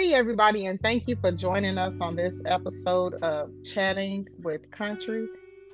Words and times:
Hey, 0.00 0.14
everybody, 0.14 0.64
and 0.64 0.80
thank 0.80 1.06
you 1.08 1.16
for 1.16 1.30
joining 1.30 1.76
us 1.76 1.92
on 2.00 2.16
this 2.16 2.32
episode 2.46 3.22
of 3.22 3.50
Chatting 3.62 4.26
with 4.42 4.70
Country. 4.70 5.26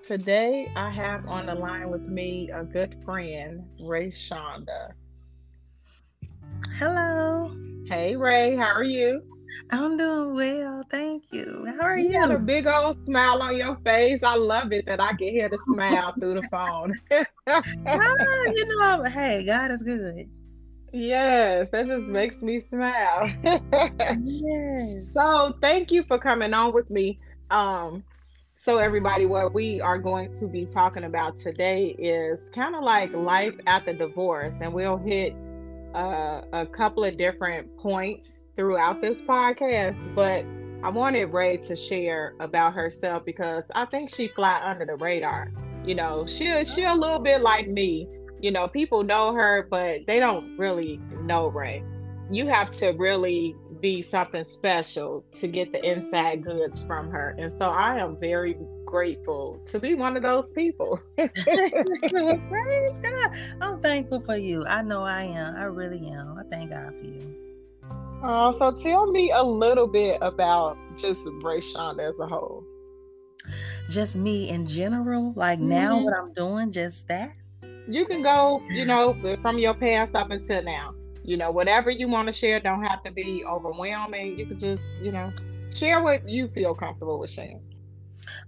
Today, 0.03 0.69
I 0.75 0.91
have 0.91 1.29
on 1.29 1.47
the 1.47 1.55
line 1.55 1.91
with 1.91 2.09
me 2.09 2.51
a 2.51 2.65
good 2.65 2.97
friend, 3.05 3.63
RayShonda. 3.81 4.95
Hello. 6.77 7.57
Hey, 7.87 8.17
Ray, 8.17 8.57
how 8.57 8.75
are 8.75 8.83
you? 8.83 9.23
I'm 9.71 9.97
doing 9.97 10.35
well, 10.35 10.83
thank 10.91 11.27
you. 11.31 11.65
How 11.79 11.87
are 11.87 11.97
you? 11.97 12.09
You 12.09 12.13
got 12.15 12.33
a 12.33 12.39
big 12.41 12.67
old 12.67 12.99
smile 13.07 13.41
on 13.41 13.57
your 13.57 13.77
face. 13.85 14.19
I 14.25 14.35
love 14.35 14.73
it 14.73 14.87
that 14.87 14.99
I 14.99 15.11
can 15.11 15.29
hear 15.29 15.49
the 15.49 15.59
smile 15.73 16.13
through 16.19 16.41
the 16.41 16.49
phone. 16.49 16.95
ah, 17.47 17.63
you 18.57 18.77
know, 18.77 19.05
hey, 19.05 19.45
God 19.47 19.71
is 19.71 19.85
good. 19.85 20.29
Yes, 20.93 21.69
that 21.71 21.87
just 21.87 22.07
makes 22.07 22.43
me 22.43 22.61
smile. 22.61 23.31
yes. 24.23 25.13
So 25.13 25.57
thank 25.61 25.93
you 25.93 26.03
for 26.05 26.19
coming 26.19 26.55
on 26.55 26.73
with 26.73 26.91
me. 26.91 27.19
Um, 27.51 28.05
so 28.53 28.79
everybody, 28.79 29.27
what 29.27 29.53
we 29.53 29.81
are 29.81 29.99
going 29.99 30.39
to 30.41 30.47
be 30.47 30.65
talking 30.67 31.05
about 31.05 31.39
today 31.39 31.95
is 31.99 32.51
kind 32.55 32.75
of 32.75 32.83
like 32.83 33.13
life 33.13 33.55
after 33.67 33.93
divorce, 33.93 34.55
and 34.61 34.73
we'll 34.73 34.97
hit 34.97 35.37
uh, 35.95 36.43
a 36.53 36.67
couple 36.67 37.05
of 37.05 37.17
different 37.17 37.77
points 37.79 38.43
throughout 38.57 39.03
this 39.03 39.19
podcast. 39.19 40.15
But 40.15 40.45
I 40.83 40.89
wanted 40.89 41.27
Ray 41.27 41.59
to 41.59 41.77
share 41.77 42.35
about 42.41 42.75
herself 42.75 43.25
because 43.25 43.65
I 43.75 43.85
think 43.87 44.09
she 44.09 44.29
fly 44.29 44.61
under 44.63 44.87
the 44.87 44.97
radar. 44.97 45.53
You 45.85 45.95
know, 45.95 46.27
she 46.27 46.65
she 46.65 46.85
a 46.85 46.95
little 46.95 47.21
bit 47.21 47.43
like 47.43 47.69
me 47.69 48.09
you 48.47 48.53
know, 48.53 48.69
people 48.69 49.03
know 49.03 49.35
her, 49.35 49.67
but 49.69 50.07
they 50.07 50.21
don't 50.21 50.57
really 50.57 51.01
know 51.25 51.49
Ray. 51.49 51.83
You 52.31 52.47
have 52.47 52.71
to 52.79 52.91
really 52.91 53.57
be 53.81 54.03
something 54.03 54.45
special 54.45 55.25
to 55.41 55.49
get 55.49 55.73
the 55.73 55.85
inside 55.85 56.45
goods 56.45 56.85
from 56.85 57.11
her. 57.11 57.35
And 57.39 57.53
so 57.53 57.67
I 57.67 57.99
am 57.99 58.17
very 58.21 58.57
grateful 58.85 59.61
to 59.67 59.81
be 59.81 59.95
one 59.95 60.17
of 60.17 60.23
those 60.23 60.49
people. 60.53 61.01
Praise 61.17 62.99
God. 62.99 63.37
I'm 63.61 63.83
thankful 63.83 64.21
for 64.21 64.37
you. 64.37 64.65
I 64.65 64.81
know 64.83 65.03
I 65.03 65.23
am. 65.23 65.57
I 65.57 65.65
really 65.65 66.07
am. 66.07 66.39
I 66.39 66.45
thank 66.49 66.71
God 66.71 66.95
for 66.95 67.05
you. 67.05 67.35
Oh, 68.23 68.57
so 68.57 68.71
tell 68.71 69.11
me 69.11 69.33
a 69.33 69.43
little 69.43 69.89
bit 69.89 70.19
about 70.23 70.79
just 70.97 71.19
RayShonda 71.43 72.11
as 72.11 72.19
a 72.21 72.29
whole. 72.29 72.63
Just 73.91 74.15
me 74.15 74.51
in 74.51 74.69
general, 74.69 75.33
like 75.35 75.59
mm-hmm. 75.59 75.69
now 75.69 76.01
what 76.01 76.15
I'm 76.15 76.33
doing, 76.33 76.71
just 76.71 77.09
that 77.09 77.33
you 77.89 78.05
can 78.05 78.23
go, 78.23 78.63
you 78.71 78.85
know, 78.85 79.17
from 79.43 79.59
your 79.59 79.75
past 79.75 80.15
up 80.15 80.31
until 80.31 80.63
now. 80.63 80.95
You 81.23 81.37
know, 81.37 81.51
whatever 81.51 81.91
you 81.91 82.07
want 82.09 82.29
to 82.29 82.33
share 82.33 82.61
don't 82.61 82.83
have 82.83 83.03
to 83.03 83.11
be 83.11 83.45
overwhelming. 83.45 84.39
You 84.39 84.47
can 84.47 84.59
just, 84.59 84.83
you 85.03 85.11
know, 85.11 85.33
share 85.75 86.01
what 86.01 86.29
you 86.29 86.49
feel 86.49 86.75
comfortable 86.75 87.19
with 87.19 87.31
sharing. 87.31 87.63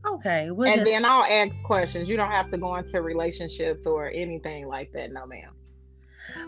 Okay. 0.07 0.51
We'll 0.51 0.69
and 0.69 0.81
just... 0.81 0.91
then 0.91 1.05
I'll 1.05 1.25
ask 1.25 1.63
questions. 1.65 2.09
You 2.09 2.17
don't 2.17 2.31
have 2.31 2.51
to 2.51 2.59
go 2.59 2.77
into 2.77 3.03
relationships 3.03 3.85
or 3.87 4.11
anything 4.15 4.69
like 4.69 4.93
that, 4.93 5.13
no 5.13 5.27
ma'am. 5.27 5.51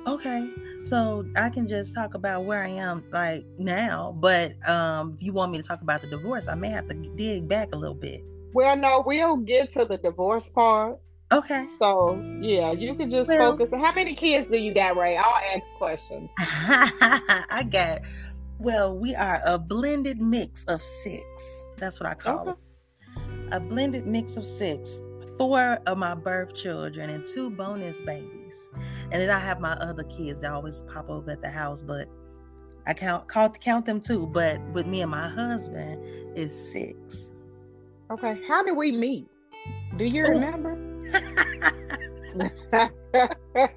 Okay. 0.06 0.48
So 0.82 1.26
I 1.36 1.48
can 1.50 1.66
just 1.66 1.94
talk 1.94 2.14
about 2.14 2.44
where 2.44 2.62
I 2.62 2.68
am 2.68 3.02
like 3.12 3.44
now, 3.58 4.14
but 4.20 4.52
um 4.68 5.14
if 5.14 5.22
you 5.22 5.32
want 5.32 5.52
me 5.52 5.58
to 5.58 5.66
talk 5.66 5.80
about 5.80 6.00
the 6.00 6.06
divorce, 6.06 6.48
I 6.48 6.54
may 6.54 6.70
have 6.70 6.86
to 6.88 6.94
dig 6.94 7.48
back 7.48 7.68
a 7.72 7.76
little 7.76 7.94
bit. 7.94 8.22
Well, 8.52 8.76
no, 8.76 9.02
we'll 9.06 9.36
get 9.36 9.70
to 9.72 9.84
the 9.84 9.98
divorce 9.98 10.48
part. 10.50 10.98
Okay. 11.32 11.66
So 11.78 12.20
yeah, 12.40 12.72
you 12.72 12.94
can 12.94 13.08
just 13.08 13.28
well, 13.28 13.56
focus. 13.56 13.70
How 13.72 13.92
many 13.92 14.14
kids 14.14 14.50
do 14.50 14.56
you 14.56 14.74
got, 14.74 14.96
Ray? 14.96 15.16
I'll 15.16 15.40
ask 15.54 15.64
questions. 15.78 16.28
I 16.38 17.66
got. 17.70 18.00
Well, 18.58 18.96
we 18.96 19.14
are 19.14 19.40
a 19.44 19.58
blended 19.58 20.20
mix 20.20 20.64
of 20.64 20.82
six. 20.82 21.64
That's 21.76 22.00
what 22.00 22.08
I 22.08 22.14
call 22.14 22.40
okay. 22.40 22.50
it. 22.50 23.52
A 23.52 23.60
blended 23.60 24.06
mix 24.06 24.36
of 24.36 24.44
six. 24.44 25.00
Four 25.38 25.78
of 25.86 25.96
my 25.96 26.14
birth 26.14 26.54
children 26.54 27.08
and 27.08 27.24
two 27.24 27.48
bonus 27.48 28.00
babies, 28.02 28.68
and 29.04 29.12
then 29.12 29.30
I 29.30 29.38
have 29.38 29.58
my 29.58 29.72
other 29.72 30.04
kids 30.04 30.42
that 30.42 30.52
always 30.52 30.82
pop 30.82 31.08
over 31.08 31.30
at 31.30 31.40
the 31.40 31.50
house, 31.50 31.80
but 31.80 32.08
I 32.86 32.92
count 32.92 33.28
call 33.28 33.48
count 33.48 33.86
them 33.86 34.00
too. 34.00 34.26
But 34.26 34.60
with 34.72 34.86
me 34.86 35.00
and 35.00 35.10
my 35.10 35.28
husband 35.28 36.04
is 36.36 36.72
six. 36.72 37.30
Okay, 38.10 38.38
how 38.48 38.62
did 38.62 38.76
we 38.76 38.92
meet? 38.92 39.28
Do 39.96 40.04
you 40.04 40.26
oh. 40.26 40.30
remember? 40.30 40.89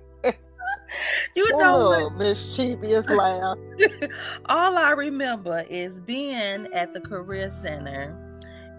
you 1.36 1.58
know 1.58 1.62
oh, 1.62 2.10
mischievous 2.18 3.08
laugh. 3.10 3.58
All 4.48 4.78
I 4.78 4.92
remember 4.92 5.66
is 5.70 6.00
being 6.02 6.68
at 6.74 6.94
the 6.94 7.02
career 7.02 7.50
center 7.50 8.20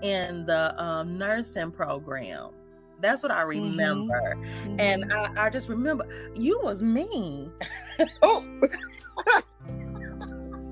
in 0.03 0.47
the 0.47 0.81
um, 0.83 1.19
nursing 1.19 1.71
program. 1.71 2.51
That's 3.01 3.23
what 3.23 3.33
I 3.33 3.43
mm-hmm. 3.43 3.71
remember. 3.71 4.37
Mm-hmm. 4.37 4.81
And 4.81 5.13
I, 5.13 5.47
I, 5.47 5.51
just 5.51 5.69
remember 5.69 6.07
you 6.35 6.59
was 6.63 6.83
mean. 6.83 7.53
oh. 8.23 8.61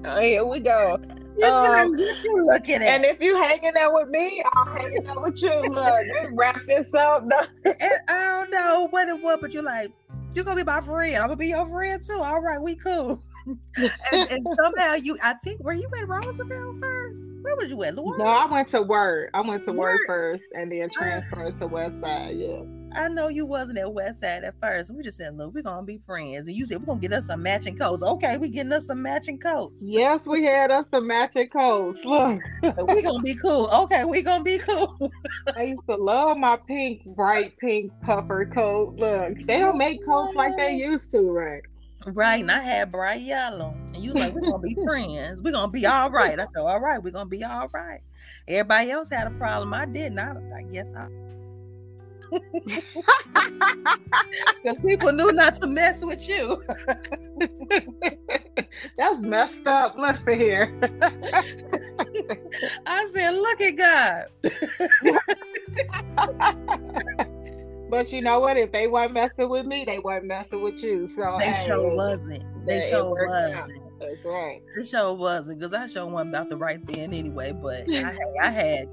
oh, 0.04 0.20
here 0.20 0.44
we 0.44 0.60
go. 0.60 0.98
Um, 1.44 1.98
you 1.98 2.46
looking 2.46 2.76
at. 2.76 2.82
And 2.82 3.04
if 3.04 3.20
you 3.20 3.36
hanging 3.36 3.72
out 3.78 3.94
with 3.94 4.08
me, 4.08 4.42
I'll 4.52 4.66
hang 4.66 4.94
out 5.08 5.22
with 5.22 5.42
you. 5.42 5.60
Look, 5.68 6.30
wrap 6.32 6.60
this 6.66 6.92
up. 6.94 7.22
and 7.64 7.76
I 8.08 8.38
don't 8.40 8.50
know 8.50 8.88
what 8.90 9.08
it 9.08 9.20
was, 9.20 9.38
but 9.40 9.52
you're 9.52 9.62
like, 9.62 9.90
you're 10.34 10.44
gonna 10.44 10.56
be 10.56 10.64
my 10.64 10.80
friend. 10.80 11.16
I'm 11.16 11.22
gonna 11.22 11.36
be 11.36 11.48
your 11.48 11.68
friend 11.68 12.02
too. 12.04 12.20
All 12.20 12.40
right, 12.40 12.60
we 12.60 12.74
cool. 12.74 13.22
and, 13.76 13.90
and, 14.12 14.46
somehow 14.62 14.94
you, 14.94 15.18
I 15.22 15.34
think, 15.44 15.60
were 15.62 15.72
you 15.72 15.88
at 15.96 16.06
Roosevelt 16.06 16.76
first? 16.80 17.32
Where 17.42 17.56
were 17.56 17.64
you 17.64 17.82
at? 17.82 17.96
Louis? 17.96 18.16
No, 18.18 18.24
I 18.24 18.46
went 18.46 18.68
to 18.68 18.82
Wirt. 18.82 19.30
I 19.34 19.40
went 19.40 19.64
to 19.64 19.72
Wirt, 19.72 19.78
Wirt 19.78 20.00
first, 20.06 20.44
and 20.54 20.70
then 20.70 20.88
transferred 20.90 21.56
to 21.56 21.66
West 21.66 22.00
Side. 22.00 22.36
Yeah. 22.38 22.62
I 22.96 23.08
know 23.08 23.28
you 23.28 23.46
wasn't 23.46 23.78
at 23.78 23.92
West 23.92 24.20
Side 24.20 24.44
at 24.44 24.58
first. 24.60 24.94
We 24.94 25.02
just 25.02 25.16
said, 25.16 25.36
look, 25.36 25.54
we're 25.54 25.62
gonna 25.62 25.84
be 25.84 25.98
friends. 25.98 26.48
And 26.48 26.56
you 26.56 26.64
said 26.64 26.80
we're 26.80 26.86
gonna 26.86 27.00
get 27.00 27.12
us 27.12 27.26
some 27.26 27.42
matching 27.42 27.76
coats. 27.76 28.02
Okay, 28.02 28.36
we 28.38 28.48
getting 28.48 28.72
us 28.72 28.86
some 28.86 29.02
matching 29.02 29.38
coats. 29.38 29.82
Yes, 29.84 30.26
we 30.26 30.44
had 30.44 30.70
us 30.70 30.86
some 30.92 31.06
matching 31.06 31.48
coats. 31.48 31.98
Look. 32.04 32.40
we 32.62 33.02
gonna 33.02 33.20
be 33.20 33.34
cool. 33.34 33.68
Okay, 33.72 34.04
we 34.04 34.22
gonna 34.22 34.44
be 34.44 34.58
cool. 34.58 35.10
I 35.56 35.64
used 35.64 35.86
to 35.88 35.96
love 35.96 36.36
my 36.36 36.56
pink, 36.66 37.04
bright 37.04 37.56
pink 37.58 37.92
puffer 38.02 38.46
coat. 38.46 38.96
Look, 38.96 39.38
they 39.40 39.58
don't 39.58 39.78
make 39.78 40.04
coats 40.04 40.34
like 40.34 40.56
they 40.56 40.74
used 40.74 41.10
to, 41.12 41.30
right? 41.30 41.62
Right, 42.06 42.40
and 42.40 42.50
I 42.50 42.60
had 42.60 42.90
bright 42.90 43.22
yellow. 43.22 43.76
And 43.94 43.98
you 43.98 44.12
like, 44.12 44.34
we're 44.34 44.40
gonna 44.40 44.58
be 44.58 44.76
friends. 44.84 45.40
We're 45.40 45.52
gonna 45.52 45.70
be 45.70 45.86
all 45.86 46.10
right. 46.10 46.38
I 46.38 46.44
said, 46.44 46.62
all 46.62 46.80
right, 46.80 47.02
we're 47.02 47.10
gonna 47.10 47.26
be 47.26 47.44
all 47.44 47.68
right. 47.72 48.00
Everybody 48.48 48.90
else 48.90 49.10
had 49.10 49.26
a 49.26 49.30
problem. 49.30 49.72
I 49.72 49.86
didn't. 49.86 50.18
I, 50.18 50.34
I 50.56 50.62
guess 50.62 50.88
I 50.96 51.06
because 54.62 54.80
people 54.80 55.12
knew 55.12 55.32
not 55.32 55.54
to 55.56 55.66
mess 55.66 56.02
with 56.04 56.28
you. 56.28 56.62
That's 58.96 59.20
messed 59.20 59.66
up. 59.66 59.98
Listen 59.98 60.38
here. 60.38 60.72
I 62.86 63.10
said, 63.12 63.32
look 63.32 63.60
at 63.60 63.76
God. 63.76 64.26
but 67.90 68.12
you 68.12 68.22
know 68.22 68.38
what? 68.40 68.56
If 68.56 68.72
they 68.72 68.86
weren't 68.86 69.12
messing 69.12 69.50
with 69.50 69.66
me, 69.66 69.84
they 69.84 69.98
weren't 69.98 70.24
messing 70.24 70.62
with 70.62 70.82
you. 70.82 71.06
So 71.08 71.36
they 71.38 71.50
hey, 71.50 71.66
sure 71.66 71.94
wasn't. 71.94 72.42
They 72.64 72.88
sure 72.88 73.26
wasn't. 73.26 73.56
Out. 73.56 73.68
That's 74.00 74.24
right. 74.24 74.62
It 74.76 74.86
sure 74.86 75.12
wasn't 75.12 75.58
because 75.58 75.74
I 75.74 75.86
sure 75.86 76.06
wasn't 76.06 76.30
about 76.30 76.48
the 76.48 76.56
right 76.56 76.82
thing 76.86 77.12
anyway. 77.14 77.52
But 77.52 77.84
I 77.90 78.16
I 78.42 78.50
had, 78.50 78.88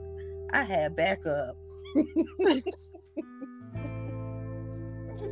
I 0.52 0.64
had 0.64 0.96
backup. 0.96 1.56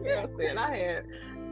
I 0.09 0.25
said 0.37 0.57
I 0.57 0.77
had 0.77 1.05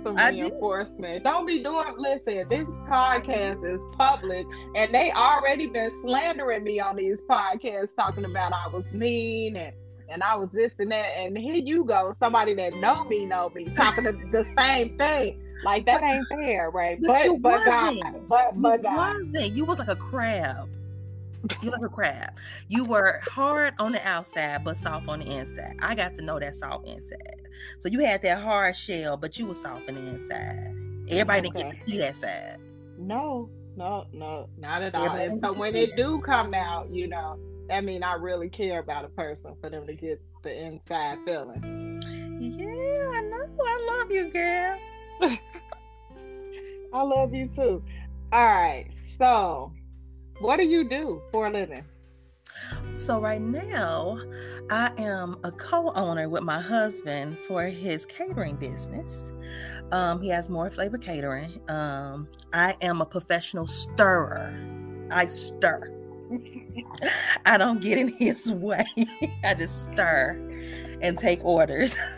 some 0.03 0.15
reinforcement. 0.15 1.23
Don't 1.23 1.45
be 1.45 1.63
doing. 1.63 1.95
Listen, 1.97 2.47
this 2.49 2.67
podcast 2.87 3.63
is 3.65 3.81
public, 3.97 4.45
and 4.75 4.93
they 4.93 5.11
already 5.11 5.67
been 5.67 5.91
slandering 6.01 6.63
me 6.63 6.79
on 6.79 6.95
these 6.95 7.19
podcasts, 7.29 7.95
talking 7.95 8.25
about 8.25 8.53
I 8.53 8.67
was 8.67 8.85
mean 8.91 9.55
and 9.55 9.73
and 10.09 10.21
I 10.21 10.35
was 10.35 10.49
this 10.53 10.71
and 10.79 10.91
that. 10.91 11.07
And 11.17 11.37
here 11.37 11.55
you 11.55 11.83
go, 11.83 12.15
somebody 12.19 12.53
that 12.55 12.75
know 12.75 13.03
me, 13.05 13.25
know 13.25 13.49
me, 13.55 13.65
talking 13.75 14.03
the 14.31 14.45
same 14.57 14.97
thing. 14.97 15.41
Like 15.63 15.85
that 15.85 16.03
ain't 16.03 16.27
fair, 16.27 16.69
right? 16.69 16.99
But 17.01 17.41
but, 17.41 17.41
but 17.41 17.65
God, 17.65 17.95
but 18.27 18.61
but 18.61 18.79
you 18.79 18.83
God. 18.83 18.95
wasn't. 18.95 19.55
You 19.55 19.65
was 19.65 19.79
like 19.79 19.87
a 19.87 19.95
crab. 19.95 20.69
You 21.61 21.71
like 21.71 21.81
a 21.83 21.89
crab. 21.89 22.33
You 22.67 22.83
were 22.85 23.21
hard 23.23 23.73
on 23.79 23.91
the 23.91 24.07
outside, 24.07 24.63
but 24.63 24.77
soft 24.77 25.07
on 25.07 25.19
the 25.19 25.25
inside. 25.25 25.77
I 25.81 25.95
got 25.95 26.15
to 26.15 26.21
know 26.21 26.39
that 26.39 26.55
soft 26.55 26.87
inside. 26.87 27.41
So 27.79 27.89
you 27.89 27.99
had 27.99 28.21
that 28.23 28.41
hard 28.41 28.75
shell, 28.75 29.17
but 29.17 29.37
you 29.37 29.47
were 29.47 29.55
soft 29.55 29.87
on 29.89 29.95
the 29.95 30.01
inside. 30.01 30.73
Everybody 31.09 31.49
okay. 31.49 31.57
didn't 31.57 31.71
get 31.71 31.85
to 31.85 31.91
see 31.91 31.97
that 31.99 32.15
side. 32.15 32.57
No, 32.97 33.49
no, 33.75 34.05
no, 34.13 34.49
not 34.57 34.81
at 34.81 34.95
all. 34.95 35.09
And 35.09 35.39
so 35.39 35.53
when 35.53 35.75
it 35.75 35.95
do 35.95 36.19
come 36.19 36.53
out, 36.53 36.89
you 36.89 37.07
know, 37.07 37.37
that 37.67 37.83
mean 37.83 38.03
I 38.03 38.13
really 38.13 38.49
care 38.49 38.79
about 38.79 39.05
a 39.05 39.09
person 39.09 39.55
for 39.61 39.69
them 39.69 39.85
to 39.87 39.93
get 39.93 40.21
the 40.43 40.65
inside 40.65 41.19
feeling. 41.25 42.01
Yeah, 42.39 43.09
I 43.13 43.21
know. 43.21 43.55
I 43.59 43.97
love 43.97 44.11
you, 44.11 44.31
girl. 44.31 44.79
I 46.93 47.01
love 47.01 47.33
you 47.33 47.47
too. 47.47 47.83
All 48.31 48.45
right, 48.45 48.87
so 49.17 49.71
What 50.39 50.57
do 50.57 50.63
you 50.63 50.83
do 50.83 51.21
for 51.31 51.47
a 51.47 51.49
living? 51.49 51.85
So 52.93 53.19
right 53.21 53.41
now, 53.41 54.19
I 54.69 54.91
am 54.97 55.37
a 55.43 55.51
co-owner 55.51 56.27
with 56.27 56.43
my 56.43 56.59
husband 56.59 57.37
for 57.47 57.63
his 57.63 58.05
catering 58.05 58.57
business. 58.57 59.31
Um, 59.91 60.21
he 60.21 60.29
has 60.29 60.49
Moore 60.49 60.69
Flava 60.69 60.97
Catering. 60.97 61.61
Um, 61.69 62.27
I 62.53 62.75
am 62.81 63.01
a 63.01 63.05
professional 63.05 63.65
stirrer. 63.65 64.53
I 65.11 65.27
stir. 65.27 65.91
I 67.45 67.57
don't 67.57 67.79
get 67.79 67.97
in 67.97 68.09
his 68.09 68.51
way. 68.51 68.85
I 69.43 69.53
just 69.53 69.83
stir 69.83 70.41
and 71.05 71.17
take 71.17 71.43
orders. 71.43 71.95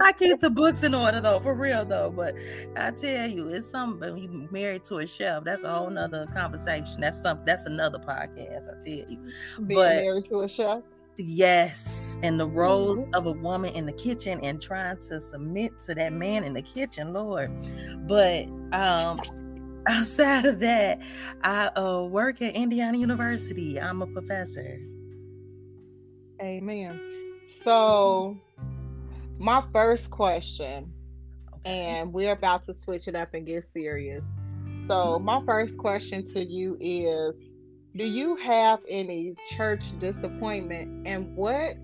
I 0.00 0.12
keep 0.12 0.40
the 0.40 0.50
books 0.50 0.82
in 0.82 0.94
order 0.94 1.20
though, 1.20 1.40
for 1.40 1.54
real 1.54 1.84
though. 1.84 2.10
But 2.10 2.34
I 2.76 2.90
tell 2.90 3.28
you, 3.28 3.48
it's 3.48 3.68
something 3.68 4.14
when 4.14 4.22
you 4.22 4.48
married 4.50 4.84
to 4.84 4.98
a 4.98 5.06
chef, 5.06 5.44
that's 5.44 5.64
a 5.64 5.72
whole 5.72 5.90
nother 5.90 6.26
conversation. 6.32 7.00
That's 7.00 7.20
something 7.20 7.44
that's 7.44 7.66
another 7.66 7.98
podcast, 7.98 8.68
I 8.68 8.78
tell 8.84 9.10
you. 9.10 9.18
Being 9.66 9.80
but, 9.80 9.96
married 9.96 10.26
to 10.26 10.42
a 10.42 10.48
chef. 10.48 10.82
Yes, 11.16 12.18
and 12.22 12.40
the 12.40 12.46
roles 12.46 13.06
mm-hmm. 13.06 13.14
of 13.14 13.26
a 13.26 13.32
woman 13.32 13.74
in 13.74 13.84
the 13.84 13.92
kitchen 13.92 14.40
and 14.42 14.62
trying 14.62 14.96
to 15.08 15.20
submit 15.20 15.80
to 15.82 15.94
that 15.94 16.12
man 16.12 16.44
in 16.44 16.54
the 16.54 16.62
kitchen, 16.62 17.12
Lord. 17.12 17.50
But 18.06 18.48
um 18.72 19.20
outside 19.86 20.44
of 20.44 20.60
that, 20.60 21.00
I 21.42 21.66
uh, 21.68 22.02
work 22.02 22.42
at 22.42 22.54
Indiana 22.54 22.98
University. 22.98 23.80
I'm 23.80 24.02
a 24.02 24.06
professor. 24.06 24.80
Amen. 26.40 27.00
So, 27.62 28.36
my 29.38 29.62
first 29.72 30.10
question, 30.10 30.92
and 31.64 32.12
we're 32.12 32.32
about 32.32 32.64
to 32.64 32.74
switch 32.74 33.08
it 33.08 33.14
up 33.14 33.34
and 33.34 33.46
get 33.46 33.64
serious. 33.72 34.24
So, 34.88 35.18
my 35.18 35.42
first 35.44 35.76
question 35.76 36.24
to 36.32 36.44
you 36.44 36.76
is 36.80 37.36
Do 37.94 38.04
you 38.04 38.36
have 38.36 38.80
any 38.88 39.34
church 39.50 39.98
disappointment, 39.98 41.06
and 41.06 41.36
what 41.36 41.76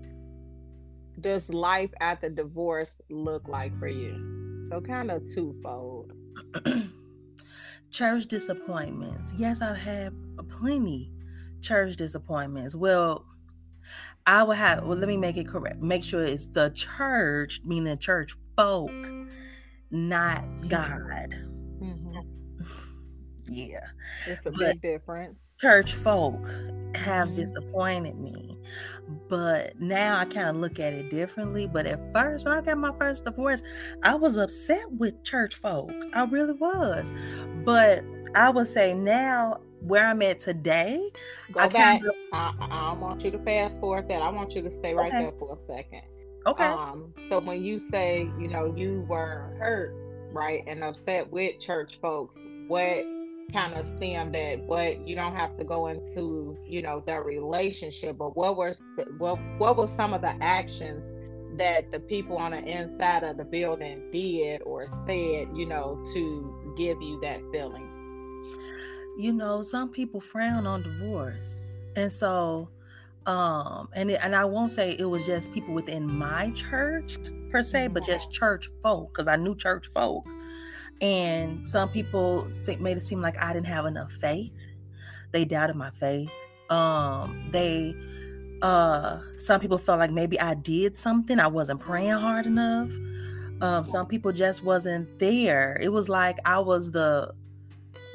does 1.21 1.47
life 1.49 1.91
after 1.99 2.29
divorce 2.29 3.01
look 3.09 3.47
like 3.47 3.77
for 3.77 3.87
you? 3.87 4.67
So, 4.71 4.81
kind 4.81 5.11
of 5.11 5.23
twofold. 5.33 6.13
church 7.91 8.25
disappointments. 8.25 9.35
Yes, 9.37 9.61
I've 9.61 9.77
had 9.77 10.13
plenty 10.49 11.11
church 11.61 11.95
disappointments. 11.95 12.75
Well, 12.75 13.25
I 14.25 14.43
would 14.43 14.57
have 14.57 14.83
well 14.83 14.97
let 14.97 15.07
me 15.07 15.17
make 15.17 15.37
it 15.37 15.47
correct. 15.47 15.81
Make 15.81 16.03
sure 16.03 16.23
it's 16.23 16.47
the 16.47 16.69
church, 16.71 17.61
meaning 17.63 17.97
church 17.97 18.35
folk, 18.55 18.91
not 19.91 20.43
God. 20.67 21.35
Mm-hmm. 21.81 22.19
yeah. 23.47 23.87
It's 24.25 24.45
a 24.45 24.51
big 24.51 24.81
difference. 24.81 25.37
Church 25.59 25.93
folk 25.93 26.45
have 26.95 27.29
mm-hmm. 27.29 27.35
disappointed 27.35 28.17
me. 28.19 28.57
But 29.29 29.79
now 29.79 30.19
I 30.19 30.25
kind 30.25 30.49
of 30.49 30.57
look 30.57 30.79
at 30.79 30.93
it 30.93 31.09
differently. 31.09 31.67
But 31.67 31.85
at 31.85 31.99
first, 32.13 32.45
when 32.45 32.53
I 32.53 32.61
got 32.61 32.77
my 32.77 32.91
first 32.97 33.25
divorce, 33.25 33.63
I 34.03 34.15
was 34.15 34.37
upset 34.37 34.91
with 34.91 35.23
church 35.23 35.55
folk. 35.55 35.91
I 36.13 36.25
really 36.25 36.53
was. 36.53 37.11
But 37.63 38.03
I 38.35 38.49
would 38.49 38.67
say 38.67 38.93
now 38.93 39.59
where 39.81 40.07
I'm 40.07 40.21
at 40.21 40.39
today. 40.39 41.09
Go 41.51 41.61
I 41.61 41.69
back. 41.69 42.01
I, 42.33 42.53
I 42.59 42.89
don't 42.89 43.01
want 43.01 43.23
you 43.23 43.31
to 43.31 43.39
fast 43.39 43.79
forward 43.79 44.07
that. 44.09 44.21
I 44.21 44.29
want 44.29 44.55
you 44.55 44.61
to 44.61 44.71
stay 44.71 44.93
right 44.93 45.09
okay. 45.09 45.23
there 45.23 45.33
for 45.39 45.57
a 45.57 45.65
second. 45.65 46.01
Okay. 46.45 46.63
Um, 46.63 47.13
so 47.29 47.39
when 47.39 47.61
you 47.61 47.77
say, 47.77 48.29
you 48.39 48.47
know, 48.47 48.73
you 48.75 49.05
were 49.09 49.53
hurt, 49.59 49.93
right, 50.31 50.63
and 50.65 50.83
upset 50.83 51.29
with 51.31 51.59
church 51.59 51.99
folks, 52.01 52.37
what 52.67 53.05
kind 53.51 53.73
of 53.73 53.85
stemmed 53.97 54.33
that? 54.35 54.59
What 54.61 55.05
you 55.07 55.15
don't 55.15 55.35
have 55.35 55.57
to 55.57 55.63
go 55.63 55.87
into, 55.87 56.57
you 56.65 56.81
know, 56.81 57.03
their 57.05 57.23
relationship, 57.23 58.17
but 58.17 58.35
what 58.37 58.55
were 58.55 58.75
what 59.17 59.39
what 59.57 59.77
were 59.77 59.87
some 59.87 60.13
of 60.13 60.21
the 60.21 60.41
actions 60.41 61.05
that 61.57 61.91
the 61.91 61.99
people 61.99 62.37
on 62.37 62.51
the 62.51 62.63
inside 62.63 63.23
of 63.23 63.37
the 63.37 63.45
building 63.45 64.03
did 64.11 64.61
or 64.61 64.87
said, 65.07 65.49
you 65.53 65.65
know, 65.65 66.01
to 66.13 66.75
give 66.77 67.01
you 67.01 67.19
that 67.21 67.41
feeling? 67.51 67.89
You 69.17 69.33
know, 69.33 69.61
some 69.63 69.89
people 69.89 70.21
frown 70.21 70.67
on 70.67 70.83
divorce. 70.83 71.77
And 71.95 72.11
so 72.11 72.69
um 73.25 73.89
and 73.93 74.11
it, 74.11 74.19
and 74.23 74.35
I 74.35 74.45
won't 74.45 74.71
say 74.71 74.95
it 74.97 75.05
was 75.05 75.25
just 75.25 75.51
people 75.53 75.73
within 75.73 76.07
my 76.07 76.51
church 76.51 77.17
per 77.51 77.61
se, 77.63 77.89
but 77.89 78.05
just 78.05 78.31
church 78.31 78.69
folk 78.81 79.13
because 79.13 79.27
I 79.27 79.35
knew 79.35 79.55
church 79.55 79.87
folk. 79.87 80.25
And 81.01 81.67
some 81.67 81.89
people 81.89 82.47
made 82.79 82.97
it 82.97 83.05
seem 83.05 83.21
like 83.21 83.41
I 83.41 83.53
didn't 83.53 83.67
have 83.67 83.85
enough 83.85 84.11
faith. 84.13 84.53
They 85.31 85.45
doubted 85.45 85.75
my 85.75 85.89
faith. 85.89 86.31
Um 86.69 87.49
they 87.51 87.95
uh 88.61 89.19
some 89.37 89.59
people 89.59 89.77
felt 89.77 89.99
like 89.99 90.11
maybe 90.11 90.39
I 90.39 90.53
did 90.53 90.95
something. 90.95 91.39
I 91.39 91.47
wasn't 91.47 91.79
praying 91.79 92.11
hard 92.11 92.45
enough. 92.45 92.91
Um 93.61 93.83
some 93.83 94.05
people 94.05 94.31
just 94.31 94.63
wasn't 94.63 95.17
there. 95.17 95.77
It 95.81 95.89
was 95.89 96.07
like 96.07 96.37
I 96.45 96.59
was 96.59 96.91
the 96.91 97.33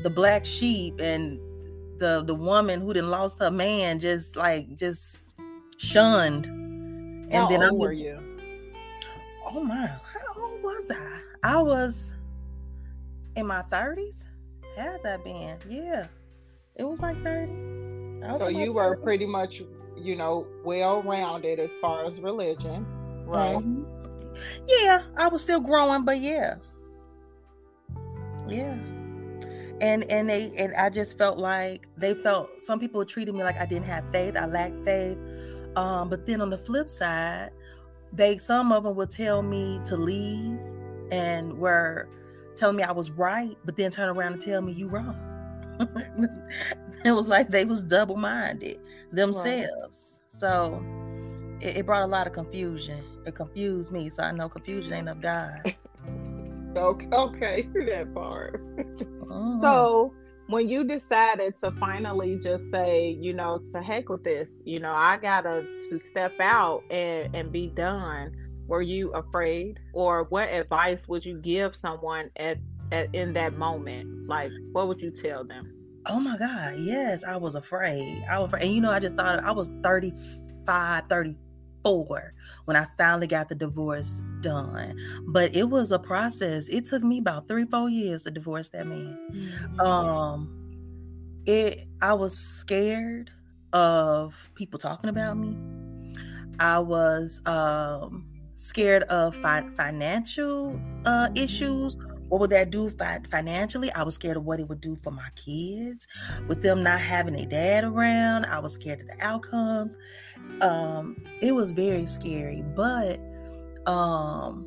the 0.03 0.11
black 0.11 0.45
sheep 0.45 1.01
and 1.01 1.39
the 1.99 2.23
the 2.25 2.35
woman 2.35 2.81
who 2.81 2.93
didn't 2.93 3.11
lost 3.11 3.39
her 3.39 3.51
man 3.51 3.99
just 3.99 4.37
like 4.37 4.77
just 4.77 5.35
shunned. 5.79 6.47
And 6.47 7.35
how 7.35 7.49
then 7.49 7.63
old 7.63 7.73
I 7.73 7.77
were 7.77 7.93
you? 7.93 8.19
Oh 9.47 9.63
my, 9.63 9.87
how 9.87 10.43
old 10.43 10.63
was 10.63 10.91
I? 10.91 11.21
I 11.43 11.63
was 11.63 12.13
in 13.37 13.47
my 13.47 13.63
thirties. 13.63 14.25
Had 14.77 15.03
that 15.03 15.23
been? 15.25 15.59
Yeah, 15.69 16.07
it 16.77 16.85
was 16.85 17.01
like 17.01 17.23
thirty. 17.23 17.53
So 18.39 18.49
you 18.49 18.73
were 18.73 18.97
pretty 18.97 19.27
much, 19.27 19.63
you 19.97 20.17
know, 20.17 20.47
well 20.65 21.03
rounded 21.03 21.59
as 21.59 21.71
far 21.81 22.07
as 22.07 22.21
religion, 22.21 22.87
right? 23.27 23.57
Mm-hmm. 23.57 23.85
Yeah, 24.69 25.03
I 25.19 25.29
was 25.29 25.43
still 25.43 25.61
growing, 25.61 26.05
but 26.05 26.21
yeah, 26.21 26.55
yeah 28.49 28.77
and 29.83 30.05
and 30.11 30.31
they 30.31 30.53
and 30.57 30.75
I 30.77 30.89
just 30.89 31.19
felt 31.19 31.39
like 31.39 31.89
they 31.97 32.15
felt 32.15 32.63
some 32.63 32.79
people 32.79 33.05
treated 33.05 33.35
me 33.35 33.43
like 33.43 33.59
I 33.59 33.67
didn't 33.67 33.87
have 33.87 34.09
faith. 34.11 34.37
I 34.37 34.47
lacked 34.47 34.83
faith. 34.85 35.21
Um, 35.75 36.09
but 36.09 36.25
then 36.25 36.41
on 36.41 36.51
the 36.51 36.57
flip 36.59 36.89
side, 36.89 37.51
they 38.13 38.39
some 38.39 38.73
of 38.73 38.85
them 38.85 38.95
would 38.95 39.11
tell 39.11 39.43
me 39.43 39.81
to 39.87 39.97
leave 39.97 40.59
and 41.11 41.59
were 41.59 42.09
telling 42.55 42.77
me 42.77 42.85
I 42.85 42.93
was 42.93 43.11
right, 43.11 43.57
but 43.65 43.75
then 43.75 43.91
turn 43.91 44.09
around 44.09 44.35
and 44.35 44.43
tell 44.43 44.63
me 44.63 44.73
you 44.73 44.87
wrong. 44.87 45.17
it 47.05 47.11
was 47.11 47.27
like 47.27 47.51
they 47.51 47.65
was 47.65 47.83
double 47.83 48.17
minded 48.17 48.79
themselves. 49.11 50.21
So 50.29 50.81
it, 51.61 51.79
it, 51.79 51.87
brought 51.87 52.05
a 52.05 52.07
lot 52.07 52.29
of 52.29 52.35
confusion. 52.35 53.03
It 53.27 53.35
confused 53.35 53.91
me. 53.91 54.11
So 54.11 54.23
I 54.23 54.31
know 54.31 54.49
confusion 54.49 54.93
ain't 54.93 55.09
of 55.09 55.21
God. 55.21 55.75
okay, 56.77 57.09
okay, 57.13 57.69
that 57.87 58.15
part. 58.15 58.65
Mm-hmm. 58.77 59.61
So 59.61 60.15
when 60.49 60.69
you 60.69 60.85
decided 60.85 61.57
to 61.63 61.71
finally 61.73 62.39
just 62.39 62.71
say, 62.71 63.17
you 63.21 63.33
know, 63.33 63.63
to 63.75 63.83
heck 63.83 64.09
with 64.09 64.25
this, 64.25 64.49
you 64.65 64.81
know, 64.81 64.93
I 64.93 65.17
gotta 65.17 65.65
to 65.89 66.01
step 66.03 66.35
out 66.41 66.83
and, 66.91 67.35
and 67.35 67.53
be 67.53 67.69
done. 67.69 68.37
Were 68.67 68.83
you 68.83 69.13
afraid? 69.13 69.81
Or 69.93 70.25
what 70.25 70.49
advice 70.49 71.07
would 71.09 71.25
you 71.25 71.39
give 71.39 71.75
someone 71.75 72.31
at, 72.37 72.59
at 72.91 73.15
in 73.15 73.33
that 73.35 73.57
moment? 73.59 74.27
Like 74.27 74.51
what 74.73 74.89
would 74.89 75.01
you 75.01 75.11
tell 75.11 75.45
them? 75.45 75.73
Oh 76.07 76.21
my 76.21 76.37
God, 76.37 76.79
yes, 76.79 77.25
I 77.25 77.37
was 77.37 77.55
afraid. 77.55 78.25
I 78.31 78.39
was 78.39 78.49
afraid. 78.49 78.65
And 78.65 78.75
you 78.75 78.81
know, 78.81 78.91
I 78.91 78.99
just 78.99 79.15
thought 79.15 79.43
I 79.43 79.53
was 79.53 79.71
35, 79.83 81.05
30, 81.09 81.37
four 81.85 82.35
when 82.65 82.77
I 82.77 82.87
finally 82.97 83.27
got 83.27 83.49
the 83.49 83.55
divorce 83.55 84.21
done. 84.41 84.99
But 85.27 85.57
it 85.57 85.65
was 85.65 85.93
a 85.93 85.99
process. 85.99 86.69
It 86.69 86.87
took 86.87 87.03
me 87.03 87.19
about 87.19 87.49
three, 87.49 87.65
four 87.65 87.89
years 87.89 88.23
to 88.25 88.31
divorce 88.31 88.69
that 88.71 88.87
man. 88.87 89.19
Mm-hmm. 89.33 89.81
Um 89.81 90.59
it 91.47 91.83
I 92.01 92.15
was 92.15 92.37
scared 92.37 93.31
of 93.73 94.51
people 94.55 94.79
talking 94.79 95.11
about 95.11 95.37
me. 95.37 95.57
I 96.59 96.79
was 96.79 97.41
um 97.47 98.27
scared 98.55 99.03
of 99.05 99.35
fi- 99.35 99.69
financial 99.77 100.81
uh 101.05 101.31
issues 101.35 101.97
what 102.33 102.41
would 102.41 102.49
that 102.49 102.71
do 102.71 102.89
fi- 102.89 103.21
financially? 103.31 103.93
I 103.93 104.05
was 104.05 104.15
scared 104.15 104.39
of 104.39 104.45
what 104.47 104.59
it 104.59 104.67
would 104.67 104.81
do 104.81 104.97
for 105.03 105.11
my 105.11 105.29
kids. 105.37 106.07
With 106.49 106.63
them 106.63 106.83
not 106.83 106.99
having 106.99 107.35
a 107.35 107.45
dad 107.45 107.85
around, 107.85 108.47
I 108.47 108.59
was 108.59 108.73
scared 108.73 109.03
of 109.03 109.07
the 109.07 109.23
outcomes. 109.23 109.99
Um, 110.63 111.23
it 111.43 111.55
was 111.55 111.69
very 111.69 112.07
scary. 112.07 112.65
But 112.75 113.21
um, 113.87 114.67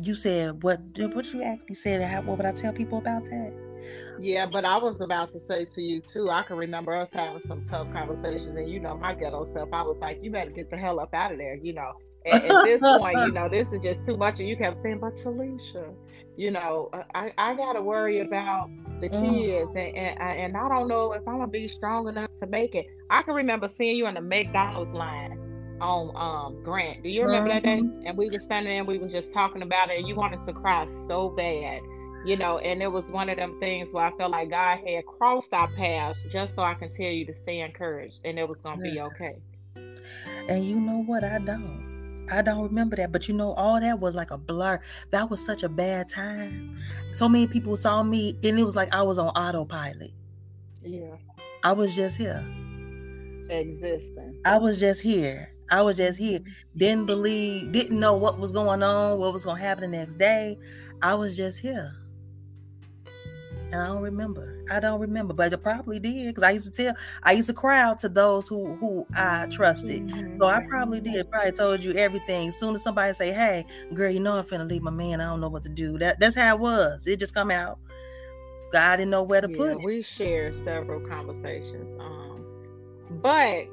you 0.00 0.16
said 0.16 0.60
what? 0.64 0.80
What 1.12 1.32
you 1.32 1.40
ask? 1.40 1.64
You 1.68 1.76
said 1.76 2.02
how, 2.02 2.22
what 2.22 2.38
would 2.38 2.46
I 2.46 2.50
tell 2.50 2.72
people 2.72 2.98
about 2.98 3.24
that? 3.26 3.52
Yeah, 4.18 4.46
but 4.46 4.64
I 4.64 4.78
was 4.78 5.00
about 5.00 5.30
to 5.34 5.38
say 5.38 5.66
to 5.66 5.80
you 5.80 6.00
too. 6.00 6.30
I 6.30 6.42
can 6.42 6.56
remember 6.56 6.96
us 6.96 7.10
having 7.12 7.42
some 7.46 7.64
tough 7.64 7.92
conversations, 7.92 8.56
and 8.56 8.68
you 8.68 8.80
know, 8.80 8.96
my 8.96 9.14
ghetto 9.14 9.46
self. 9.52 9.68
I 9.72 9.82
was 9.82 9.98
like, 10.00 10.18
"You 10.20 10.32
better 10.32 10.50
get 10.50 10.68
the 10.68 10.76
hell 10.76 10.98
up 10.98 11.14
out 11.14 11.30
of 11.30 11.38
there," 11.38 11.54
you 11.54 11.74
know 11.74 11.92
at, 12.26 12.44
at 12.44 12.64
this 12.64 12.80
point, 12.80 13.18
you 13.18 13.32
know, 13.32 13.48
this 13.48 13.72
is 13.72 13.82
just 13.82 14.04
too 14.06 14.16
much. 14.16 14.40
And 14.40 14.48
you 14.48 14.56
kept 14.56 14.82
saying, 14.82 14.98
but 14.98 15.16
Talesha, 15.16 15.94
you 16.38 16.52
know, 16.52 16.88
uh, 16.92 17.02
I, 17.16 17.32
I 17.36 17.54
got 17.54 17.72
to 17.72 17.82
worry 17.82 18.20
about 18.20 18.70
the 19.00 19.08
mm. 19.08 19.20
kids. 19.20 19.74
And, 19.74 19.96
and, 19.96 20.38
and 20.38 20.56
I 20.56 20.68
don't 20.68 20.86
know 20.86 21.12
if 21.12 21.26
I'm 21.26 21.38
going 21.38 21.48
to 21.48 21.52
be 21.52 21.66
strong 21.66 22.08
enough 22.08 22.30
to 22.40 22.46
make 22.46 22.76
it. 22.76 22.86
I 23.10 23.22
can 23.22 23.34
remember 23.34 23.68
seeing 23.68 23.96
you 23.96 24.06
in 24.06 24.14
the 24.14 24.20
McDonald's 24.20 24.92
line 24.92 25.36
on 25.80 26.12
um 26.16 26.62
Grant. 26.62 27.02
Do 27.02 27.08
you 27.08 27.22
remember 27.22 27.50
mm-hmm. 27.50 27.56
that 27.56 27.62
day? 27.64 27.80
Mm-hmm. 27.80 28.06
And 28.06 28.16
we 28.16 28.26
were 28.30 28.38
standing 28.38 28.70
there 28.70 28.78
and 28.78 28.86
we 28.86 28.98
was 28.98 29.10
just 29.10 29.32
talking 29.32 29.62
about 29.62 29.90
it 29.90 29.98
and 29.98 30.06
you 30.06 30.14
wanted 30.14 30.40
to 30.42 30.52
cry 30.52 30.86
so 31.08 31.30
bad. 31.30 31.82
You 32.24 32.36
know, 32.36 32.58
and 32.58 32.82
it 32.82 32.90
was 32.90 33.04
one 33.06 33.28
of 33.28 33.36
them 33.36 33.58
things 33.58 33.92
where 33.92 34.04
I 34.04 34.16
felt 34.16 34.30
like 34.30 34.50
God 34.50 34.78
had 34.86 35.06
crossed 35.06 35.52
our 35.52 35.68
paths 35.72 36.24
just 36.30 36.54
so 36.54 36.62
I 36.62 36.74
can 36.74 36.92
tell 36.92 37.10
you 37.10 37.24
to 37.26 37.32
stay 37.32 37.60
encouraged 37.60 38.20
and 38.24 38.38
it 38.38 38.48
was 38.48 38.58
gonna 38.58 38.84
yeah. 38.86 38.92
be 38.92 39.00
okay. 39.00 39.36
And 40.48 40.64
you 40.64 40.78
know 40.78 41.02
what? 41.02 41.24
I 41.24 41.38
don't. 41.38 41.87
I 42.30 42.42
don't 42.42 42.62
remember 42.62 42.96
that, 42.96 43.12
but 43.12 43.28
you 43.28 43.34
know, 43.34 43.52
all 43.52 43.80
that 43.80 44.00
was 44.00 44.14
like 44.14 44.30
a 44.30 44.38
blur. 44.38 44.80
That 45.10 45.30
was 45.30 45.44
such 45.44 45.62
a 45.62 45.68
bad 45.68 46.08
time. 46.08 46.78
So 47.12 47.28
many 47.28 47.46
people 47.46 47.76
saw 47.76 48.02
me, 48.02 48.36
and 48.42 48.58
it 48.58 48.64
was 48.64 48.76
like 48.76 48.94
I 48.94 49.02
was 49.02 49.18
on 49.18 49.28
autopilot. 49.28 50.12
Yeah. 50.82 51.16
I 51.64 51.72
was 51.72 51.94
just 51.94 52.16
here. 52.16 52.44
Existing. 53.50 54.40
I 54.44 54.58
was 54.58 54.78
just 54.78 55.02
here. 55.02 55.50
I 55.70 55.82
was 55.82 55.96
just 55.96 56.18
here. 56.18 56.40
Mm-hmm. 56.40 56.78
Didn't 56.78 57.06
believe, 57.06 57.72
didn't 57.72 57.98
know 57.98 58.14
what 58.14 58.38
was 58.38 58.52
going 58.52 58.82
on, 58.82 59.18
what 59.18 59.32
was 59.32 59.44
going 59.44 59.56
to 59.56 59.62
happen 59.62 59.90
the 59.90 59.96
next 59.96 60.14
day. 60.14 60.58
I 61.02 61.14
was 61.14 61.36
just 61.36 61.60
here. 61.60 61.92
And 63.70 63.82
I 63.82 63.86
don't 63.86 64.02
remember. 64.02 64.64
I 64.70 64.80
don't 64.80 65.00
remember, 65.00 65.34
but 65.34 65.52
I 65.52 65.56
probably 65.56 66.00
did 66.00 66.28
because 66.28 66.42
I 66.42 66.52
used 66.52 66.72
to 66.72 66.84
tell, 66.84 66.94
I 67.22 67.32
used 67.32 67.48
to 67.48 67.54
cry 67.54 67.80
out 67.80 67.98
to 68.00 68.08
those 68.08 68.48
who 68.48 68.76
who 68.76 69.06
I 69.14 69.46
trusted. 69.50 70.06
Mm-hmm. 70.06 70.40
So 70.40 70.46
I 70.46 70.64
probably 70.66 71.00
did. 71.00 71.30
Probably 71.30 71.52
told 71.52 71.82
you 71.82 71.92
everything. 71.92 72.48
As 72.48 72.58
soon 72.58 72.74
as 72.74 72.82
somebody 72.82 73.12
say, 73.12 73.32
"Hey, 73.32 73.66
girl, 73.92 74.10
you 74.10 74.20
know 74.20 74.38
I'm 74.38 74.44
finna 74.44 74.68
leave 74.68 74.82
my 74.82 74.90
man. 74.90 75.20
I 75.20 75.26
don't 75.26 75.40
know 75.40 75.48
what 75.48 75.64
to 75.64 75.68
do." 75.68 75.98
That 75.98 76.18
that's 76.18 76.34
how 76.34 76.54
it 76.54 76.60
was. 76.60 77.06
It 77.06 77.18
just 77.18 77.34
come 77.34 77.50
out. 77.50 77.78
God 78.72 78.96
didn't 78.96 79.10
know 79.10 79.22
where 79.22 79.40
to 79.42 79.50
yeah, 79.50 79.56
put 79.56 79.70
it. 79.72 79.84
We 79.84 80.02
share 80.02 80.52
several 80.64 81.00
conversations. 81.00 82.00
Um, 82.00 82.44
but 83.22 83.66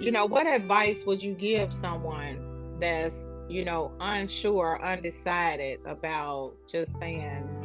you 0.00 0.10
know, 0.10 0.26
what 0.26 0.46
advice 0.46 0.98
would 1.06 1.22
you 1.22 1.34
give 1.34 1.72
someone 1.72 2.76
that's 2.78 3.14
you 3.48 3.64
know 3.64 3.92
unsure, 4.00 4.82
undecided 4.82 5.80
about 5.86 6.52
just 6.66 6.98
saying? 6.98 7.59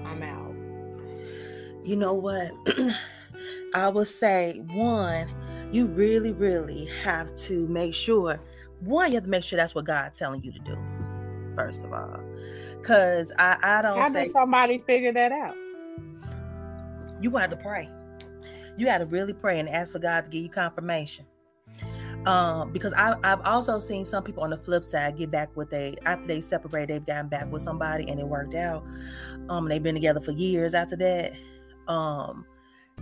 You 1.85 1.95
know 1.95 2.13
what? 2.13 2.51
I 3.75 3.89
would 3.89 4.07
say 4.07 4.63
one, 4.73 5.31
you 5.71 5.85
really, 5.85 6.33
really 6.33 6.85
have 7.03 7.33
to 7.35 7.67
make 7.67 7.93
sure. 7.93 8.39
One, 8.79 9.09
you 9.09 9.15
have 9.15 9.25
to 9.25 9.29
make 9.29 9.43
sure 9.43 9.57
that's 9.57 9.75
what 9.75 9.85
God's 9.85 10.17
telling 10.17 10.43
you 10.43 10.51
to 10.51 10.59
do. 10.59 10.77
First 11.55 11.85
of 11.85 11.93
all, 11.93 12.19
because 12.81 13.31
I, 13.37 13.57
I 13.63 13.81
don't. 13.81 13.97
How 13.99 14.09
say, 14.09 14.23
did 14.25 14.33
somebody 14.33 14.83
figure 14.85 15.13
that 15.13 15.31
out? 15.31 15.55
You 17.21 17.31
have 17.37 17.51
to 17.51 17.57
pray. 17.57 17.89
You 18.77 18.85
got 18.85 18.97
to 18.97 19.05
really 19.05 19.33
pray 19.33 19.59
and 19.59 19.69
ask 19.69 19.93
for 19.93 19.99
God 19.99 20.25
to 20.25 20.31
give 20.31 20.43
you 20.43 20.49
confirmation. 20.49 21.25
Um, 22.25 22.71
because 22.71 22.91
I, 22.93 23.15
I've 23.23 23.41
also 23.41 23.77
seen 23.77 24.03
some 24.03 24.23
people 24.23 24.43
on 24.43 24.49
the 24.49 24.57
flip 24.57 24.83
side 24.83 25.17
get 25.17 25.29
back 25.29 25.55
with 25.55 25.69
they 25.69 25.95
after 26.05 26.25
they 26.25 26.41
separate, 26.41 26.87
they've 26.87 27.05
gotten 27.05 27.29
back 27.29 27.49
with 27.51 27.61
somebody 27.61 28.09
and 28.09 28.19
it 28.19 28.27
worked 28.27 28.55
out. 28.55 28.83
Um, 29.47 29.69
they've 29.69 29.83
been 29.83 29.95
together 29.95 30.19
for 30.19 30.31
years 30.31 30.73
after 30.73 30.95
that 30.97 31.33
um, 31.87 32.45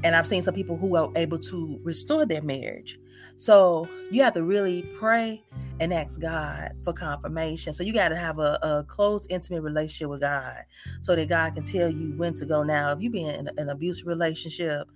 and 0.04 0.16
I've 0.16 0.28
seen 0.28 0.42
some 0.42 0.54
people 0.54 0.78
who 0.78 0.96
are 0.96 1.10
able 1.16 1.38
to 1.40 1.80
restore 1.84 2.26
their 2.26 2.42
marriage. 2.42 3.00
So 3.36 3.88
you 4.12 4.22
have 4.24 4.34
to 4.34 4.44
really 4.44 4.84
pray 5.00 5.44
and 5.80 5.94
ask 5.94 6.20
God 6.20 6.72
for 6.84 6.94
confirmation. 6.94 7.74
So 7.74 7.84
you 7.84 7.94
got 7.94 8.10
to 8.10 8.16
have 8.16 8.40
a, 8.40 8.60
a, 8.62 8.84
close, 8.88 9.26
intimate 9.28 9.62
relationship 9.62 10.10
with 10.10 10.22
God 10.22 10.64
so 11.02 11.16
that 11.16 11.30
God 11.30 11.56
can 11.56 11.64
tell 11.64 11.90
you 11.90 12.14
when 12.18 12.34
to 12.36 12.46
go. 12.46 12.64
Now, 12.64 12.92
if 12.92 13.02
you've 13.02 13.14
been 13.14 13.34
in 13.34 13.50
an 13.58 13.70
abusive 13.70 14.08
relationship, 14.08 14.88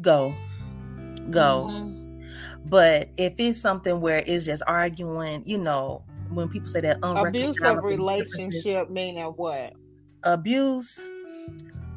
go, 0.00 0.34
go. 1.30 1.68
Mm-hmm. 1.70 2.20
But 2.66 3.10
if 3.16 3.34
it's 3.38 3.60
something 3.60 4.00
where 4.00 4.22
it's 4.26 4.44
just 4.44 4.62
arguing, 4.66 5.42
you 5.44 5.58
know, 5.58 6.04
when 6.30 6.48
people 6.48 6.68
say 6.68 6.80
that 6.82 6.98
abusive 7.02 7.82
relationship 7.82 8.88
meaning 8.88 9.24
what? 9.24 9.72
Abuse 10.22 11.02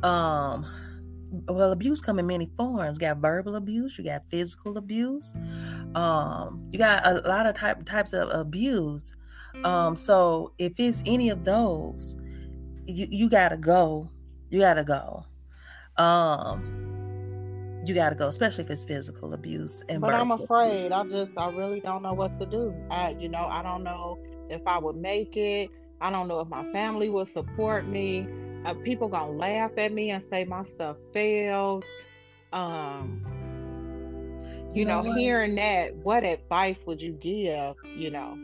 um 0.04 0.66
well 1.48 1.72
abuse 1.72 2.02
come 2.02 2.20
in 2.20 2.28
many 2.28 2.50
forms. 2.58 2.98
You 3.00 3.08
got 3.08 3.18
verbal 3.18 3.56
abuse 3.56 3.98
you 3.98 4.04
got 4.04 4.24
physical 4.30 4.78
abuse. 4.78 5.34
Um 5.96 6.68
you 6.70 6.78
got 6.78 7.06
a 7.08 7.28
lot 7.28 7.46
of 7.46 7.56
type 7.56 7.86
types 7.86 8.14
of 8.14 8.30
abuse. 8.30 9.16
Um 9.64 9.96
so 9.96 10.54
if 10.58 10.80
it's 10.80 11.02
any 11.06 11.30
of 11.30 11.44
those 11.44 12.16
you 12.86 13.08
you 13.10 13.30
gotta 13.30 13.58
go. 13.58 14.10
You 14.50 14.60
gotta 14.60 14.84
go. 14.84 15.26
Um 15.98 16.84
you 17.86 17.94
gotta 17.94 18.16
go 18.16 18.28
especially 18.28 18.64
if 18.64 18.70
it's 18.70 18.84
physical 18.84 19.34
abuse 19.34 19.84
and 19.90 20.00
but 20.00 20.14
i'm 20.14 20.32
afraid. 20.32 20.86
abuse. 20.86 20.92
i 20.94 21.04
just 21.04 21.38
i 21.38 21.50
really 21.50 21.82
don't 21.82 22.02
know 22.02 22.14
what 22.14 22.40
to 22.40 22.46
do. 22.46 22.74
I 22.90 23.16
you 23.20 23.28
know 23.28 23.46
i 23.46 23.62
don't 23.62 23.84
know 23.84 24.20
if 24.50 24.62
i 24.68 24.78
would 24.78 24.96
make 24.96 25.36
it. 25.36 25.70
I 26.00 26.12
don't 26.12 26.28
know 26.28 26.40
if 26.40 26.50
my 26.50 26.70
family 26.74 27.10
will 27.10 27.26
support 27.26 27.88
me 27.88 28.28
uh, 28.66 28.74
people 28.76 29.08
gonna 29.08 29.32
laugh 29.32 29.72
at 29.78 29.92
me 29.92 30.12
and 30.12 30.24
say 30.24 30.46
my 30.46 30.64
stuff 30.64 30.98
failed. 31.14 31.84
Um 32.52 33.22
you, 34.74 34.82
you 34.82 34.86
know, 34.86 35.02
know 35.02 35.14
hearing 35.14 35.56
that 35.56 35.96
what 35.98 36.24
advice 36.24 36.84
would 36.86 37.02
you 37.02 37.14
give 37.14 37.76
you 37.96 38.10
know? 38.12 38.38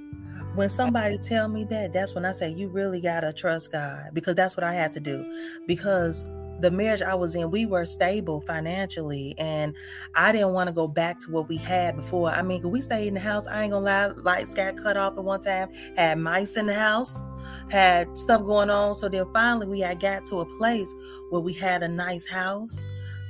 When 0.55 0.69
somebody 0.69 1.17
tell 1.17 1.47
me 1.47 1.63
that 1.65 1.93
that's 1.93 2.15
when 2.15 2.25
i 2.25 2.31
say 2.31 2.49
you 2.49 2.69
really 2.69 2.99
gotta 2.99 3.31
trust 3.31 3.71
god 3.71 4.09
because 4.13 4.35
that's 4.35 4.57
what 4.57 4.63
i 4.63 4.73
had 4.73 4.91
to 4.93 4.99
do. 4.99 5.25
Because 5.67 6.25
the 6.61 6.71
marriage 6.71 7.01
I 7.01 7.15
was 7.15 7.35
in, 7.35 7.51
we 7.51 7.65
were 7.65 7.85
stable 7.85 8.41
financially, 8.41 9.35
and 9.37 9.75
I 10.15 10.31
didn't 10.31 10.53
want 10.53 10.67
to 10.67 10.73
go 10.73 10.87
back 10.87 11.19
to 11.21 11.31
what 11.31 11.47
we 11.47 11.57
had 11.57 11.95
before. 11.95 12.31
I 12.31 12.41
mean, 12.41 12.69
we 12.69 12.81
stayed 12.81 13.07
in 13.07 13.13
the 13.13 13.19
house. 13.19 13.47
I 13.47 13.63
ain't 13.63 13.71
gonna 13.71 13.85
lie, 13.85 14.07
lights 14.07 14.53
got 14.53 14.77
cut 14.77 14.97
off 14.97 15.17
at 15.17 15.23
one 15.23 15.41
time. 15.41 15.69
Had 15.95 16.19
mice 16.19 16.57
in 16.57 16.67
the 16.67 16.73
house, 16.73 17.21
had 17.69 18.17
stuff 18.17 18.41
going 18.41 18.69
on. 18.69 18.95
So 18.95 19.09
then 19.09 19.25
finally, 19.33 19.67
we 19.67 19.79
had 19.79 19.99
got 19.99 20.25
to 20.25 20.41
a 20.41 20.57
place 20.57 20.93
where 21.29 21.41
we 21.41 21.53
had 21.53 21.83
a 21.83 21.87
nice 21.87 22.27
house. 22.27 22.85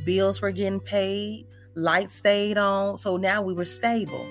Bills 0.06 0.42
were 0.42 0.52
getting 0.52 0.80
paid 0.80 1.46
lights 1.76 2.16
stayed 2.16 2.58
on 2.58 2.98
so 2.98 3.16
now 3.16 3.42
we 3.42 3.54
were 3.54 3.64
stable 3.64 4.28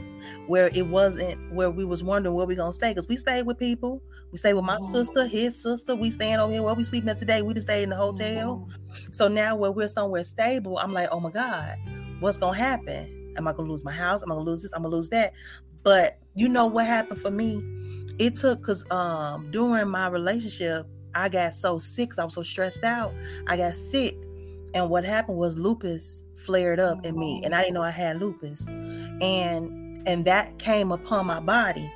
where 0.48 0.68
it 0.74 0.86
wasn't 0.86 1.38
where 1.54 1.70
we 1.70 1.84
was 1.84 2.02
wondering 2.02 2.34
where 2.34 2.44
we 2.44 2.54
gonna 2.54 2.72
stay 2.72 2.90
because 2.90 3.08
we 3.08 3.16
stayed 3.16 3.46
with 3.46 3.58
people 3.58 4.02
we 4.30 4.38
stayed 4.38 4.54
with 4.54 4.64
my 4.64 4.76
mm-hmm. 4.76 4.92
sister 4.92 5.26
his 5.26 5.60
sister 5.60 5.94
we 5.94 6.10
staying 6.10 6.36
over 6.36 6.52
here. 6.52 6.62
Where 6.62 6.74
we 6.74 6.84
sleeping 6.84 7.08
at 7.08 7.18
today. 7.18 7.42
We 7.42 7.54
just 7.54 7.66
stayed 7.66 7.84
in 7.84 7.90
the 7.90 7.96
hotel. 7.96 8.66
Mm-hmm. 8.68 9.12
so 9.12 9.28
now 9.28 9.56
where 9.56 9.72
we're 9.72 9.88
somewhere 9.88 10.24
stable 10.24 10.78
i'm 10.78 10.92
like 10.92 11.08
oh 11.12 11.20
my 11.20 11.30
god 11.30 11.76
what's 12.20 12.38
gonna 12.38 12.56
happen? 12.56 13.34
Am 13.36 13.46
i 13.46 13.52
gonna 13.52 13.68
lose 13.68 13.84
my 13.84 13.92
house? 13.92 14.22
Am 14.22 14.32
i 14.32 14.34
gonna 14.34 14.44
lose 14.44 14.62
this? 14.62 14.72
I'm 14.72 14.82
gonna 14.82 14.94
lose 14.94 15.08
that. 15.10 15.32
But 15.82 16.18
you 16.34 16.48
know 16.48 16.66
what 16.66 16.86
happened 16.86 17.20
for 17.20 17.30
me? 17.30 17.62
It 18.18 18.34
took 18.34 18.60
because 18.60 18.88
um 18.90 19.50
during 19.50 19.88
my 19.88 20.08
relationship 20.08 20.86
i 21.14 21.26
got 21.26 21.54
so 21.54 21.78
sick 21.78 22.18
i 22.18 22.24
was 22.24 22.34
so 22.34 22.42
stressed 22.42 22.84
out. 22.84 23.12
I 23.46 23.56
got 23.56 23.76
sick 23.76 24.16
and 24.74 24.90
what 24.90 25.04
happened 25.04 25.38
was 25.38 25.56
lupus 25.56 26.22
flared 26.36 26.80
up 26.80 27.04
in 27.04 27.18
me, 27.18 27.42
and 27.44 27.54
I 27.54 27.62
didn't 27.62 27.74
know 27.74 27.82
I 27.82 27.90
had 27.90 28.20
lupus, 28.20 28.66
and 28.68 30.06
and 30.06 30.24
that 30.24 30.58
came 30.58 30.92
upon 30.92 31.26
my 31.26 31.40
body, 31.40 31.90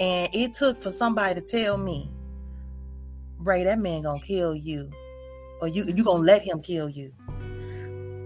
and 0.00 0.28
it 0.34 0.54
took 0.54 0.82
for 0.82 0.90
somebody 0.90 1.34
to 1.34 1.40
tell 1.40 1.76
me, 1.76 2.10
Ray, 3.38 3.64
that 3.64 3.78
man 3.78 4.02
gonna 4.02 4.20
kill 4.20 4.54
you, 4.54 4.90
or 5.60 5.68
you 5.68 5.84
you 5.94 6.02
gonna 6.02 6.22
let 6.22 6.42
him 6.42 6.60
kill 6.60 6.88
you. 6.88 7.12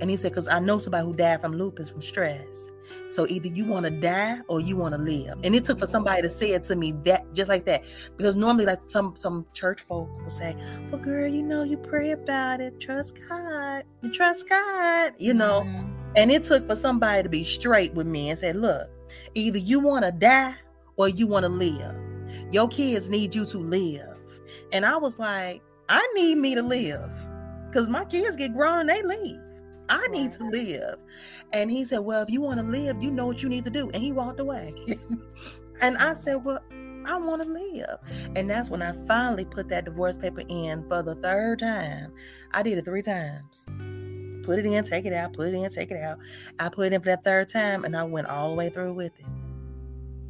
And 0.00 0.10
he 0.10 0.16
said, 0.16 0.32
because 0.32 0.48
I 0.48 0.58
know 0.58 0.76
somebody 0.78 1.06
who 1.06 1.14
died 1.14 1.40
from 1.40 1.52
lupus 1.52 1.88
from 1.88 2.02
stress. 2.02 2.66
So 3.10 3.26
either 3.28 3.48
you 3.48 3.64
want 3.64 3.84
to 3.84 3.90
die 3.90 4.40
or 4.48 4.60
you 4.60 4.76
want 4.76 4.94
to 4.94 5.00
live. 5.00 5.38
And 5.44 5.54
it 5.54 5.64
took 5.64 5.78
for 5.78 5.86
somebody 5.86 6.20
to 6.22 6.28
say 6.28 6.50
it 6.50 6.64
to 6.64 6.76
me 6.76 6.92
that 7.04 7.32
just 7.32 7.48
like 7.48 7.64
that. 7.66 7.84
Because 8.16 8.34
normally 8.34 8.66
like 8.66 8.80
some 8.88 9.14
some 9.14 9.46
church 9.54 9.82
folk 9.82 10.08
will 10.22 10.30
say, 10.30 10.56
Well, 10.90 11.00
girl, 11.00 11.28
you 11.28 11.42
know, 11.42 11.62
you 11.62 11.78
pray 11.78 12.10
about 12.10 12.60
it. 12.60 12.80
Trust 12.80 13.18
God. 13.28 13.84
You 14.02 14.12
trust 14.12 14.48
God, 14.48 15.12
you 15.16 15.32
know. 15.32 15.62
Mm-hmm. 15.62 15.90
And 16.16 16.30
it 16.30 16.42
took 16.42 16.66
for 16.66 16.76
somebody 16.76 17.22
to 17.22 17.28
be 17.28 17.44
straight 17.44 17.94
with 17.94 18.06
me 18.06 18.30
and 18.30 18.38
say, 18.38 18.52
Look, 18.52 18.90
either 19.34 19.58
you 19.58 19.80
want 19.80 20.04
to 20.04 20.12
die 20.12 20.56
or 20.96 21.08
you 21.08 21.26
want 21.26 21.44
to 21.44 21.48
live. 21.48 21.96
Your 22.52 22.68
kids 22.68 23.10
need 23.10 23.34
you 23.34 23.44
to 23.46 23.58
live. 23.58 24.40
And 24.72 24.84
I 24.84 24.96
was 24.96 25.18
like, 25.18 25.62
I 25.88 26.06
need 26.14 26.38
me 26.38 26.54
to 26.54 26.62
live. 26.62 27.12
Because 27.68 27.88
my 27.88 28.04
kids 28.04 28.36
get 28.36 28.54
grown, 28.54 28.80
and 28.80 28.88
they 28.88 29.02
leave. 29.02 29.40
I 29.88 30.06
need 30.08 30.30
to 30.32 30.44
live. 30.44 30.98
And 31.52 31.70
he 31.70 31.84
said, 31.84 31.98
Well, 31.98 32.22
if 32.22 32.30
you 32.30 32.40
want 32.40 32.60
to 32.60 32.66
live, 32.66 33.02
you 33.02 33.10
know 33.10 33.26
what 33.26 33.42
you 33.42 33.48
need 33.48 33.64
to 33.64 33.70
do. 33.70 33.90
And 33.90 34.02
he 34.02 34.12
walked 34.12 34.40
away. 34.40 34.74
and 35.82 35.96
I 35.98 36.14
said, 36.14 36.44
Well, 36.44 36.60
I 37.06 37.18
want 37.18 37.42
to 37.42 37.48
live. 37.48 37.98
And 38.34 38.48
that's 38.48 38.70
when 38.70 38.80
I 38.80 38.94
finally 39.06 39.44
put 39.44 39.68
that 39.68 39.84
divorce 39.84 40.16
paper 40.16 40.42
in 40.48 40.88
for 40.88 41.02
the 41.02 41.14
third 41.16 41.58
time. 41.58 42.12
I 42.52 42.62
did 42.62 42.78
it 42.78 42.84
three 42.84 43.02
times. 43.02 43.66
Put 44.42 44.58
it 44.58 44.66
in, 44.66 44.84
take 44.84 45.06
it 45.06 45.12
out, 45.12 45.32
put 45.32 45.48
it 45.48 45.54
in, 45.54 45.68
take 45.70 45.90
it 45.90 46.00
out. 46.02 46.18
I 46.58 46.68
put 46.68 46.86
it 46.86 46.92
in 46.92 47.00
for 47.00 47.06
that 47.06 47.24
third 47.24 47.48
time 47.48 47.84
and 47.84 47.96
I 47.96 48.04
went 48.04 48.26
all 48.26 48.50
the 48.50 48.56
way 48.56 48.70
through 48.70 48.94
with 48.94 49.18
it. 49.18 49.26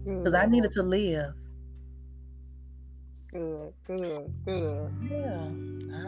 Because 0.04 0.34
I 0.34 0.46
needed 0.46 0.70
to 0.72 0.82
live. 0.82 1.34
Good, 3.32 3.72
good, 3.86 4.32
good. 4.44 4.92
Yeah, 5.10 5.48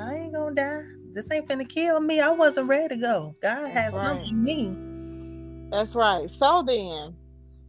I 0.00 0.14
ain't 0.14 0.32
gonna 0.32 0.54
die. 0.54 0.82
This 1.12 1.30
ain't 1.30 1.48
finna 1.48 1.68
kill 1.68 2.00
me. 2.00 2.20
I 2.20 2.30
wasn't 2.30 2.68
ready 2.68 2.94
to 2.94 3.00
go. 3.00 3.34
God 3.42 3.68
had 3.70 3.94
right. 3.94 4.22
something 4.22 4.42
me. 4.42 5.70
That's 5.70 5.94
right. 5.94 6.30
So 6.30 6.62
then, 6.62 7.16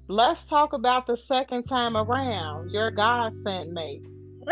let's 0.08 0.44
talk 0.44 0.74
about 0.74 1.08
the 1.08 1.18
second 1.18 1.64
time 1.64 1.98
around. 1.98 2.72
Your 2.72 2.92
God 2.92 3.34
sent 3.46 3.72
mate. 3.72 4.06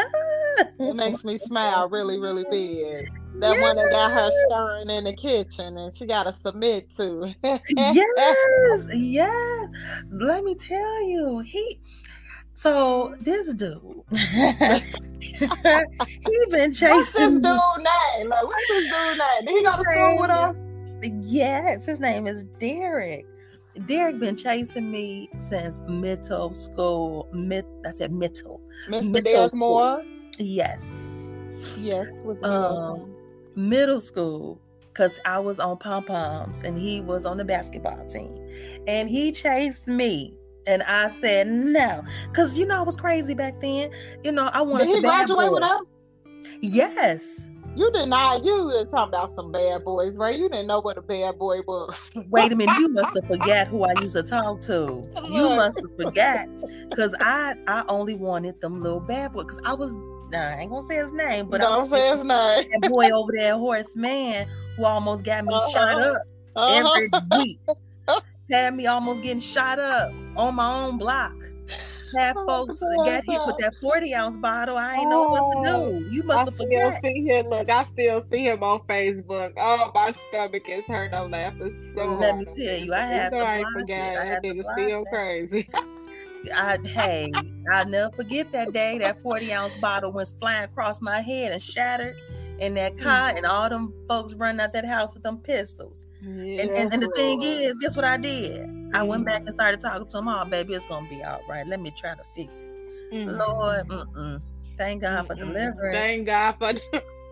it 0.79 0.95
makes 0.95 1.23
me 1.23 1.37
smile 1.39 1.87
really, 1.89 2.19
really 2.19 2.45
big. 2.49 3.07
That 3.39 3.55
yes. 3.55 3.61
one 3.61 3.75
that 3.75 3.91
got 3.91 4.11
her 4.11 4.29
stirring 4.47 4.89
in 4.89 5.03
the 5.03 5.13
kitchen 5.15 5.77
and 5.77 5.95
she 5.95 6.05
got 6.05 6.23
to 6.23 6.35
submit 6.41 6.89
to. 6.95 7.33
yes, 7.43 8.87
yeah. 8.93 9.67
Let 10.09 10.43
me 10.43 10.55
tell 10.55 11.03
you, 11.03 11.39
he. 11.39 11.79
So 12.53 13.13
this 13.19 13.53
dude, 13.53 13.81
he 14.11 14.87
been 16.49 16.71
chasing. 16.71 16.89
What's 16.89 17.11
this 17.11 17.41
dude 17.41 17.43
name? 17.43 18.29
Like, 18.29 18.47
what's 18.47 18.67
this 18.69 18.89
dude 18.89 19.17
name? 19.17 19.43
Did 19.43 19.49
he 19.49 19.63
go 19.63 19.75
to 19.75 19.83
school 19.89 20.21
with 20.21 20.29
us? 20.29 20.55
Yes, 21.21 21.85
his 21.85 21.99
name 21.99 22.27
is 22.27 22.45
Derrick. 22.59 23.25
Derrick 23.87 24.19
been 24.19 24.37
chasing 24.37 24.89
me 24.89 25.29
since 25.35 25.81
middle 25.81 26.53
school. 26.53 27.27
Mid, 27.33 27.65
I 27.85 27.91
said 27.91 28.13
middle. 28.13 28.61
Mr. 28.87 29.21
Derrick 29.21 29.55
Moore. 29.55 30.01
Yes. 30.39 31.29
Yes. 31.77 32.07
Um, 32.43 33.13
middle 33.55 34.01
school 34.01 34.61
because 34.89 35.19
I 35.25 35.39
was 35.39 35.59
on 35.59 35.77
pom 35.77 36.05
poms 36.05 36.63
and 36.63 36.77
he 36.77 37.01
was 37.01 37.25
on 37.25 37.37
the 37.37 37.45
basketball 37.45 38.05
team, 38.05 38.47
and 38.87 39.09
he 39.09 39.31
chased 39.31 39.87
me. 39.87 40.33
And 40.67 40.81
I 40.81 41.09
said 41.09 41.47
no, 41.47 42.03
because 42.27 42.57
you 42.57 42.65
know 42.65 42.79
I 42.79 42.81
was 42.81 42.95
crazy 42.95 43.35
back 43.35 43.61
then. 43.61 43.91
You 44.23 44.31
know 44.31 44.49
I 44.51 44.61
wanted. 44.61 44.85
Did 44.85 44.95
he 44.95 45.01
graduate 45.01 45.51
with 45.51 45.63
us? 45.63 45.81
Yes. 46.61 47.47
You 47.75 47.91
did 47.91 48.07
not. 48.07 48.45
You 48.45 48.63
were 48.63 48.85
talking 48.85 49.09
about 49.09 49.35
some 49.35 49.51
bad 49.51 49.83
boys, 49.83 50.15
right? 50.15 50.37
You 50.37 50.47
didn't 50.47 50.67
know 50.67 50.79
what 50.79 50.97
a 50.97 51.01
bad 51.01 51.37
boy 51.37 51.59
was. 51.67 52.11
Wait 52.29 52.51
a 52.51 52.55
minute. 52.55 52.73
You 52.79 52.89
must 52.89 53.13
have 53.15 53.27
forgot 53.27 53.67
who 53.67 53.83
I 53.83 53.99
used 54.01 54.15
to 54.15 54.23
talk 54.23 54.61
to. 54.61 55.05
You 55.25 55.49
must 55.49 55.81
have 55.81 55.95
forgot 55.97 56.47
because 56.89 57.13
I 57.19 57.55
I 57.67 57.83
only 57.89 58.15
wanted 58.15 58.61
them 58.61 58.81
little 58.81 59.01
bad 59.01 59.33
boys 59.33 59.43
because 59.45 59.61
I 59.65 59.73
was. 59.73 59.95
Nah, 60.31 60.39
I 60.39 60.59
ain't 60.61 60.71
gonna 60.71 60.85
say 60.87 60.95
his 60.95 61.11
name, 61.11 61.47
but 61.49 61.61
don't 61.61 61.89
say 61.89 62.09
his 62.09 62.17
name. 62.17 62.25
That 62.27 62.89
boy 62.91 63.09
over 63.11 63.31
there, 63.37 63.57
horse 63.57 63.95
Man, 63.95 64.47
who 64.75 64.85
almost 64.85 65.23
got 65.23 65.45
me 65.45 65.53
uh-huh. 65.53 65.69
shot 65.69 66.01
up 66.01 66.17
uh-huh. 66.55 66.93
every 66.95 67.09
week. 67.37 67.59
Had 68.51 68.75
me 68.75 68.85
almost 68.85 69.23
getting 69.23 69.39
shot 69.39 69.79
up 69.79 70.11
on 70.35 70.55
my 70.55 70.71
own 70.71 70.97
block 70.97 71.33
half 72.15 72.35
oh, 72.37 72.45
folks 72.45 72.79
got 72.79 73.23
hit 73.25 73.41
with 73.45 73.57
that 73.57 73.73
40 73.81 74.13
ounce 74.13 74.37
bottle. 74.37 74.77
I 74.77 74.95
ain't 74.95 75.07
oh, 75.07 75.09
know 75.09 75.27
what 75.27 75.53
to 75.53 75.69
do. 75.69 75.75
Oh, 75.75 76.09
You 76.09 76.23
must 76.23 76.39
I 76.39 76.43
have 76.43 76.53
still 76.55 76.91
see 77.03 77.25
him. 77.25 77.47
Look, 77.47 77.69
I 77.69 77.83
still 77.83 78.25
see 78.31 78.47
him 78.47 78.63
on 78.63 78.79
Facebook. 78.81 79.53
Oh, 79.57 79.91
my 79.93 80.11
stomach 80.29 80.67
is 80.67 80.85
hurt. 80.85 81.13
I'm 81.13 81.31
laughing 81.31 81.93
so 81.95 82.15
Let 82.15 82.37
me 82.37 82.45
tell 82.45 82.77
you, 82.77 82.93
I 82.93 83.01
had 83.01 83.29
to 83.29 83.45
I 83.45 83.63
forgot. 83.73 84.15
That 84.15 84.43
nigga 84.43 84.63
still 84.77 85.05
crazy. 85.05 85.69
I, 86.55 86.77
hey, 86.85 87.31
I'll 87.71 87.87
never 87.87 88.11
forget 88.15 88.51
that 88.51 88.73
day 88.73 88.97
that 88.99 89.19
40 89.21 89.53
ounce 89.53 89.75
bottle 89.75 90.11
went 90.11 90.27
flying 90.39 90.65
across 90.65 91.01
my 91.01 91.21
head 91.21 91.51
and 91.51 91.61
shattered 91.61 92.15
in 92.59 92.73
that 92.75 92.97
car, 92.97 93.31
mm. 93.31 93.37
and 93.37 93.45
all 93.45 93.69
them 93.69 93.93
folks 94.07 94.33
running 94.33 94.61
out 94.61 94.73
that 94.73 94.85
house 94.85 95.13
with 95.13 95.23
them 95.23 95.37
pistols. 95.39 96.07
Yeah, 96.21 96.61
and, 96.61 96.71
and, 96.71 96.93
and 96.93 97.03
the 97.03 97.11
thing 97.15 97.41
is, 97.41 97.75
guess 97.77 97.95
what 97.95 98.05
I 98.05 98.17
did? 98.17 98.69
I 98.93 99.03
went 99.03 99.25
back 99.25 99.41
and 99.41 99.53
started 99.53 99.79
talking 99.79 100.07
to 100.07 100.17
him. 100.17 100.27
Oh, 100.27 100.45
baby, 100.45 100.73
it's 100.73 100.85
gonna 100.85 101.07
be 101.09 101.23
all 101.23 101.41
right. 101.49 101.67
Let 101.67 101.81
me 101.81 101.91
try 101.97 102.15
to 102.15 102.23
fix 102.35 102.61
it. 102.61 103.13
Mm-hmm. 103.13 103.37
Lord, 103.37 103.87
mm-mm. 103.87 104.41
thank 104.77 105.01
God 105.01 105.27
for 105.27 105.35
deliverance. 105.35 105.97
Thank 105.97 106.27
God 106.27 106.53
for. 106.53 106.73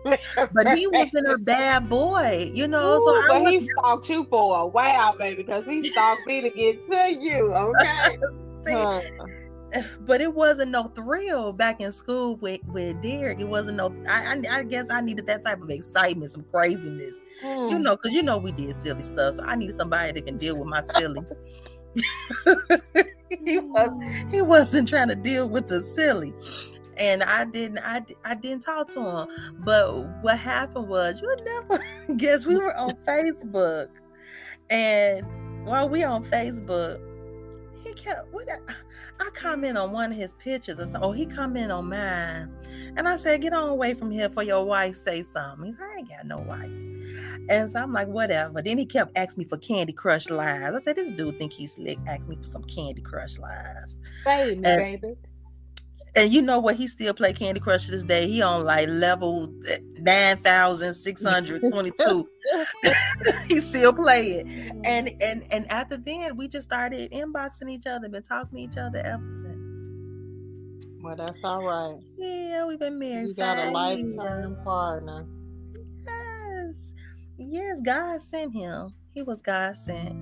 but 0.52 0.76
he 0.76 0.86
wasn't 0.86 1.26
a 1.28 1.38
bad 1.38 1.88
boy, 1.88 2.50
you 2.54 2.68
know. 2.68 2.98
Ooh, 2.98 3.24
so 3.26 3.28
but 3.28 3.50
he 3.50 3.66
stalked 3.68 4.10
you 4.10 4.24
for 4.24 4.60
a 4.60 4.66
while, 4.66 5.16
baby, 5.16 5.42
because 5.42 5.64
he 5.64 5.90
stalked 5.90 6.26
me 6.26 6.42
to 6.42 6.50
get 6.50 6.86
to 6.90 7.14
you. 7.18 7.54
Okay. 7.54 8.18
See, 8.66 9.80
but 10.00 10.20
it 10.20 10.32
wasn't 10.32 10.70
no 10.70 10.88
thrill 10.88 11.52
back 11.52 11.80
in 11.80 11.92
school 11.92 12.36
with 12.36 12.60
with 12.66 13.00
Derrick. 13.02 13.40
It 13.40 13.48
wasn't 13.48 13.78
no. 13.78 13.94
I, 14.08 14.34
I, 14.34 14.58
I 14.58 14.62
guess 14.62 14.90
I 14.90 15.00
needed 15.00 15.26
that 15.26 15.42
type 15.42 15.62
of 15.62 15.70
excitement, 15.70 16.30
some 16.30 16.44
craziness, 16.50 17.20
mm. 17.42 17.70
you 17.70 17.78
know, 17.78 17.96
because 17.96 18.12
you 18.12 18.22
know 18.22 18.38
we 18.38 18.52
did 18.52 18.74
silly 18.74 19.02
stuff. 19.02 19.34
So 19.34 19.44
I 19.44 19.56
needed 19.56 19.76
somebody 19.76 20.12
that 20.12 20.26
can 20.26 20.36
deal 20.36 20.58
with 20.58 20.68
my 20.68 20.80
silly. 20.80 21.20
he 23.44 23.58
was 23.60 23.90
he 24.30 24.42
wasn't 24.42 24.88
trying 24.88 25.08
to 25.08 25.14
deal 25.14 25.48
with 25.48 25.68
the 25.68 25.80
silly 25.80 26.34
and 26.98 27.22
I 27.22 27.44
didn't 27.44 27.78
I, 27.78 28.04
I 28.24 28.34
didn't 28.34 28.62
talk 28.62 28.90
to 28.90 29.00
him. 29.00 29.28
But 29.60 30.22
what 30.22 30.38
happened 30.38 30.88
was 30.88 31.20
you 31.20 31.28
would 31.28 31.44
never 31.44 31.84
guess 32.16 32.46
we 32.46 32.56
were 32.56 32.76
on 32.76 32.90
Facebook. 33.06 33.88
And 34.70 35.26
while 35.66 35.88
we 35.88 36.02
on 36.02 36.24
Facebook, 36.24 37.00
he 37.84 37.92
kept 37.92 38.32
what 38.32 38.48
I 39.20 39.30
comment 39.34 39.78
on 39.78 39.92
one 39.92 40.10
of 40.10 40.16
his 40.16 40.32
pictures 40.38 40.78
or 40.78 40.86
something. 40.86 41.02
Oh, 41.02 41.12
he 41.12 41.26
commented 41.26 41.70
on 41.70 41.88
mine. 41.88 42.52
And 42.96 43.06
I 43.06 43.16
said, 43.16 43.42
get 43.42 43.52
on 43.52 43.68
away 43.68 43.94
from 43.94 44.10
here 44.10 44.28
for 44.28 44.42
your 44.42 44.64
wife 44.64 44.96
say 44.96 45.22
something. 45.22 45.66
He 45.66 45.72
said, 45.72 45.82
I 45.82 45.98
ain't 45.98 46.08
got 46.08 46.26
no 46.26 46.38
wife. 46.38 46.70
And 47.48 47.70
so 47.70 47.80
I'm 47.80 47.92
like, 47.92 48.08
whatever. 48.08 48.62
Then 48.62 48.78
he 48.78 48.86
kept 48.86 49.16
asking 49.16 49.42
me 49.42 49.48
for 49.48 49.58
Candy 49.58 49.92
Crush 49.92 50.30
lives. 50.30 50.74
I 50.74 50.80
said, 50.80 50.96
this 50.96 51.10
dude 51.10 51.38
think 51.38 51.52
he's 51.52 51.74
slick. 51.74 51.98
Ask 52.08 52.28
me 52.28 52.36
for 52.36 52.46
some 52.46 52.64
Candy 52.64 53.02
Crush 53.02 53.38
lives. 53.38 54.00
Baby, 54.24 54.60
baby 54.62 55.14
and 56.16 56.32
you 56.32 56.42
know 56.42 56.58
what? 56.58 56.76
He 56.76 56.86
still 56.86 57.12
play 57.12 57.32
Candy 57.32 57.60
Crush 57.60 57.86
to 57.86 57.90
this 57.90 58.02
day. 58.02 58.28
He 58.28 58.40
on 58.40 58.64
like 58.64 58.88
level 58.88 59.52
eh, 59.68 59.78
nine 60.04 60.36
thousand 60.36 60.94
six 60.94 61.24
hundred 61.24 61.62
twenty-two. 61.62 62.28
he 63.48 63.60
still 63.60 63.92
play 63.92 64.32
it, 64.32 64.46
and 64.84 65.10
and 65.22 65.44
and 65.50 65.70
after 65.72 65.96
then, 65.96 66.36
we 66.36 66.46
just 66.46 66.66
started 66.66 67.10
inboxing 67.10 67.70
each 67.70 67.86
other, 67.86 68.08
been 68.08 68.22
talking 68.22 68.58
to 68.58 68.64
each 68.64 68.76
other 68.76 68.98
ever 68.98 69.28
since. 69.30 69.90
Well, 71.02 71.16
that's 71.16 71.42
all 71.42 71.64
right. 71.64 71.96
Yeah, 72.18 72.66
we've 72.66 72.78
been 72.78 72.98
married. 72.98 73.28
You 73.28 73.34
got 73.34 73.58
a 73.58 73.70
lifetime 73.70 74.52
partner. 74.64 75.26
Yes, 76.06 76.92
yes. 77.36 77.80
God 77.84 78.20
sent 78.22 78.54
him. 78.54 78.90
He 79.12 79.22
was 79.22 79.40
God 79.40 79.76
sent. 79.76 80.14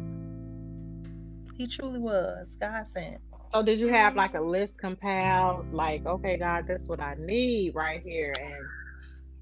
He 1.57 1.67
truly 1.67 1.99
was 1.99 2.57
God 2.57 2.89
sent. 2.89 3.21
So 3.53 3.63
did 3.63 3.79
you 3.79 3.89
have 3.89 4.17
like 4.17 4.35
a 4.35 4.41
list 4.41 4.81
compiled? 4.81 5.73
Like, 5.73 6.07
okay, 6.07 6.37
God, 6.39 6.67
that's 6.67 6.85
what 6.85 7.01
I 7.01 7.15
need 7.19 7.75
right 7.75 8.03
here, 8.03 8.33
and 8.41 8.65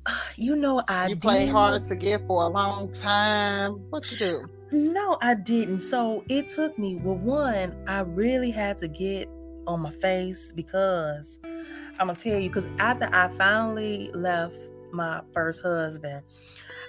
you 0.37 0.57
know, 0.57 0.83
I 0.89 1.09
you 1.09 1.17
play 1.17 1.47
hard 1.47 1.85
to 1.85 1.97
get 1.97 2.27
for 2.27 2.43
a 2.43 2.49
long 2.49 2.93
time. 2.93 3.73
What 3.91 4.11
you 4.11 4.19
do? 4.19 4.49
No, 4.73 5.19
I 5.21 5.35
didn't. 5.35 5.81
So 5.81 6.25
it 6.29 6.49
took 6.49 6.79
me. 6.79 6.97
Well, 6.97 7.17
one, 7.17 7.77
I 7.87 8.01
really 8.01 8.51
had 8.51 8.79
to 8.79 8.89
get 8.89 9.29
on 9.67 9.81
my 9.81 9.91
face 9.91 10.53
because 10.53 11.39
I'm 11.45 12.07
gonna 12.07 12.15
tell 12.15 12.39
you. 12.39 12.49
Because 12.49 12.67
after 12.79 13.09
I 13.13 13.29
finally 13.29 14.11
left 14.13 14.57
my 14.93 15.23
first 15.33 15.63
husband, 15.63 16.23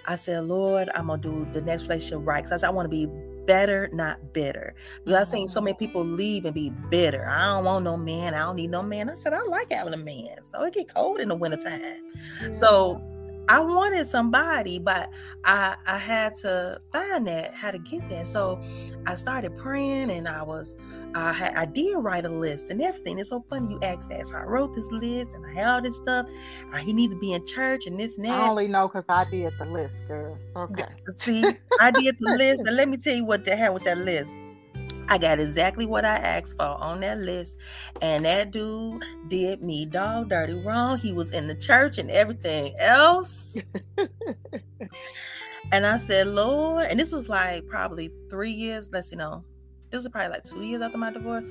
I 0.05 0.15
said, 0.15 0.45
Lord, 0.45 0.89
I'm 0.95 1.07
gonna 1.07 1.21
do 1.21 1.47
the 1.53 1.61
next 1.61 1.83
relationship 1.83 2.19
right. 2.25 2.43
Because 2.43 2.51
I 2.51 2.57
said 2.57 2.67
I 2.67 2.71
want 2.71 2.85
to 2.85 2.89
be 2.89 3.11
better, 3.45 3.89
not 3.93 4.33
bitter. 4.33 4.73
Because 5.03 5.21
I've 5.21 5.27
seen 5.27 5.47
so 5.47 5.61
many 5.61 5.73
mm-hmm. 5.73 5.85
people 5.85 6.03
leave 6.03 6.45
and 6.45 6.53
be 6.53 6.71
bitter. 6.89 7.27
I 7.29 7.55
don't 7.55 7.65
want 7.65 7.83
no 7.83 7.97
man. 7.97 8.33
I 8.33 8.39
don't 8.39 8.55
need 8.55 8.71
no 8.71 8.83
man. 8.83 9.09
I 9.09 9.15
said, 9.15 9.33
I 9.33 9.41
like 9.43 9.71
having 9.71 9.93
a 9.93 9.97
man. 9.97 10.43
So 10.43 10.63
it 10.63 10.73
get 10.73 10.93
cold 10.93 11.19
in 11.19 11.29
the 11.29 11.35
wintertime. 11.35 11.81
So 12.51 13.01
I 13.47 13.59
wanted 13.59 14.07
somebody, 14.07 14.79
but 14.79 15.11
I 15.43 15.75
I 15.85 15.97
had 15.97 16.35
to 16.37 16.81
find 16.91 17.27
that, 17.27 17.53
how 17.53 17.71
to 17.71 17.79
get 17.79 18.07
that. 18.09 18.27
So 18.27 18.61
I 19.05 19.15
started 19.15 19.57
praying 19.57 20.11
and 20.11 20.27
I 20.27 20.43
was 20.43 20.75
I 21.15 21.33
had 21.33 21.55
I 21.55 21.65
did 21.65 21.97
write 21.97 22.25
a 22.25 22.29
list 22.29 22.69
and 22.69 22.81
everything. 22.81 23.19
It's 23.19 23.29
so 23.29 23.43
funny 23.49 23.73
you 23.73 23.79
asked 23.81 24.09
that. 24.09 24.27
So 24.27 24.35
I 24.35 24.43
wrote 24.43 24.75
this 24.75 24.91
list 24.91 25.33
and 25.33 25.45
I 25.45 25.53
had 25.53 25.67
all 25.67 25.81
this 25.81 25.97
stuff. 25.97 26.27
Uh, 26.71 26.77
he 26.77 26.93
needs 26.93 27.13
to 27.13 27.19
be 27.19 27.33
in 27.33 27.45
church 27.45 27.87
and 27.87 27.99
this 27.99 28.17
and 28.17 28.25
that. 28.25 28.39
I 28.39 28.47
only 28.47 28.67
know 28.67 28.87
because 28.87 29.05
I 29.09 29.25
did 29.29 29.53
the 29.57 29.65
list, 29.65 29.95
girl. 30.07 30.37
Okay. 30.55 30.85
See, 31.09 31.43
I 31.79 31.91
did 31.91 32.17
the 32.19 32.35
list, 32.37 32.61
and 32.67 32.77
let 32.77 32.87
me 32.89 32.97
tell 32.97 33.15
you 33.15 33.25
what 33.25 33.45
they 33.45 33.55
had 33.55 33.73
with 33.73 33.83
that 33.83 33.97
list. 33.97 34.33
I 35.07 35.17
got 35.17 35.39
exactly 35.39 35.85
what 35.85 36.05
I 36.05 36.15
asked 36.17 36.55
for 36.55 36.63
on 36.63 37.01
that 37.01 37.17
list. 37.17 37.57
And 38.01 38.25
that 38.25 38.51
dude 38.51 39.03
did 39.27 39.61
me 39.61 39.85
dog 39.85 40.29
dirty 40.29 40.53
wrong. 40.53 40.97
He 40.97 41.11
was 41.11 41.31
in 41.31 41.47
the 41.47 41.55
church 41.55 41.97
and 41.97 42.09
everything 42.09 42.73
else. 42.79 43.57
and 45.71 45.85
I 45.85 45.97
said, 45.97 46.27
Lord, 46.27 46.87
and 46.87 46.99
this 46.99 47.11
was 47.11 47.29
like 47.29 47.67
probably 47.67 48.11
three 48.29 48.51
years, 48.51 48.89
let's 48.91 49.11
you 49.11 49.17
know, 49.17 49.43
this 49.89 50.03
was 50.03 50.09
probably 50.09 50.31
like 50.31 50.43
two 50.43 50.63
years 50.63 50.81
after 50.81 50.97
my 50.97 51.11
divorce, 51.11 51.43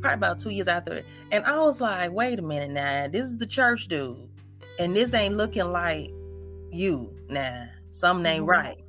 probably 0.00 0.14
about 0.14 0.40
two 0.40 0.50
years 0.50 0.68
after 0.68 0.94
it. 0.94 1.06
And 1.30 1.44
I 1.44 1.58
was 1.60 1.80
like, 1.80 2.10
wait 2.12 2.38
a 2.38 2.42
minute 2.42 2.70
now, 2.70 3.08
this 3.08 3.28
is 3.28 3.36
the 3.36 3.46
church 3.46 3.88
dude. 3.88 4.28
And 4.78 4.96
this 4.96 5.12
ain't 5.12 5.36
looking 5.36 5.70
like 5.70 6.10
you 6.70 7.14
now. 7.28 7.66
Something 7.90 8.24
ain't 8.24 8.40
mm-hmm. 8.40 8.50
right. 8.50 8.81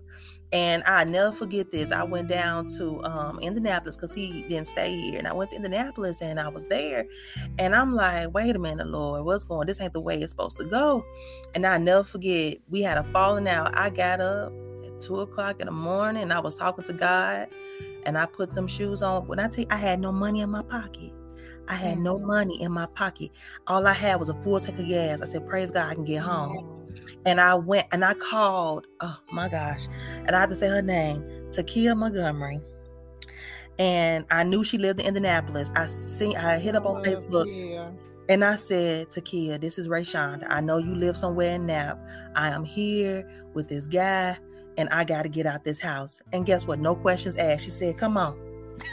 And 0.53 0.83
I 0.85 1.03
never 1.03 1.31
forget 1.31 1.71
this. 1.71 1.91
I 1.91 2.03
went 2.03 2.27
down 2.27 2.67
to 2.77 3.03
um, 3.03 3.39
Indianapolis 3.39 3.97
because 3.97 4.13
he 4.13 4.43
didn't 4.43 4.67
stay 4.67 4.95
here. 4.95 5.17
And 5.17 5.27
I 5.27 5.33
went 5.33 5.49
to 5.49 5.55
Indianapolis 5.55 6.21
and 6.21 6.39
I 6.39 6.47
was 6.47 6.67
there. 6.67 7.05
And 7.57 7.75
I'm 7.75 7.95
like, 7.95 8.31
wait 8.35 8.55
a 8.55 8.59
minute, 8.59 8.87
Lord, 8.87 9.25
what's 9.25 9.45
going 9.45 9.65
This 9.65 9.81
ain't 9.81 9.93
the 9.93 9.99
way 9.99 10.21
it's 10.21 10.31
supposed 10.31 10.59
to 10.59 10.65
go. 10.65 11.03
And 11.55 11.65
I 11.65 11.79
never 11.79 12.03
forget, 12.03 12.59
we 12.69 12.83
had 12.83 12.99
a 12.99 13.03
falling 13.05 13.47
out. 13.47 13.75
I 13.75 13.89
got 13.89 14.21
up 14.21 14.53
at 14.85 14.99
two 15.01 15.21
o'clock 15.21 15.59
in 15.59 15.65
the 15.65 15.71
morning 15.71 16.21
and 16.21 16.31
I 16.31 16.39
was 16.39 16.55
talking 16.55 16.83
to 16.83 16.93
God 16.93 17.47
and 18.05 18.15
I 18.15 18.27
put 18.27 18.53
them 18.53 18.67
shoes 18.67 19.01
on. 19.01 19.25
When 19.27 19.39
I 19.39 19.47
tell 19.47 19.63
you, 19.63 19.69
I 19.71 19.77
had 19.77 19.99
no 19.99 20.11
money 20.11 20.41
in 20.41 20.51
my 20.51 20.61
pocket. 20.61 21.13
I 21.67 21.75
had 21.75 21.97
no 21.97 22.17
mm. 22.17 22.25
money 22.25 22.61
in 22.61 22.71
my 22.71 22.85
pocket. 22.87 23.31
All 23.67 23.87
I 23.87 23.93
had 23.93 24.19
was 24.19 24.29
a 24.29 24.39
full 24.41 24.59
tank 24.59 24.77
of 24.77 24.87
gas. 24.87 25.21
I 25.21 25.25
said, 25.25 25.47
Praise 25.47 25.71
God, 25.71 25.89
I 25.89 25.95
can 25.95 26.03
get 26.03 26.21
home. 26.21 26.82
And 27.25 27.39
I 27.39 27.55
went 27.55 27.87
and 27.91 28.03
I 28.03 28.13
called, 28.13 28.87
oh 29.01 29.17
my 29.31 29.49
gosh, 29.49 29.87
and 30.25 30.35
I 30.35 30.39
had 30.39 30.49
to 30.49 30.55
say 30.55 30.67
her 30.67 30.81
name, 30.81 31.23
Takia 31.51 31.95
Montgomery. 31.95 32.59
And 33.79 34.25
I 34.29 34.43
knew 34.43 34.63
she 34.63 34.77
lived 34.77 34.99
in 34.99 35.07
Indianapolis. 35.07 35.71
I 35.75 35.87
seen 35.87 36.37
I 36.37 36.59
hit 36.59 36.75
up 36.75 36.85
on 36.85 36.97
oh, 36.97 37.01
Facebook 37.01 37.47
yeah. 37.47 37.89
and 38.29 38.45
I 38.45 38.55
said, 38.55 39.09
Takia, 39.09 39.59
this 39.59 39.79
is 39.79 39.87
RayShonda. 39.87 40.45
I 40.47 40.61
know 40.61 40.77
you 40.77 40.93
live 40.93 41.17
somewhere 41.17 41.55
in 41.55 41.65
Nap. 41.65 41.99
I 42.35 42.49
am 42.49 42.63
here 42.63 43.27
with 43.53 43.67
this 43.67 43.87
guy 43.87 44.37
and 44.77 44.89
I 44.89 45.03
gotta 45.03 45.29
get 45.29 45.45
out 45.45 45.63
this 45.63 45.79
house. 45.79 46.21
And 46.33 46.45
guess 46.45 46.67
what? 46.67 46.79
No 46.79 46.95
questions 46.95 47.35
asked. 47.37 47.63
She 47.63 47.71
said, 47.71 47.97
Come 47.97 48.17
on. 48.17 48.37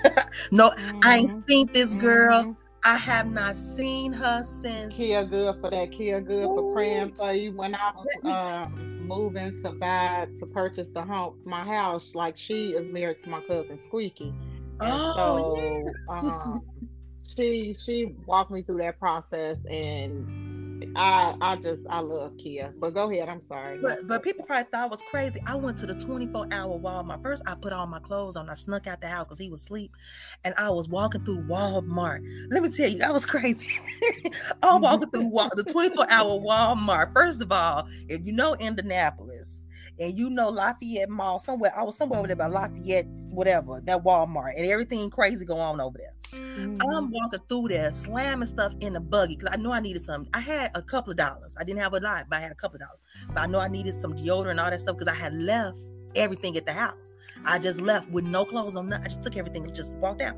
no, 0.51 0.71
mm-hmm. 0.71 1.01
I 1.03 1.19
ain't 1.19 1.31
mm-hmm. 1.31 1.41
seen 1.49 1.73
this 1.73 1.95
girl. 1.95 2.43
Mm-hmm. 2.43 2.53
I 2.83 2.97
have 2.97 3.31
not 3.31 3.57
seen 3.57 4.13
her 4.13 4.43
since. 4.43 4.97
Kia 4.97 5.25
good 5.25 5.61
for 5.61 5.71
that. 5.71 5.93
Kia 5.93 6.21
good 6.21 6.45
Ooh. 6.45 6.57
for 6.57 6.73
praying 6.73 7.15
for 7.15 7.33
you. 7.33 7.53
When 7.53 7.75
I 7.75 7.93
was 7.95 8.51
um, 8.51 9.07
moving 9.07 9.61
to 9.63 9.73
buy 9.73 10.29
to 10.39 10.47
purchase 10.47 10.91
the 10.91 11.03
home, 11.03 11.39
my 11.45 11.65
house, 11.65 12.15
like 12.15 12.37
she 12.37 12.71
is 12.71 12.87
married 12.87 13.19
to 13.21 13.29
my 13.29 13.41
cousin 13.41 13.79
Squeaky. 13.79 14.35
And 14.81 14.93
oh, 14.93 15.15
so 15.17 15.93
yeah. 16.09 16.19
um, 16.19 16.61
she 17.37 17.77
she 17.79 18.15
walked 18.27 18.51
me 18.51 18.63
through 18.63 18.79
that 18.79 18.99
process 18.99 19.59
and 19.67 20.50
I 20.97 21.37
I 21.41 21.57
just 21.57 21.83
I 21.89 22.01
love 22.01 22.37
Kia. 22.39 22.73
But 22.79 22.91
go 22.91 23.11
ahead. 23.11 23.29
I'm 23.29 23.45
sorry. 23.47 23.79
But 23.81 24.07
but 24.07 24.23
people 24.23 24.45
probably 24.45 24.71
thought 24.71 24.85
I 24.85 24.87
was 24.87 25.01
crazy. 25.11 25.41
I 25.47 25.55
went 25.55 25.79
to 25.79 25.87
the 25.87 25.95
24 25.95 26.49
hour 26.51 26.79
Walmart. 26.79 27.23
First, 27.23 27.43
I 27.47 27.55
put 27.55 27.73
all 27.73 27.87
my 27.87 28.01
clothes 28.01 28.37
on. 28.37 28.49
I 28.49 28.55
snuck 28.55 28.87
out 28.87 29.01
the 29.01 29.09
house 29.09 29.27
because 29.27 29.39
he 29.39 29.51
was 29.51 29.63
asleep, 29.63 29.97
and 30.45 30.55
I 30.57 30.71
was 30.71 30.89
walking 30.89 31.25
through 31.25 31.43
Walmart. 31.45 32.25
Let 32.51 32.63
me 32.63 32.69
tell 32.69 32.89
you, 32.89 32.99
that 32.99 33.13
was 33.13 33.27
crazy. 33.27 33.69
I'm 34.63 34.83
walking 34.83 35.11
through 35.11 35.31
the 35.57 35.65
24 35.65 36.11
hour 36.11 36.39
Walmart. 36.39 37.13
First 37.15 37.43
of 37.43 37.53
all, 37.53 37.89
if 38.09 38.25
you 38.25 38.33
know 38.33 38.55
Indianapolis 38.57 39.60
and 40.01 40.17
you 40.17 40.31
know 40.31 40.49
Lafayette 40.49 41.11
Mall 41.11 41.39
somewhere. 41.39 41.73
I 41.77 41.83
was 41.83 41.97
somewhere 41.97 42.19
over 42.19 42.27
there 42.27 42.37
by 42.37 42.47
Lafayette, 42.47 43.07
whatever, 43.29 43.81
that 43.85 44.03
Walmart, 44.03 44.55
and 44.57 44.67
everything 44.67 45.11
crazy 45.11 45.45
going 45.45 45.61
on 45.61 45.81
over 45.81 45.99
there. 45.99 46.15
Mm-hmm. 46.33 46.81
I'm 46.83 47.11
walking 47.11 47.41
through 47.49 47.69
there, 47.69 47.91
slamming 47.93 48.47
stuff 48.47 48.73
in 48.81 48.95
the 48.95 49.01
buggy 49.01 49.37
because 49.37 49.53
I 49.53 49.57
know 49.57 49.73
I 49.73 49.81
needed 49.81 50.03
some. 50.03 50.27
I 50.33 50.41
had 50.41 50.71
a 50.75 50.83
couple 50.83 51.11
of 51.11 51.17
dollars. 51.17 51.57
I 51.59 51.65
didn't 51.65 51.81
have 51.81 51.93
a 51.93 52.01
lot, 52.01 52.27
but 52.31 52.37
I 52.37 52.41
had 52.41 52.53
a 52.53 52.55
couple 52.55 52.77
of 52.77 52.81
dollars. 52.81 53.01
But 53.29 53.39
I 53.41 53.47
know 53.47 53.59
I 53.59 53.69
needed 53.69 53.95
some 53.95 54.15
deodorant 54.15 54.53
and 54.53 54.61
all 54.61 54.71
that 54.71 54.81
stuff 54.81 54.97
because 54.97 55.13
I 55.13 55.17
had 55.17 55.35
left 55.35 55.81
everything 56.15 56.57
at 56.57 56.67
the 56.67 56.73
house. 56.73 57.17
I 57.45 57.59
just 57.59 57.81
left 57.81 58.11
with 58.11 58.25
no 58.25 58.45
clothes, 58.45 58.75
no 58.75 58.83
nothing. 58.83 59.05
I 59.05 59.09
just 59.09 59.23
took 59.23 59.37
everything 59.37 59.65
and 59.65 59.75
just 59.75 59.97
walked 59.99 60.23
out. 60.23 60.37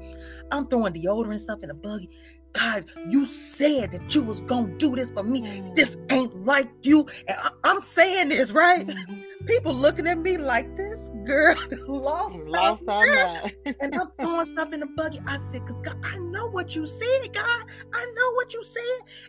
I'm 0.51 0.67
throwing 0.67 0.93
deodorant 0.93 1.31
and 1.31 1.41
stuff 1.41 1.63
in 1.63 1.69
the 1.69 1.75
buggy. 1.75 2.11
God, 2.53 2.85
you 3.09 3.27
said 3.27 3.93
that 3.93 4.15
you 4.15 4.23
was 4.23 4.41
gonna 4.43 4.77
do 4.77 4.95
this 4.95 5.11
for 5.11 5.23
me. 5.23 5.41
Mm-hmm. 5.41 5.75
This 5.75 5.97
ain't 6.11 6.45
like 6.45 6.71
you. 6.83 7.07
And 7.27 7.37
I- 7.39 7.71
am 7.71 7.81
saying 7.81 8.29
this, 8.29 8.53
right? 8.53 8.87
Mm-hmm. 8.87 9.45
People 9.47 9.75
looking 9.75 10.07
at 10.07 10.19
me 10.19 10.37
like 10.37 10.77
this 10.77 11.02
girl 11.25 11.57
lost, 11.89 12.37
lost 12.45 12.85
her 12.89 13.15
mind. 13.15 13.53
and 13.81 13.95
I'm 13.95 14.09
throwing 14.21 14.45
stuff 14.45 14.73
in 14.73 14.81
the 14.81 14.87
buggy. 14.87 15.19
I 15.27 15.39
said, 15.39 15.65
because 15.65 15.81
God, 15.81 15.97
I 16.05 16.19
know 16.19 16.49
what 16.51 16.75
you 16.75 16.87
said, 16.87 17.33
God. 17.33 17.65
I 17.95 18.05
know 18.05 18.33
what 18.35 18.53
you 18.53 18.63
said. 18.65 18.83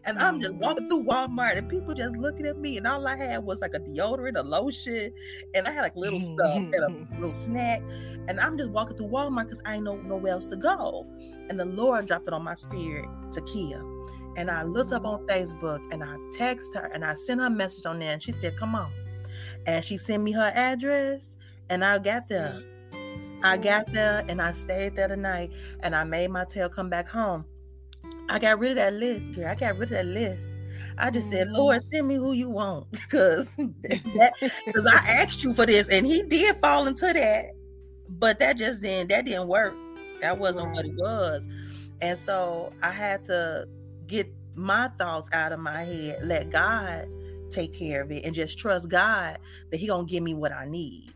And 0.05 0.19
I'm 0.19 0.39
just 0.41 0.53
mm-hmm. 0.53 0.63
walking 0.63 0.89
through 0.89 1.03
Walmart 1.03 1.57
and 1.57 1.69
people 1.69 1.93
just 1.93 2.15
looking 2.17 2.45
at 2.45 2.57
me. 2.57 2.77
And 2.77 2.87
all 2.87 3.07
I 3.07 3.15
had 3.15 3.43
was 3.43 3.61
like 3.61 3.73
a 3.73 3.79
deodorant, 3.79 4.37
a 4.37 4.41
lotion, 4.41 5.13
and 5.53 5.67
I 5.67 5.71
had 5.71 5.81
like 5.81 5.95
little 5.95 6.19
stuff 6.19 6.55
and 6.55 6.75
a 6.75 7.07
little 7.19 7.33
snack. 7.33 7.81
And 8.27 8.39
I'm 8.39 8.57
just 8.57 8.69
walking 8.69 8.97
through 8.97 9.07
Walmart 9.07 9.45
because 9.45 9.61
I 9.65 9.75
ain't 9.75 9.83
know 9.83 9.97
nowhere 9.97 10.33
else 10.33 10.47
to 10.47 10.55
go. 10.55 11.05
And 11.49 11.59
the 11.59 11.65
Lord 11.65 12.07
dropped 12.07 12.27
it 12.27 12.33
on 12.33 12.43
my 12.43 12.55
spirit 12.55 13.07
to 13.31 13.41
Kia. 13.41 13.81
And 14.35 14.49
I 14.49 14.63
looked 14.63 14.91
up 14.91 15.05
on 15.05 15.25
Facebook 15.27 15.81
and 15.91 16.03
I 16.03 16.15
text 16.31 16.73
her 16.73 16.87
and 16.93 17.05
I 17.05 17.13
sent 17.13 17.39
her 17.39 17.47
a 17.47 17.51
message 17.51 17.85
on 17.85 17.99
there 17.99 18.13
and 18.13 18.23
she 18.23 18.31
said, 18.31 18.57
Come 18.57 18.75
on. 18.75 18.91
And 19.65 19.83
she 19.83 19.97
sent 19.97 20.23
me 20.23 20.31
her 20.31 20.51
address 20.55 21.35
and 21.69 21.83
I 21.83 21.99
got 21.99 22.27
there. 22.27 22.61
I 23.43 23.57
got 23.57 23.91
there 23.91 24.23
and 24.29 24.41
I 24.41 24.51
stayed 24.51 24.95
there 24.95 25.09
the 25.09 25.17
night 25.17 25.51
and 25.81 25.95
I 25.95 26.05
made 26.05 26.31
my 26.31 26.45
tail 26.45 26.69
come 26.69 26.89
back 26.89 27.07
home. 27.07 27.45
I 28.29 28.39
got 28.39 28.59
rid 28.59 28.71
of 28.71 28.77
that 28.77 28.93
list, 28.93 29.33
girl. 29.33 29.47
I 29.47 29.55
got 29.55 29.77
rid 29.77 29.91
of 29.91 29.97
that 29.97 30.05
list. 30.05 30.57
I 30.97 31.11
just 31.11 31.29
said, 31.29 31.47
mm-hmm. 31.47 31.57
Lord, 31.57 31.83
send 31.83 32.07
me 32.07 32.15
who 32.15 32.31
you 32.31 32.49
want. 32.49 32.87
Because 32.91 33.53
because 33.55 34.85
I 34.91 35.21
asked 35.21 35.43
you 35.43 35.53
for 35.53 35.65
this 35.65 35.89
and 35.89 36.07
he 36.07 36.23
did 36.23 36.55
fall 36.61 36.87
into 36.87 37.11
that. 37.11 37.51
But 38.09 38.39
that 38.39 38.57
just 38.57 38.81
didn't 38.81 39.09
that 39.09 39.25
didn't 39.25 39.47
work. 39.47 39.73
That 40.21 40.37
wasn't 40.37 40.67
right. 40.67 40.75
what 40.75 40.85
it 40.85 40.95
was. 40.95 41.47
And 42.01 42.17
so 42.17 42.71
I 42.81 42.91
had 42.91 43.23
to 43.25 43.67
get 44.07 44.27
my 44.55 44.87
thoughts 44.97 45.29
out 45.33 45.51
of 45.51 45.59
my 45.59 45.83
head, 45.83 46.19
let 46.23 46.49
God 46.49 47.07
take 47.49 47.73
care 47.73 48.01
of 48.01 48.11
it, 48.11 48.25
and 48.25 48.33
just 48.33 48.57
trust 48.57 48.89
God 48.89 49.37
that 49.71 49.77
He 49.77 49.87
gonna 49.87 50.05
give 50.05 50.23
me 50.23 50.33
what 50.33 50.51
I 50.51 50.65
need. 50.65 51.12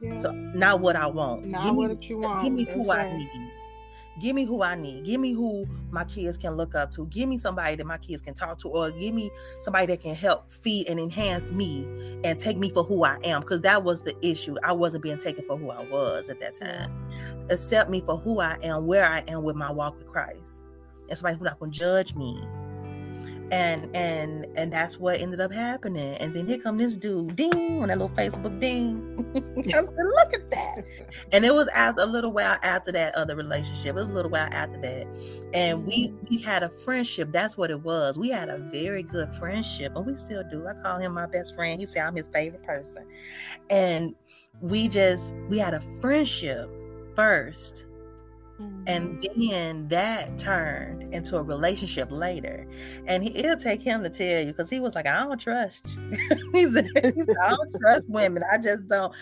Yeah. 0.00 0.18
So 0.18 0.32
not 0.32 0.80
what 0.80 0.96
I 0.96 1.06
want. 1.06 1.46
Not 1.46 1.62
give 1.62 1.74
me, 1.74 1.86
what 1.86 2.08
you 2.08 2.18
want. 2.18 2.42
Give 2.42 2.52
me 2.52 2.64
who. 2.64 2.90
I 2.90 3.16
need. 3.16 3.52
Give 4.20 4.34
me 4.34 4.44
who 4.44 4.62
I 4.62 4.74
need. 4.74 5.04
Give 5.04 5.20
me 5.20 5.32
who 5.32 5.66
my 5.90 6.04
kids 6.04 6.36
can 6.36 6.56
look 6.56 6.74
up 6.74 6.90
to. 6.92 7.06
Give 7.06 7.28
me 7.28 7.38
somebody 7.38 7.76
that 7.76 7.86
my 7.86 7.96
kids 7.96 8.20
can 8.20 8.34
talk 8.34 8.58
to, 8.58 8.68
or 8.68 8.90
give 8.90 9.14
me 9.14 9.30
somebody 9.60 9.86
that 9.86 10.00
can 10.00 10.14
help 10.14 10.50
feed 10.50 10.88
and 10.88 10.98
enhance 10.98 11.50
me 11.52 11.86
and 12.24 12.38
take 12.38 12.58
me 12.58 12.70
for 12.70 12.82
who 12.82 13.04
I 13.04 13.18
am. 13.24 13.40
Because 13.40 13.60
that 13.62 13.82
was 13.82 14.02
the 14.02 14.14
issue. 14.26 14.56
I 14.62 14.72
wasn't 14.72 15.02
being 15.02 15.18
taken 15.18 15.44
for 15.46 15.56
who 15.56 15.70
I 15.70 15.84
was 15.88 16.28
at 16.28 16.40
that 16.40 16.54
time. 16.54 16.92
Accept 17.48 17.88
me 17.88 18.02
for 18.04 18.18
who 18.18 18.40
I 18.40 18.58
am, 18.62 18.86
where 18.86 19.06
I 19.06 19.20
am 19.28 19.42
with 19.42 19.56
my 19.56 19.70
walk 19.70 19.96
with 19.98 20.06
Christ. 20.06 20.64
And 21.08 21.16
somebody 21.16 21.38
who's 21.38 21.44
not 21.44 21.58
going 21.58 21.72
to 21.72 21.78
judge 21.78 22.14
me 22.14 22.42
and 23.50 23.88
and 23.96 24.46
and 24.56 24.72
that's 24.72 24.98
what 24.98 25.20
ended 25.20 25.40
up 25.40 25.52
happening. 25.52 26.14
And 26.18 26.34
then 26.34 26.46
here 26.46 26.58
come 26.58 26.78
this 26.78 26.96
dude 26.96 27.36
ding 27.36 27.82
on 27.82 27.88
that 27.88 27.98
little 27.98 28.14
facebook 28.16 28.60
ding. 28.60 29.24
I 29.58 29.72
said 29.72 29.86
look 29.86 30.34
at 30.34 30.50
that. 30.50 30.86
And 31.32 31.44
it 31.44 31.54
was 31.54 31.68
after 31.68 32.02
a 32.02 32.06
little 32.06 32.32
while 32.32 32.58
after 32.62 32.92
that 32.92 33.14
other 33.14 33.34
relationship. 33.36 33.86
It 33.86 33.94
was 33.94 34.08
a 34.08 34.12
little 34.12 34.30
while 34.30 34.48
after 34.52 34.80
that. 34.80 35.06
And 35.52 35.86
we 35.86 36.08
mm-hmm. 36.08 36.26
we 36.30 36.38
had 36.38 36.62
a 36.62 36.68
friendship. 36.68 37.32
That's 37.32 37.56
what 37.56 37.70
it 37.70 37.82
was. 37.82 38.18
We 38.18 38.30
had 38.30 38.48
a 38.48 38.58
very 38.58 39.02
good 39.02 39.32
friendship 39.34 39.96
and 39.96 40.06
we 40.06 40.16
still 40.16 40.44
do. 40.50 40.66
I 40.66 40.74
call 40.82 40.98
him 40.98 41.12
my 41.14 41.26
best 41.26 41.54
friend. 41.54 41.80
He 41.80 41.86
said 41.86 42.04
i'm 42.04 42.14
his 42.14 42.28
favorite 42.28 42.62
person. 42.62 43.06
And 43.68 44.14
we 44.60 44.88
just 44.88 45.34
we 45.48 45.58
had 45.58 45.74
a 45.74 45.80
friendship 46.00 46.70
first 47.16 47.86
and 48.86 49.20
mm-hmm. 49.20 49.48
then 49.48 49.88
that 49.88 50.38
turned 50.38 51.14
into 51.14 51.36
a 51.36 51.42
relationship 51.42 52.10
later. 52.10 52.66
And 53.06 53.22
he, 53.22 53.36
it'll 53.38 53.56
take 53.56 53.82
him 53.82 54.02
to 54.02 54.10
tell 54.10 54.40
you 54.40 54.46
because 54.46 54.70
he 54.70 54.80
was 54.80 54.94
like, 54.94 55.06
I 55.06 55.24
don't 55.24 55.40
trust 55.40 55.86
you. 55.88 56.10
he, 56.52 56.66
said, 56.66 56.88
he 56.94 57.20
said, 57.20 57.36
I 57.42 57.50
don't 57.50 57.76
trust 57.80 58.08
women. 58.08 58.42
I 58.50 58.58
just 58.58 58.88
don't. 58.88 59.12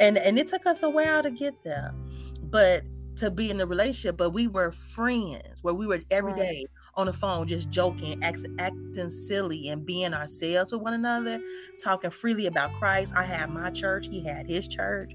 And 0.00 0.16
and 0.18 0.38
it 0.38 0.48
took 0.48 0.66
us 0.66 0.82
a 0.82 0.90
while 0.90 1.22
to 1.22 1.30
get 1.30 1.62
there. 1.62 1.94
But 2.42 2.84
to 3.16 3.30
be 3.30 3.50
in 3.50 3.60
a 3.60 3.66
relationship, 3.66 4.16
but 4.16 4.30
we 4.30 4.46
were 4.46 4.72
friends 4.72 5.62
where 5.62 5.74
we 5.74 5.86
were 5.86 6.00
every 6.10 6.32
day 6.32 6.66
on 6.94 7.06
the 7.06 7.12
phone 7.12 7.46
just 7.46 7.70
joking, 7.70 8.22
act, 8.22 8.46
acting 8.58 9.08
silly, 9.08 9.68
and 9.68 9.84
being 9.84 10.14
ourselves 10.14 10.72
with 10.72 10.80
one 10.80 10.94
another, 10.94 11.40
talking 11.82 12.10
freely 12.10 12.46
about 12.46 12.72
Christ. 12.74 13.14
I 13.16 13.24
had 13.24 13.50
my 13.50 13.70
church, 13.70 14.08
he 14.10 14.24
had 14.24 14.46
his 14.46 14.66
church, 14.66 15.12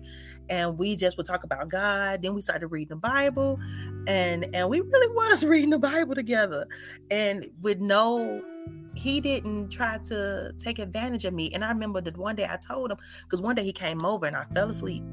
and 0.50 0.78
we 0.78 0.96
just 0.96 1.18
would 1.18 1.26
talk 1.26 1.44
about 1.44 1.70
God. 1.70 2.22
Then 2.22 2.34
we 2.34 2.42
started 2.42 2.68
reading 2.68 2.90
the 2.90 2.96
Bible, 2.96 3.60
and 4.08 4.44
mm. 4.44 4.50
and 4.54 4.70
we 4.70 4.82
really 4.82 5.14
was 5.16 5.44
reading 5.46 5.70
the 5.70 5.80
Bible 5.80 6.16
together, 6.16 6.68
and 7.12 7.48
with 7.62 7.80
no. 7.80 8.44
He 8.96 9.22
didn't 9.22 9.70
try 9.70 10.00
to 10.06 10.54
take 10.58 10.80
advantage 10.80 11.24
of 11.24 11.34
me. 11.34 11.52
And 11.54 11.64
I 11.64 11.70
remember 11.70 12.02
that 12.02 12.18
one 12.18 12.36
day 12.36 12.48
I 12.50 12.58
told 12.58 12.90
him, 12.90 12.98
because 13.22 13.40
one 13.40 13.54
day 13.54 13.64
he 13.64 13.72
came 13.72 14.04
over 14.04 14.26
and 14.26 14.36
I 14.36 14.44
fell 14.46 14.72
asleep 14.72 15.04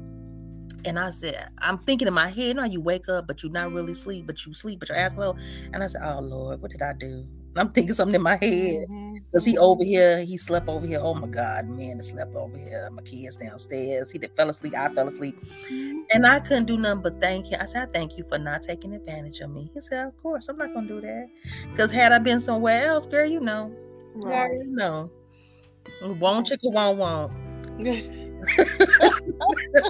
and 0.85 0.99
I 0.99 1.09
said, 1.09 1.49
I'm 1.57 1.77
thinking 1.77 2.07
in 2.07 2.13
my 2.13 2.29
head, 2.29 2.55
now 2.55 2.65
you 2.65 2.79
wake 2.79 3.09
up, 3.09 3.27
but 3.27 3.41
you're 3.41 3.51
not 3.51 3.71
really 3.71 3.91
asleep, 3.93 4.27
but 4.27 4.45
you 4.45 4.53
sleep, 4.53 4.79
but 4.79 4.89
your 4.89 4.97
ass 4.97 5.15
low. 5.15 5.35
And 5.73 5.83
I 5.83 5.87
said, 5.87 6.01
Oh 6.03 6.19
Lord, 6.19 6.61
what 6.61 6.71
did 6.71 6.81
I 6.81 6.93
do? 6.93 7.27
I'm 7.55 7.69
thinking 7.69 7.93
something 7.93 8.15
in 8.15 8.21
my 8.21 8.37
head. 8.41 8.85
Because 8.89 9.45
mm-hmm. 9.45 9.51
he 9.51 9.57
over 9.57 9.83
here, 9.83 10.23
he 10.23 10.37
slept 10.37 10.67
over 10.67 10.85
here. 10.85 10.99
Oh 11.01 11.13
my 11.13 11.27
God, 11.27 11.67
man, 11.67 11.97
he 11.97 12.01
slept 12.01 12.35
over 12.35 12.57
here. 12.57 12.89
My 12.91 13.01
kids 13.01 13.37
downstairs. 13.37 14.11
He 14.11 14.19
fell 14.19 14.49
asleep. 14.49 14.75
I 14.75 14.89
fell 14.89 15.07
asleep. 15.07 15.39
Mm-hmm. 15.69 15.99
And 16.13 16.27
I 16.27 16.39
couldn't 16.39 16.65
do 16.65 16.77
nothing 16.77 17.01
but 17.01 17.21
thank 17.21 17.47
him. 17.47 17.59
I 17.61 17.65
said, 17.65 17.87
I 17.87 17.91
thank 17.91 18.17
you 18.17 18.23
for 18.25 18.37
not 18.37 18.63
taking 18.63 18.93
advantage 18.93 19.39
of 19.39 19.51
me. 19.51 19.71
He 19.73 19.81
said, 19.81 20.07
Of 20.07 20.17
course, 20.21 20.47
I'm 20.49 20.57
not 20.57 20.73
gonna 20.73 20.87
do 20.87 21.01
that. 21.01 21.27
Because 21.71 21.91
had 21.91 22.11
I 22.11 22.19
been 22.19 22.39
somewhere 22.39 22.87
else, 22.87 23.05
girl, 23.05 23.27
you 23.27 23.39
know. 23.39 23.71
Right. 24.15 24.51
You 24.51 24.67
know. 24.67 25.11
Won't 26.01 26.47
chicken 26.47 26.73
won't 26.73 26.97
won't. 26.97 27.31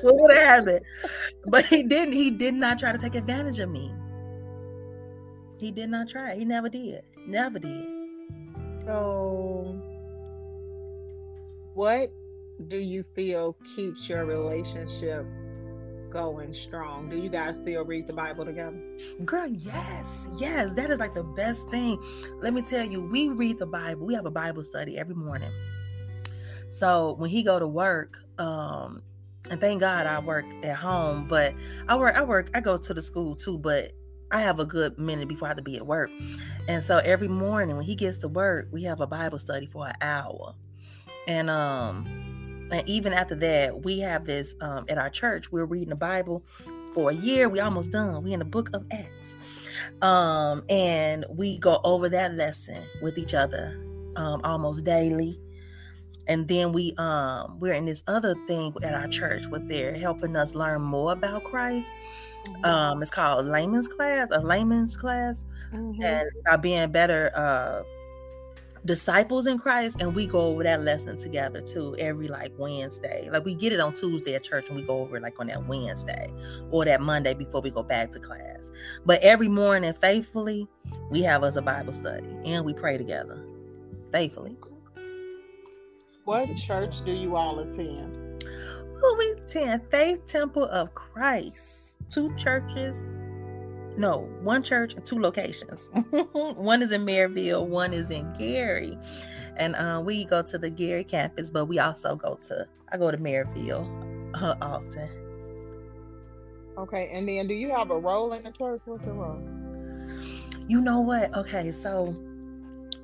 What 0.01 0.15
would 0.15 0.33
have 0.33 0.43
happened. 0.43 0.81
But 1.47 1.65
he 1.65 1.83
didn't. 1.83 2.13
He 2.13 2.31
did 2.31 2.53
not 2.53 2.79
try 2.79 2.91
to 2.91 2.97
take 2.97 3.15
advantage 3.15 3.59
of 3.59 3.69
me. 3.69 3.93
He 5.57 5.71
did 5.71 5.89
not 5.89 6.09
try. 6.09 6.35
He 6.35 6.45
never 6.45 6.69
did. 6.69 7.03
Never 7.25 7.59
did. 7.59 7.85
So, 8.85 9.81
what 11.73 12.11
do 12.67 12.77
you 12.77 13.03
feel 13.03 13.55
keeps 13.75 14.07
your 14.07 14.25
relationship 14.25 15.25
going 16.11 16.53
strong? 16.53 17.09
Do 17.09 17.17
you 17.17 17.29
guys 17.29 17.57
still 17.57 17.83
read 17.83 18.07
the 18.07 18.13
Bible 18.13 18.45
together? 18.45 18.79
Girl, 19.23 19.47
yes, 19.47 20.27
yes. 20.37 20.71
That 20.73 20.89
is 20.89 20.99
like 20.99 21.13
the 21.13 21.23
best 21.23 21.69
thing. 21.69 22.01
Let 22.41 22.53
me 22.53 22.61
tell 22.61 22.85
you, 22.85 23.01
we 23.01 23.29
read 23.29 23.59
the 23.59 23.65
Bible. 23.65 24.05
We 24.05 24.13
have 24.13 24.25
a 24.25 24.31
Bible 24.31 24.63
study 24.63 24.97
every 24.97 25.15
morning. 25.15 25.51
So 26.69 27.15
when 27.17 27.29
he 27.29 27.43
go 27.43 27.59
to 27.59 27.67
work, 27.67 28.23
um, 28.37 29.01
and 29.49 29.61
thank 29.61 29.79
God 29.79 30.07
I 30.07 30.19
work 30.19 30.45
at 30.63 30.75
home, 30.75 31.27
but 31.27 31.53
I 31.87 31.95
work, 31.95 32.15
I 32.15 32.23
work, 32.23 32.49
I 32.53 32.59
go 32.59 32.77
to 32.77 32.93
the 32.93 33.01
school 33.01 33.35
too, 33.35 33.57
but 33.57 33.91
I 34.31 34.41
have 34.41 34.59
a 34.59 34.65
good 34.65 34.97
minute 34.97 35.27
before 35.27 35.47
I 35.47 35.49
have 35.49 35.57
to 35.57 35.63
be 35.63 35.77
at 35.77 35.85
work. 35.85 36.09
And 36.67 36.83
so 36.83 36.97
every 36.97 37.27
morning 37.27 37.77
when 37.77 37.85
he 37.85 37.95
gets 37.95 38.17
to 38.19 38.27
work, 38.27 38.67
we 38.71 38.83
have 38.83 39.01
a 39.01 39.07
Bible 39.07 39.39
study 39.39 39.65
for 39.65 39.87
an 39.87 39.95
hour. 40.01 40.55
And 41.27 41.49
um 41.49 42.25
and 42.71 42.87
even 42.89 43.13
after 43.13 43.35
that, 43.35 43.83
we 43.83 43.99
have 43.99 44.25
this 44.25 44.55
um, 44.61 44.85
at 44.89 44.97
our 44.97 45.09
church. 45.09 45.51
We're 45.51 45.65
reading 45.65 45.89
the 45.89 45.95
Bible 45.95 46.43
for 46.93 47.11
a 47.11 47.13
year. 47.13 47.47
We 47.47 47.59
almost 47.59 47.91
done. 47.91 48.23
We 48.23 48.33
in 48.33 48.39
the 48.39 48.45
book 48.45 48.69
of 48.73 48.85
Acts, 48.91 49.37
um, 50.01 50.63
and 50.67 51.25
we 51.29 51.57
go 51.59 51.79
over 51.83 52.09
that 52.09 52.33
lesson 52.33 52.81
with 53.01 53.17
each 53.17 53.33
other 53.33 53.79
um, 54.15 54.41
almost 54.43 54.83
daily. 54.83 55.39
And 56.27 56.47
then 56.47 56.71
we 56.71 56.93
um 56.97 57.59
we're 57.59 57.73
in 57.73 57.85
this 57.85 58.03
other 58.07 58.35
thing 58.47 58.73
at 58.83 58.93
our 58.93 59.07
church 59.07 59.47
where 59.47 59.59
they're 59.59 59.93
helping 59.93 60.35
us 60.35 60.55
learn 60.55 60.81
more 60.81 61.13
about 61.13 61.43
Christ. 61.43 61.93
Mm-hmm. 62.47 62.65
Um, 62.65 63.01
it's 63.01 63.11
called 63.11 63.45
layman's 63.47 63.87
class, 63.87 64.29
a 64.31 64.39
layman's 64.39 64.95
class, 64.95 65.45
mm-hmm. 65.73 66.01
and 66.01 66.29
about 66.41 66.61
being 66.61 66.91
better 66.91 67.31
uh 67.35 67.83
disciples 68.85 69.47
in 69.47 69.57
Christ, 69.57 69.99
and 69.99 70.15
we 70.15 70.27
go 70.27 70.41
over 70.41 70.63
that 70.63 70.83
lesson 70.83 71.17
together 71.17 71.59
too 71.59 71.95
every 71.97 72.27
like 72.27 72.53
Wednesday. 72.57 73.27
Like 73.31 73.43
we 73.43 73.55
get 73.55 73.73
it 73.73 73.79
on 73.79 73.93
Tuesday 73.93 74.35
at 74.35 74.43
church, 74.43 74.67
and 74.67 74.75
we 74.75 74.83
go 74.83 74.99
over 74.99 75.17
it 75.17 75.23
like 75.23 75.39
on 75.39 75.47
that 75.47 75.67
Wednesday 75.67 76.29
or 76.71 76.85
that 76.85 77.01
Monday 77.01 77.33
before 77.33 77.61
we 77.61 77.71
go 77.71 77.83
back 77.83 78.11
to 78.11 78.19
class. 78.19 78.71
But 79.05 79.21
every 79.21 79.47
morning, 79.47 79.93
faithfully, 79.93 80.67
we 81.09 81.21
have 81.23 81.43
us 81.43 81.55
a 81.55 81.61
Bible 81.61 81.93
study 81.93 82.27
and 82.45 82.63
we 82.63 82.73
pray 82.73 82.97
together 82.97 83.43
faithfully. 84.11 84.55
What 86.25 86.55
church 86.57 87.01
do 87.05 87.13
you 87.13 87.35
all 87.35 87.59
attend? 87.59 88.43
Well, 89.01 89.17
we 89.17 89.31
attend 89.31 89.89
Faith 89.89 90.25
Temple 90.25 90.65
of 90.65 90.93
Christ. 90.93 91.97
Two 92.09 92.35
churches 92.35 93.03
no, 93.97 94.29
one 94.41 94.61
church 94.61 94.93
and 94.93 95.05
two 95.05 95.19
locations. 95.19 95.89
one 96.33 96.81
is 96.81 96.91
in 96.91 97.05
Merrillville, 97.05 97.65
one 97.65 97.93
is 97.93 98.11
in 98.11 98.31
Gary. 98.33 98.97
And 99.55 99.75
uh, 99.75 100.01
we 100.03 100.25
go 100.25 100.41
to 100.41 100.57
the 100.57 100.69
Gary 100.69 101.03
campus, 101.03 101.49
but 101.49 101.65
we 101.65 101.79
also 101.79 102.15
go 102.15 102.35
to, 102.43 102.67
I 102.91 102.97
go 102.97 103.09
to 103.09 103.17
Merrillville 103.17 104.41
uh, 104.41 104.55
often. 104.61 105.09
Okay. 106.77 107.09
And 107.13 107.27
then 107.27 107.47
do 107.47 107.53
you 107.53 107.69
have 107.69 107.89
a 107.89 107.97
role 107.97 108.33
in 108.33 108.43
the 108.43 108.51
church? 108.51 108.81
What's 108.83 109.05
your 109.05 109.13
role? 109.13 109.41
You 110.67 110.81
know 110.81 110.99
what? 110.99 111.33
Okay. 111.33 111.71
So 111.71 112.15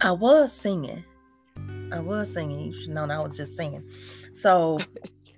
I 0.01 0.11
was 0.11 0.51
singing. 0.51 1.05
I 1.91 1.99
was 1.99 2.33
singing. 2.33 2.59
You 2.71 2.73
should 2.77 2.89
know 2.89 3.05
I 3.05 3.19
was 3.19 3.35
just 3.35 3.55
singing. 3.55 3.87
So 4.33 4.79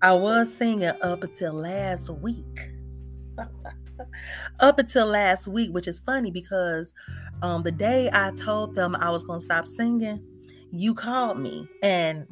I 0.01 0.13
was 0.13 0.53
singing 0.53 0.91
up 1.01 1.23
until 1.23 1.53
last 1.53 2.09
week 2.09 2.71
up 4.59 4.79
until 4.79 5.07
last 5.07 5.47
week, 5.47 5.71
which 5.71 5.87
is 5.87 5.99
funny 5.99 6.31
because 6.31 6.93
um, 7.41 7.63
the 7.63 7.71
day 7.71 8.09
I 8.11 8.31
told 8.31 8.75
them 8.75 8.95
I 8.95 9.09
was 9.09 9.23
going 9.23 9.39
to 9.39 9.43
stop 9.43 9.67
singing, 9.67 10.23
you 10.75 10.93
called 10.93 11.39
me 11.39 11.67
and 11.81 12.25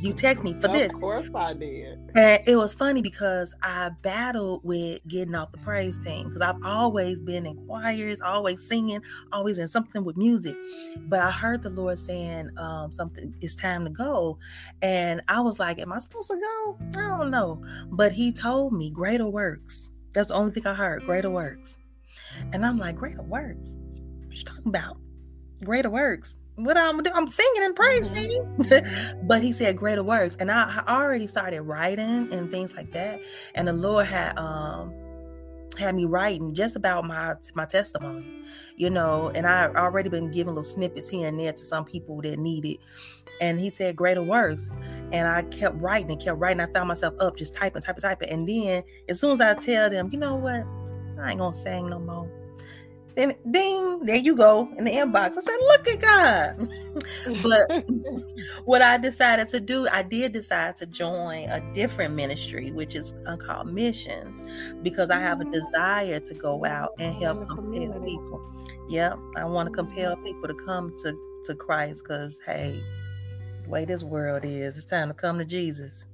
you 0.00 0.12
text 0.12 0.42
me 0.42 0.54
for 0.54 0.68
this. 0.68 0.92
Of 0.92 1.00
course 1.00 1.28
I 1.34 1.54
did. 1.54 1.98
And 2.14 2.42
it 2.46 2.56
was 2.56 2.74
funny 2.74 3.00
because 3.00 3.54
I 3.62 3.90
battled 4.02 4.62
with 4.64 5.00
getting 5.06 5.34
off 5.34 5.52
the 5.52 5.58
praise 5.58 6.02
team 6.04 6.28
because 6.28 6.42
I've 6.42 6.62
always 6.64 7.20
been 7.20 7.46
in 7.46 7.56
choirs, 7.66 8.20
always 8.20 8.66
singing, 8.66 9.02
always 9.32 9.58
in 9.58 9.68
something 9.68 10.04
with 10.04 10.16
music. 10.16 10.56
But 11.08 11.20
I 11.20 11.30
heard 11.30 11.62
the 11.62 11.70
Lord 11.70 11.98
saying 11.98 12.50
um, 12.58 12.92
something, 12.92 13.34
it's 13.40 13.54
time 13.54 13.84
to 13.84 13.90
go. 13.90 14.38
And 14.82 15.22
I 15.28 15.40
was 15.40 15.58
like, 15.58 15.78
Am 15.78 15.92
I 15.92 15.98
supposed 15.98 16.28
to 16.28 16.36
go? 16.36 16.78
I 16.98 17.08
don't 17.18 17.30
know. 17.30 17.62
But 17.90 18.12
He 18.12 18.32
told 18.32 18.72
me, 18.72 18.90
Greater 18.90 19.28
works 19.28 19.90
that's 20.16 20.28
the 20.28 20.34
only 20.34 20.50
thing 20.50 20.66
I 20.66 20.72
heard. 20.72 21.04
Greater 21.04 21.28
works. 21.28 21.76
And 22.54 22.64
I'm 22.64 22.78
like, 22.78 22.96
greater 22.96 23.20
works? 23.20 23.76
What 24.24 24.34
you 24.34 24.44
talking 24.44 24.68
about? 24.68 24.96
Greater 25.62 25.90
works. 25.90 26.38
What 26.56 26.78
I'm 26.78 27.02
do? 27.02 27.10
I'm 27.14 27.30
singing 27.30 27.62
and 27.62 27.76
praising. 27.76 28.14
Mm-hmm. 28.14 29.26
but 29.26 29.42
he 29.42 29.52
said 29.52 29.76
greater 29.76 30.02
works. 30.02 30.36
And 30.36 30.50
I, 30.50 30.82
I 30.86 31.02
already 31.02 31.26
started 31.26 31.62
writing 31.62 32.32
and 32.32 32.50
things 32.50 32.74
like 32.74 32.92
that. 32.92 33.20
And 33.54 33.68
the 33.68 33.74
Lord 33.74 34.06
had 34.06 34.36
um 34.38 34.92
had 35.78 35.94
me 35.94 36.06
writing 36.06 36.54
just 36.54 36.74
about 36.74 37.04
my 37.04 37.34
my 37.54 37.66
testimony, 37.66 38.42
you 38.76 38.88
know, 38.88 39.30
and 39.34 39.46
I 39.46 39.66
already 39.74 40.08
been 40.08 40.30
giving 40.30 40.54
little 40.54 40.64
snippets 40.64 41.10
here 41.10 41.28
and 41.28 41.38
there 41.38 41.52
to 41.52 41.62
some 41.62 41.84
people 41.84 42.22
that 42.22 42.38
need 42.38 42.64
it. 42.64 42.78
And 43.42 43.60
he 43.60 43.70
said 43.70 43.94
greater 43.94 44.22
works. 44.22 44.70
And 45.12 45.28
I 45.28 45.42
kept 45.42 45.76
writing 45.76 46.10
and 46.10 46.20
kept 46.20 46.38
writing. 46.38 46.60
I 46.60 46.72
found 46.72 46.88
myself 46.88 47.14
up 47.20 47.36
just 47.36 47.54
typing, 47.54 47.82
typing, 47.82 48.00
typing. 48.00 48.30
And 48.30 48.48
then 48.48 48.82
as 49.10 49.20
soon 49.20 49.32
as 49.32 49.40
I 49.40 49.54
tell 49.54 49.90
them, 49.90 50.08
you 50.10 50.18
know 50.18 50.36
what? 50.36 50.64
I 51.20 51.30
ain't 51.30 51.38
gonna 51.38 51.52
sing 51.52 51.90
no 51.90 51.98
more. 51.98 52.30
Then 53.16 53.34
ding, 53.50 54.00
there 54.04 54.16
you 54.16 54.36
go 54.36 54.68
in 54.76 54.84
the 54.84 54.90
inbox. 54.90 55.38
I 55.38 55.40
said, 55.40 55.56
look 55.60 55.88
at 55.88 56.00
God. 56.02 56.68
but 57.42 57.86
what 58.66 58.82
I 58.82 58.98
decided 58.98 59.48
to 59.48 59.60
do, 59.60 59.88
I 59.88 60.02
did 60.02 60.32
decide 60.32 60.76
to 60.76 60.86
join 60.86 61.48
a 61.48 61.60
different 61.72 62.14
ministry, 62.14 62.72
which 62.72 62.94
is 62.94 63.14
uh, 63.26 63.38
called 63.38 63.72
missions, 63.72 64.44
because 64.82 65.08
I 65.08 65.18
have 65.18 65.40
a 65.40 65.46
desire 65.46 66.20
to 66.20 66.34
go 66.34 66.66
out 66.66 66.92
and 66.98 67.16
help 67.16 67.48
compel 67.48 67.98
people. 68.00 68.52
Yeah, 68.86 69.14
I 69.34 69.46
want 69.46 69.70
to 69.70 69.74
compel 69.74 70.16
people 70.16 70.48
to 70.48 70.54
come 70.54 70.94
to, 71.02 71.18
to 71.46 71.54
Christ 71.54 72.04
because 72.04 72.38
hey, 72.44 72.82
the 73.62 73.70
way 73.70 73.86
this 73.86 74.04
world 74.04 74.44
is, 74.44 74.76
it's 74.76 74.86
time 74.86 75.08
to 75.08 75.14
come 75.14 75.38
to 75.38 75.46
Jesus. 75.46 76.04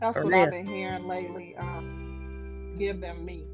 That's 0.00 0.16
what 0.16 0.26
real. 0.26 0.44
I've 0.44 0.50
been 0.52 0.66
hearing 0.66 1.06
lately. 1.06 1.54
Um, 1.56 2.74
give 2.78 3.02
them 3.02 3.26
me. 3.26 3.44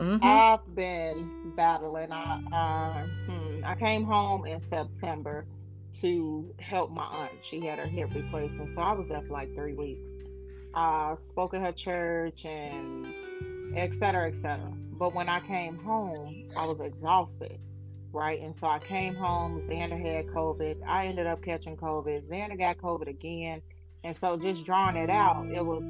Mm-hmm. 0.00 0.24
I've 0.24 0.74
been 0.74 1.52
battling. 1.56 2.10
I 2.10 2.40
uh, 2.52 3.06
hmm, 3.30 3.64
I 3.64 3.74
came 3.74 4.04
home 4.04 4.46
in 4.46 4.62
September 4.70 5.44
to 6.00 6.54
help 6.58 6.90
my 6.90 7.04
aunt. 7.04 7.32
She 7.42 7.60
had 7.66 7.78
her 7.78 7.86
hip 7.86 8.08
replacement, 8.14 8.74
so 8.74 8.80
I 8.80 8.92
was 8.92 9.08
there 9.08 9.20
for 9.20 9.32
like 9.32 9.54
three 9.54 9.74
weeks. 9.74 10.00
I 10.74 11.16
spoke 11.20 11.52
at 11.52 11.60
her 11.60 11.72
church 11.72 12.46
and 12.46 13.12
et 13.76 13.94
cetera, 13.94 14.28
et 14.28 14.36
cetera. 14.36 14.72
But 14.92 15.14
when 15.14 15.28
I 15.28 15.40
came 15.40 15.76
home, 15.76 16.48
I 16.56 16.64
was 16.64 16.80
exhausted, 16.80 17.58
right? 18.12 18.40
And 18.40 18.54
so 18.56 18.68
I 18.68 18.78
came 18.78 19.14
home. 19.14 19.60
Xander 19.68 20.00
had 20.00 20.28
COVID. 20.28 20.78
I 20.86 21.06
ended 21.08 21.26
up 21.26 21.42
catching 21.42 21.76
COVID. 21.76 22.26
Xander 22.26 22.58
got 22.58 22.78
COVID 22.78 23.08
again, 23.08 23.60
and 24.02 24.16
so 24.16 24.38
just 24.38 24.64
drawing 24.64 24.96
it 24.96 25.10
out, 25.10 25.46
it 25.52 25.64
was 25.64 25.84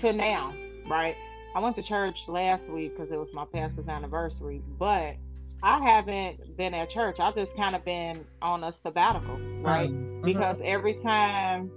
to 0.00 0.12
now, 0.12 0.54
right? 0.88 1.16
I 1.54 1.60
went 1.60 1.76
to 1.76 1.82
church 1.82 2.28
last 2.28 2.68
week 2.68 2.96
because 2.96 3.10
it 3.12 3.18
was 3.18 3.32
my 3.32 3.44
pastor's 3.44 3.88
anniversary, 3.88 4.62
but 4.78 5.16
I 5.62 5.82
haven't 5.82 6.56
been 6.56 6.74
at 6.74 6.88
church. 6.88 7.20
I've 7.20 7.34
just 7.34 7.56
kind 7.56 7.74
of 7.74 7.84
been 7.84 8.24
on 8.40 8.64
a 8.64 8.72
sabbatical, 8.72 9.38
right? 9.60 9.90
Mm-hmm. 9.90 10.22
Because 10.22 10.58
every 10.62 10.94
time 10.94 11.70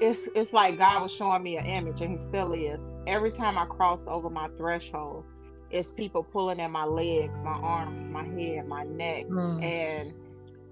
it's 0.00 0.28
it's 0.34 0.52
like 0.52 0.78
God 0.78 1.02
was 1.02 1.12
showing 1.12 1.42
me 1.42 1.58
an 1.58 1.66
image, 1.66 2.00
and 2.00 2.18
He 2.18 2.26
still 2.28 2.52
is. 2.52 2.80
Every 3.06 3.30
time 3.30 3.58
I 3.58 3.66
cross 3.66 4.00
over 4.06 4.30
my 4.30 4.48
threshold, 4.56 5.24
it's 5.70 5.92
people 5.92 6.22
pulling 6.22 6.60
at 6.60 6.70
my 6.70 6.84
legs, 6.84 7.34
my 7.44 7.52
arms, 7.52 8.10
my 8.12 8.24
head, 8.24 8.66
my 8.66 8.84
neck, 8.84 9.26
mm. 9.26 9.62
and 9.62 10.12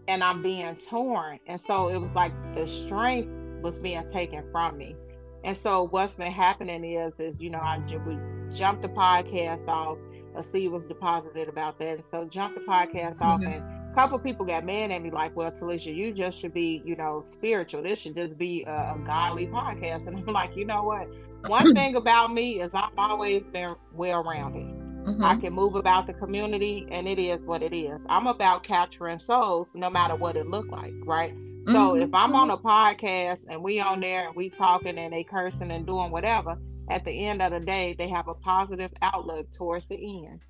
and 0.08 0.24
I'm 0.24 0.42
being 0.42 0.74
torn. 0.76 1.38
And 1.46 1.60
so 1.60 1.88
it 1.88 1.98
was 1.98 2.10
like 2.14 2.32
the 2.54 2.66
strength 2.66 3.30
was 3.62 3.78
being 3.78 4.08
taken 4.10 4.42
from 4.50 4.78
me. 4.78 4.96
And 5.44 5.56
so 5.56 5.88
what's 5.88 6.14
been 6.14 6.32
happening 6.32 6.84
is, 6.84 7.18
is 7.20 7.34
you 7.38 7.50
know, 7.50 7.58
I 7.58 7.78
we 8.06 8.18
jumped 8.54 8.82
the 8.82 8.88
podcast 8.88 9.66
off. 9.68 9.98
A 10.36 10.42
seed 10.42 10.70
was 10.70 10.84
deposited 10.86 11.48
about 11.48 11.78
that, 11.78 11.96
and 11.96 12.04
so 12.10 12.24
jumped 12.24 12.58
the 12.58 12.64
podcast 12.64 13.20
off, 13.20 13.40
mm-hmm. 13.40 13.52
and 13.52 13.90
a 13.90 13.94
couple 13.94 14.18
people 14.18 14.44
got 14.44 14.64
mad 14.64 14.90
at 14.90 15.02
me, 15.02 15.10
like, 15.10 15.34
"Well, 15.34 15.50
Talesha, 15.50 15.94
you 15.94 16.12
just 16.12 16.38
should 16.38 16.54
be, 16.54 16.82
you 16.84 16.94
know, 16.96 17.24
spiritual. 17.26 17.82
This 17.82 17.98
should 17.98 18.14
just 18.14 18.38
be 18.38 18.64
a, 18.64 18.70
a 18.70 19.02
godly 19.04 19.46
podcast." 19.46 20.06
And 20.06 20.16
I'm 20.16 20.26
like, 20.26 20.56
you 20.56 20.64
know 20.64 20.82
what? 20.82 21.08
One 21.48 21.74
thing 21.74 21.96
about 21.96 22.32
me 22.32 22.60
is 22.60 22.70
I've 22.74 22.90
always 22.96 23.42
been 23.44 23.74
well 23.92 24.22
rounded. 24.22 24.66
Mm-hmm. 25.08 25.24
I 25.24 25.36
can 25.36 25.54
move 25.54 25.74
about 25.74 26.06
the 26.06 26.12
community, 26.12 26.86
and 26.90 27.08
it 27.08 27.18
is 27.18 27.40
what 27.40 27.62
it 27.62 27.74
is. 27.74 28.02
I'm 28.08 28.26
about 28.26 28.62
capturing 28.62 29.18
souls, 29.18 29.68
no 29.74 29.88
matter 29.88 30.14
what 30.14 30.36
it 30.36 30.46
look 30.46 30.68
like, 30.70 30.92
right? 31.04 31.34
So 31.66 31.72
mm-hmm. 31.72 32.02
if 32.02 32.14
I'm 32.14 32.34
on 32.34 32.50
a 32.50 32.56
podcast 32.56 33.40
and 33.48 33.62
we 33.62 33.80
on 33.80 34.00
there 34.00 34.26
and 34.26 34.36
we 34.36 34.48
talking 34.48 34.98
and 34.98 35.12
they 35.12 35.24
cursing 35.24 35.70
and 35.70 35.86
doing 35.86 36.10
whatever, 36.10 36.58
at 36.90 37.04
the 37.04 37.26
end 37.26 37.42
of 37.42 37.52
the 37.52 37.60
day, 37.60 37.94
they 37.98 38.08
have 38.08 38.28
a 38.28 38.34
positive 38.34 38.90
outlook 39.02 39.50
towards 39.52 39.86
the 39.86 39.96
end. 39.96 40.40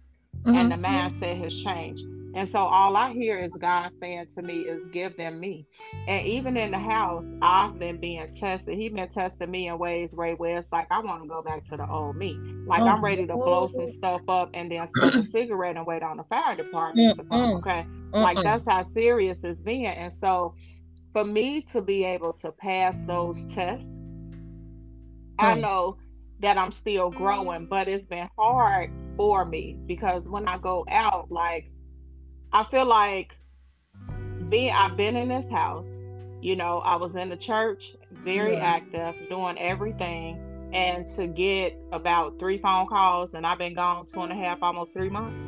Mm-hmm. 0.43 0.55
And 0.55 0.71
the 0.71 0.77
mindset 0.77 1.43
has 1.43 1.57
changed. 1.63 2.05
And 2.35 2.49
so 2.49 2.59
all 2.59 2.97
I 2.97 3.13
hear 3.13 3.39
is 3.39 3.53
God 3.59 3.91
saying 4.01 4.27
to 4.37 4.43
me 4.43 4.61
is 4.61 4.85
give 4.93 5.17
them 5.17 5.41
me. 5.41 5.67
And 6.07 6.27
even 6.27 6.57
in 6.57 6.71
the 6.71 6.79
house, 6.79 7.25
I've 7.43 7.79
been 7.79 7.97
being 7.99 8.33
tested. 8.35 8.79
He's 8.79 8.93
been 8.93 9.09
testing 9.09 9.51
me 9.51 9.69
in 9.69 9.79
ways, 9.79 10.11
Ray, 10.13 10.35
where 10.35 10.59
it's 10.59 10.71
like 10.71 10.87
I 10.91 11.01
want 11.01 11.23
to 11.23 11.29
go 11.29 11.43
back 11.43 11.65
to 11.71 11.77
the 11.77 11.91
old 11.91 12.17
me. 12.17 12.39
Like 12.67 12.83
oh, 12.83 12.87
I'm 12.89 13.03
ready 13.03 13.27
to 13.27 13.35
blow 13.35 13.67
some 13.67 13.91
stuff 13.91 14.21
up 14.29 14.51
and 14.55 14.71
then 14.71 14.87
smoke 14.95 15.15
a 15.15 15.23
cigarette 15.31 15.77
and 15.77 15.87
wait 15.87 16.03
on 16.03 16.19
the 16.19 16.25
fire 16.25 16.55
department. 16.55 17.19
okay. 17.33 17.87
Like 18.13 18.39
that's 18.43 18.65
how 18.67 18.85
serious 18.93 19.39
it's 19.43 19.61
being. 19.61 19.87
And 19.87 20.13
so 20.21 20.55
for 21.19 21.25
me 21.25 21.61
to 21.61 21.83
be 21.83 22.05
able 22.05 22.33
to 22.33 22.53
pass 22.53 22.95
those 23.05 23.43
tests, 23.53 23.91
I 25.37 25.57
know 25.57 25.97
that 26.39 26.57
I'm 26.57 26.71
still 26.71 27.11
growing, 27.11 27.67
but 27.67 27.89
it's 27.89 28.05
been 28.05 28.29
hard 28.39 28.93
for 29.17 29.45
me 29.45 29.77
because 29.87 30.23
when 30.29 30.47
I 30.47 30.59
go 30.59 30.85
out, 30.89 31.33
like 31.33 31.73
I 32.53 32.63
feel 32.63 32.85
like 32.85 33.37
being 34.49 34.73
I've 34.73 34.97
been 34.97 35.17
in 35.17 35.29
this 35.29 35.51
house, 35.51 35.89
you 36.41 36.55
know, 36.55 36.79
I 36.79 36.95
was 36.95 37.17
in 37.17 37.31
the 37.31 37.37
church, 37.37 37.97
very 38.13 38.53
yeah. 38.53 38.77
active, 38.77 39.17
doing 39.29 39.59
everything. 39.59 40.41
And 40.73 41.09
to 41.17 41.27
get 41.27 41.77
about 41.91 42.39
three 42.39 42.59
phone 42.59 42.87
calls 42.87 43.35
and 43.35 43.45
I've 43.45 43.59
been 43.59 43.75
gone 43.75 44.07
two 44.07 44.21
and 44.21 44.31
a 44.31 44.37
half, 44.37 44.59
almost 44.63 44.93
three 44.93 45.11
months. 45.11 45.43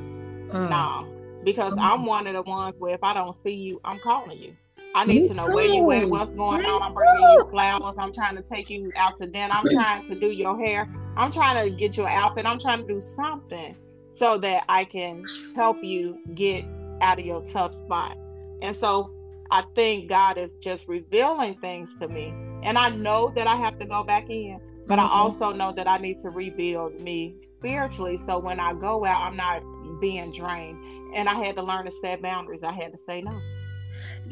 Mm. 0.53 0.69
No. 0.69 1.43
Because 1.45 1.75
mm. 1.75 1.81
I'm 1.81 2.07
one 2.07 2.27
of 2.27 2.35
the 2.35 2.43
ones 2.43 2.75
where 2.81 2.95
if 2.95 3.05
I 3.05 3.15
don't 3.15 3.37
see 3.45 3.55
you, 3.55 3.81
I'm 3.85 4.01
calling 4.01 4.37
you. 4.37 4.57
I 4.95 5.05
need 5.05 5.23
Me 5.23 5.29
to 5.29 5.35
know 5.35 5.47
too. 5.47 5.55
where 5.55 5.67
you 5.67 5.91
at, 5.93 6.09
what's 6.09 6.33
going 6.35 6.61
Me 6.61 6.67
on. 6.67 6.83
I'm 6.83 6.93
bringing 6.93 7.17
too. 7.17 7.33
you 7.33 7.49
flowers. 7.51 7.95
I'm 7.99 8.13
trying 8.13 8.37
to 8.37 8.43
take 8.43 8.69
you 8.69 8.91
out 8.97 9.17
to 9.19 9.27
dinner. 9.27 9.53
I'm 9.53 9.65
trying 9.73 10.09
to 10.09 10.19
do 10.19 10.29
your 10.29 10.59
hair. 10.59 10.89
I'm 11.17 11.31
trying 11.31 11.71
to 11.71 11.77
get 11.77 11.97
your 11.97 12.09
outfit. 12.09 12.47
I'm 12.47 12.59
trying 12.59 12.81
to 12.81 12.87
do 12.87 13.01
something 13.01 13.77
so 14.15 14.39
that 14.39 14.65
I 14.69 14.85
can 14.85 15.25
help 15.55 15.83
you 15.83 16.19
get 16.35 16.65
out 17.01 17.19
of 17.19 17.25
your 17.25 17.45
tough 17.47 17.75
spot. 17.75 18.17
And 18.63 18.75
so 18.75 19.13
I 19.51 19.65
think 19.75 20.09
God 20.09 20.39
is 20.39 20.51
just 20.61 20.87
revealing 20.89 21.55
things 21.61 21.91
to 22.01 22.09
me. 22.09 22.35
And 22.63 22.77
I 22.77 22.91
know 22.91 23.33
that 23.37 23.47
I 23.47 23.57
have 23.57 23.79
to 23.79 23.87
go 23.87 24.03
back 24.03 24.29
in, 24.29 24.61
but 24.87 24.99
mm-hmm. 24.99 25.09
I 25.09 25.13
also 25.13 25.53
know 25.53 25.73
that 25.73 25.89
I 25.89 25.99
need 25.99 26.21
to 26.23 26.31
rebuild 26.31 27.01
me 27.01 27.37
spiritually. 27.59 28.21
So 28.27 28.39
when 28.39 28.61
I 28.61 28.75
go 28.75 29.05
out, 29.05 29.23
I'm 29.23 29.37
not 29.37 29.63
being 30.01 30.33
drained. 30.33 30.79
And 31.15 31.29
I 31.29 31.35
had 31.35 31.57
to 31.57 31.63
learn 31.63 31.87
to 31.87 31.93
set 32.01 32.23
boundaries. 32.23 32.63
I 32.63 32.73
had 32.73 32.93
to 32.93 32.99
say 32.99 33.23
no. 33.23 33.41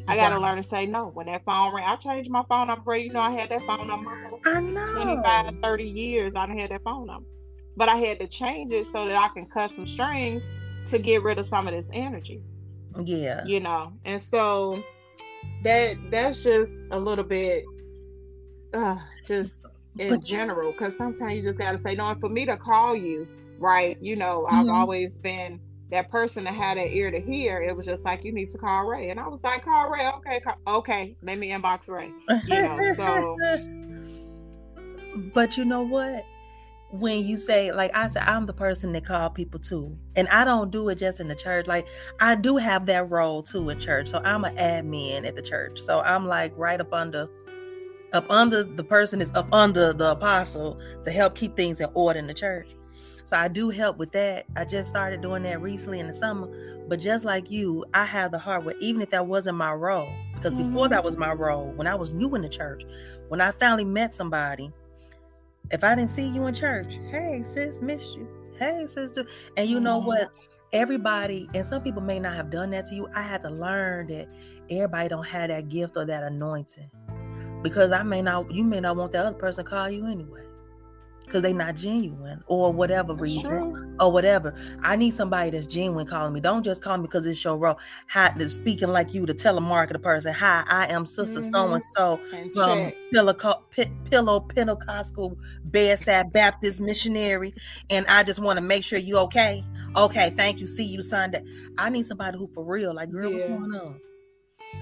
I 0.06 0.16
got 0.16 0.30
to 0.30 0.40
learn 0.40 0.62
to 0.62 0.68
say 0.68 0.86
no. 0.86 1.08
When 1.08 1.26
that 1.26 1.44
phone 1.44 1.74
rang, 1.74 1.84
I 1.84 1.96
changed 1.96 2.30
my 2.30 2.42
phone 2.48 2.68
number. 2.68 2.96
You 2.96 3.12
know, 3.12 3.20
I 3.20 3.32
had 3.32 3.50
that 3.50 3.62
phone 3.66 3.86
number. 3.86 4.10
I 4.46 4.60
know. 4.60 4.94
25 4.94 5.48
to 5.48 5.60
30 5.60 5.84
years, 5.84 6.32
I 6.34 6.46
had 6.46 6.70
that 6.70 6.82
phone 6.82 7.06
number. 7.06 7.28
But 7.76 7.88
I 7.88 7.96
had 7.96 8.18
to 8.20 8.26
change 8.26 8.72
it 8.72 8.86
so 8.92 9.06
that 9.06 9.16
I 9.16 9.28
can 9.28 9.46
cut 9.46 9.70
some 9.74 9.86
strings 9.86 10.42
to 10.90 10.98
get 10.98 11.22
rid 11.22 11.38
of 11.38 11.46
some 11.46 11.68
of 11.68 11.74
this 11.74 11.86
energy. 11.92 12.42
Yeah. 13.04 13.44
You 13.44 13.60
know, 13.60 13.92
and 14.04 14.20
so 14.20 14.82
that 15.62 15.96
that's 16.10 16.42
just 16.42 16.72
a 16.90 16.98
little 16.98 17.24
bit 17.24 17.64
uh 18.74 18.98
just 19.26 19.52
in 19.98 20.10
but 20.10 20.22
general 20.22 20.72
because 20.72 20.96
sometimes 20.96 21.36
you 21.36 21.42
just 21.42 21.58
gotta 21.58 21.78
say 21.78 21.94
no 21.94 22.06
and 22.08 22.20
for 22.20 22.28
me 22.28 22.44
to 22.44 22.56
call 22.56 22.94
you 22.94 23.26
right 23.58 24.00
you 24.00 24.14
know 24.14 24.46
mm-hmm. 24.46 24.54
i've 24.54 24.68
always 24.68 25.12
been 25.14 25.60
that 25.90 26.10
person 26.10 26.44
that 26.44 26.54
had 26.54 26.76
that 26.76 26.92
ear 26.92 27.10
to 27.10 27.20
hear, 27.20 27.62
it 27.62 27.74
was 27.76 27.86
just 27.86 28.04
like 28.04 28.24
you 28.24 28.32
need 28.32 28.50
to 28.50 28.58
call 28.58 28.84
Ray, 28.84 29.10
and 29.10 29.18
I 29.18 29.26
was 29.28 29.42
like, 29.42 29.64
call 29.64 29.88
Ray, 29.90 30.06
okay, 30.16 30.40
call, 30.40 30.78
okay, 30.78 31.16
let 31.22 31.38
me 31.38 31.50
inbox 31.50 31.88
Ray. 31.88 32.12
You 32.46 32.62
know, 32.62 32.94
so. 32.94 33.36
But 35.34 35.56
you 35.56 35.64
know 35.64 35.82
what? 35.82 36.24
When 36.90 37.26
you 37.26 37.36
say, 37.36 37.72
like 37.72 37.94
I 37.94 38.08
said, 38.08 38.22
I'm 38.22 38.46
the 38.46 38.52
person 38.52 38.92
that 38.92 39.04
call 39.04 39.28
people 39.30 39.60
too, 39.60 39.96
and 40.16 40.28
I 40.28 40.44
don't 40.44 40.70
do 40.70 40.88
it 40.88 40.96
just 40.96 41.20
in 41.20 41.28
the 41.28 41.34
church. 41.34 41.66
Like 41.66 41.86
I 42.20 42.34
do 42.34 42.56
have 42.56 42.86
that 42.86 43.10
role 43.10 43.42
too 43.42 43.68
in 43.68 43.78
church, 43.78 44.08
so 44.08 44.22
I'm 44.24 44.44
an 44.44 44.56
admin 44.56 45.26
at 45.26 45.36
the 45.36 45.42
church. 45.42 45.80
So 45.80 46.00
I'm 46.00 46.26
like 46.26 46.52
right 46.56 46.80
up 46.80 46.92
under 46.92 47.28
up 48.12 48.30
under 48.30 48.62
the 48.62 48.84
person 48.84 49.20
is 49.20 49.30
up 49.34 49.52
under 49.52 49.92
the 49.92 50.12
apostle 50.12 50.80
to 51.02 51.10
help 51.10 51.34
keep 51.34 51.56
things 51.56 51.80
in 51.80 51.88
order 51.92 52.18
in 52.18 52.26
the 52.26 52.34
church. 52.34 52.68
So 53.28 53.36
I 53.36 53.46
do 53.48 53.68
help 53.68 53.98
with 53.98 54.10
that. 54.12 54.46
I 54.56 54.64
just 54.64 54.88
started 54.88 55.20
doing 55.20 55.42
that 55.42 55.60
recently 55.60 56.00
in 56.00 56.06
the 56.06 56.14
summer. 56.14 56.48
But 56.88 56.98
just 56.98 57.26
like 57.26 57.50
you, 57.50 57.84
I 57.92 58.06
have 58.06 58.30
the 58.30 58.38
heart 58.38 58.64
where 58.64 58.74
even 58.80 59.02
if 59.02 59.10
that 59.10 59.26
wasn't 59.26 59.58
my 59.58 59.74
role, 59.74 60.08
because 60.32 60.54
mm-hmm. 60.54 60.70
before 60.70 60.88
that 60.88 61.04
was 61.04 61.18
my 61.18 61.34
role, 61.34 61.70
when 61.72 61.86
I 61.86 61.94
was 61.94 62.14
new 62.14 62.34
in 62.36 62.40
the 62.40 62.48
church, 62.48 62.84
when 63.28 63.42
I 63.42 63.50
finally 63.50 63.84
met 63.84 64.14
somebody, 64.14 64.72
if 65.70 65.84
I 65.84 65.94
didn't 65.94 66.08
see 66.08 66.26
you 66.26 66.46
in 66.46 66.54
church, 66.54 66.98
hey 67.10 67.42
sis, 67.42 67.82
missed 67.82 68.16
you. 68.16 68.26
Hey 68.58 68.86
sister. 68.86 69.26
And 69.58 69.68
you 69.68 69.78
know 69.78 69.98
mm-hmm. 69.98 70.06
what? 70.06 70.30
Everybody, 70.72 71.50
and 71.52 71.66
some 71.66 71.82
people 71.82 72.00
may 72.00 72.18
not 72.18 72.34
have 72.34 72.48
done 72.48 72.70
that 72.70 72.86
to 72.86 72.94
you. 72.94 73.08
I 73.14 73.20
had 73.20 73.42
to 73.42 73.50
learn 73.50 74.06
that 74.06 74.26
everybody 74.70 75.06
don't 75.10 75.26
have 75.26 75.50
that 75.50 75.68
gift 75.68 75.98
or 75.98 76.06
that 76.06 76.22
anointing. 76.22 76.90
Because 77.62 77.92
I 77.92 78.02
may 78.04 78.22
not, 78.22 78.50
you 78.50 78.64
may 78.64 78.80
not 78.80 78.96
want 78.96 79.12
that 79.12 79.26
other 79.26 79.36
person 79.36 79.66
to 79.66 79.70
call 79.70 79.90
you 79.90 80.06
anyway 80.06 80.47
because 81.28 81.42
they 81.42 81.52
not 81.52 81.76
genuine 81.76 82.42
or 82.46 82.72
whatever 82.72 83.14
reason 83.14 83.96
or 84.00 84.10
whatever. 84.10 84.54
I 84.82 84.96
need 84.96 85.10
somebody 85.10 85.50
that's 85.50 85.66
genuine 85.66 86.06
calling 86.06 86.32
me. 86.32 86.40
Don't 86.40 86.62
just 86.62 86.82
call 86.82 86.96
me 86.96 87.02
because 87.02 87.26
it's 87.26 87.42
your 87.44 87.56
role. 87.56 87.78
Hi, 88.08 88.34
speaking 88.46 88.88
like 88.88 89.14
you 89.14 89.26
to 89.26 89.34
telemarket 89.34 90.02
person. 90.02 90.32
Hi, 90.32 90.64
I 90.68 90.86
am 90.86 91.04
Sister 91.04 91.42
So 91.42 91.72
and 91.72 91.82
So 91.82 92.18
from 92.54 92.92
Pillow, 93.12 93.34
Pillow 94.10 94.40
Pentecostal 94.40 95.38
Bedside 95.64 96.32
Baptist 96.32 96.80
Missionary, 96.80 97.54
and 97.90 98.06
I 98.06 98.22
just 98.22 98.40
want 98.40 98.56
to 98.56 98.62
make 98.62 98.82
sure 98.82 98.98
you 98.98 99.18
okay. 99.18 99.64
Okay, 99.96 100.30
thank 100.30 100.60
you. 100.60 100.66
See 100.66 100.86
you 100.86 101.02
Sunday. 101.02 101.42
I 101.76 101.90
need 101.90 102.06
somebody 102.06 102.38
who 102.38 102.48
for 102.48 102.64
real. 102.64 102.94
Like, 102.94 103.10
girl, 103.10 103.28
yeah. 103.28 103.32
what's 103.32 103.44
going 103.44 103.72
on? 103.74 104.00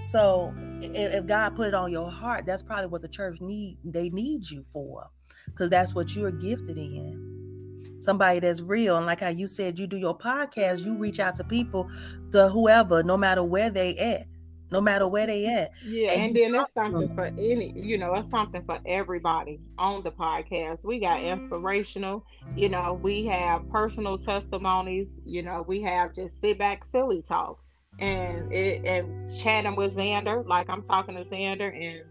So 0.04 0.52
if, 0.80 1.14
if 1.14 1.26
God 1.26 1.56
put 1.56 1.68
it 1.68 1.74
on 1.74 1.90
your 1.90 2.10
heart, 2.10 2.46
that's 2.46 2.62
probably 2.62 2.86
what 2.86 3.02
the 3.02 3.08
church 3.08 3.40
need. 3.40 3.78
They 3.84 4.10
need 4.10 4.48
you 4.50 4.62
for 4.64 5.10
because 5.46 5.70
that's 5.70 5.94
what 5.94 6.14
you're 6.14 6.30
gifted 6.30 6.78
in. 6.78 7.98
Somebody 8.00 8.40
that's 8.40 8.60
real 8.60 8.96
and 8.96 9.06
like 9.06 9.20
how 9.20 9.28
you 9.28 9.46
said 9.46 9.78
you 9.78 9.86
do 9.86 9.96
your 9.96 10.16
podcast 10.16 10.84
you 10.84 10.96
reach 10.96 11.18
out 11.18 11.34
to 11.36 11.44
people 11.44 11.90
to 12.30 12.48
whoever 12.48 13.02
no 13.02 13.16
matter 13.16 13.42
where 13.42 13.68
they 13.68 13.96
at 13.96 14.26
no 14.70 14.80
matter 14.80 15.08
where 15.08 15.26
they 15.26 15.46
at 15.46 15.72
yeah 15.84 16.12
and, 16.12 16.26
and 16.26 16.36
then 16.36 16.54
it's 16.54 16.72
something 16.72 17.14
for 17.14 17.26
any 17.26 17.72
you 17.76 17.98
know 17.98 18.14
it's 18.14 18.30
something 18.30 18.62
for 18.64 18.78
everybody 18.86 19.60
on 19.78 20.02
the 20.04 20.12
podcast. 20.12 20.84
We 20.84 21.00
got 21.00 21.20
mm-hmm. 21.20 21.42
inspirational 21.42 22.24
you 22.54 22.68
know 22.68 22.98
we 23.02 23.24
have 23.26 23.68
personal 23.70 24.18
testimonies 24.18 25.08
you 25.24 25.42
know 25.42 25.64
we 25.66 25.82
have 25.82 26.14
just 26.14 26.40
sit 26.40 26.58
back 26.58 26.84
silly 26.84 27.22
talk 27.22 27.58
and 27.98 28.52
it 28.52 28.84
and 28.84 29.34
chatting 29.36 29.74
with 29.74 29.96
xander 29.96 30.46
like 30.46 30.68
i'm 30.68 30.82
talking 30.82 31.16
to 31.16 31.24
xander 31.24 31.74
and 31.74 32.02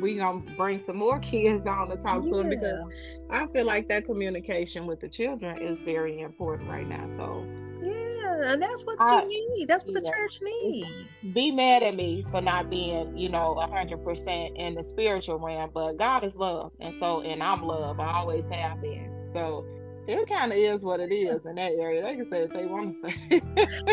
we 0.00 0.16
gonna 0.16 0.42
bring 0.56 0.78
some 0.78 0.96
more 0.96 1.18
kids 1.20 1.66
on 1.66 1.88
to 1.88 1.96
talk 1.96 2.24
yeah. 2.24 2.30
to 2.30 2.36
them 2.38 2.48
because 2.48 2.86
I 3.28 3.46
feel 3.48 3.64
like 3.64 3.88
that 3.88 4.04
communication 4.04 4.86
with 4.86 5.00
the 5.00 5.08
children 5.08 5.58
is 5.58 5.80
very 5.80 6.20
important 6.20 6.68
right 6.68 6.88
now. 6.88 7.06
So 7.16 7.46
yeah, 7.82 8.52
and 8.52 8.62
that's 8.62 8.82
what 8.82 9.00
I, 9.00 9.24
you 9.28 9.54
need. 9.56 9.68
That's 9.68 9.84
what 9.84 9.94
yeah. 9.94 10.00
the 10.00 10.10
church 10.10 10.40
needs. 10.42 10.90
Be 11.32 11.50
mad 11.50 11.82
at 11.82 11.94
me 11.94 12.24
for 12.30 12.40
not 12.40 12.68
being, 12.68 13.16
you 13.16 13.28
know, 13.28 13.54
hundred 13.54 14.04
percent 14.04 14.56
in 14.56 14.74
the 14.74 14.84
spiritual 14.84 15.38
realm, 15.38 15.70
but 15.72 15.96
God 15.96 16.24
is 16.24 16.34
love, 16.36 16.72
and 16.80 16.94
so 16.98 17.22
and 17.22 17.42
I'm 17.42 17.62
love. 17.62 18.00
I 18.00 18.12
always 18.12 18.44
have 18.50 18.80
been. 18.80 19.10
So 19.32 19.64
it 20.06 20.28
kind 20.28 20.52
of 20.52 20.58
is 20.58 20.82
what 20.82 21.00
it 21.00 21.12
is 21.12 21.44
in 21.46 21.54
that 21.54 21.72
area. 21.78 22.02
They 22.02 22.16
can 22.16 22.28
say 22.28 22.42
if 22.42 22.50
they 22.50 22.66
want 22.66 22.94
to 23.02 23.10
say. 23.10 23.42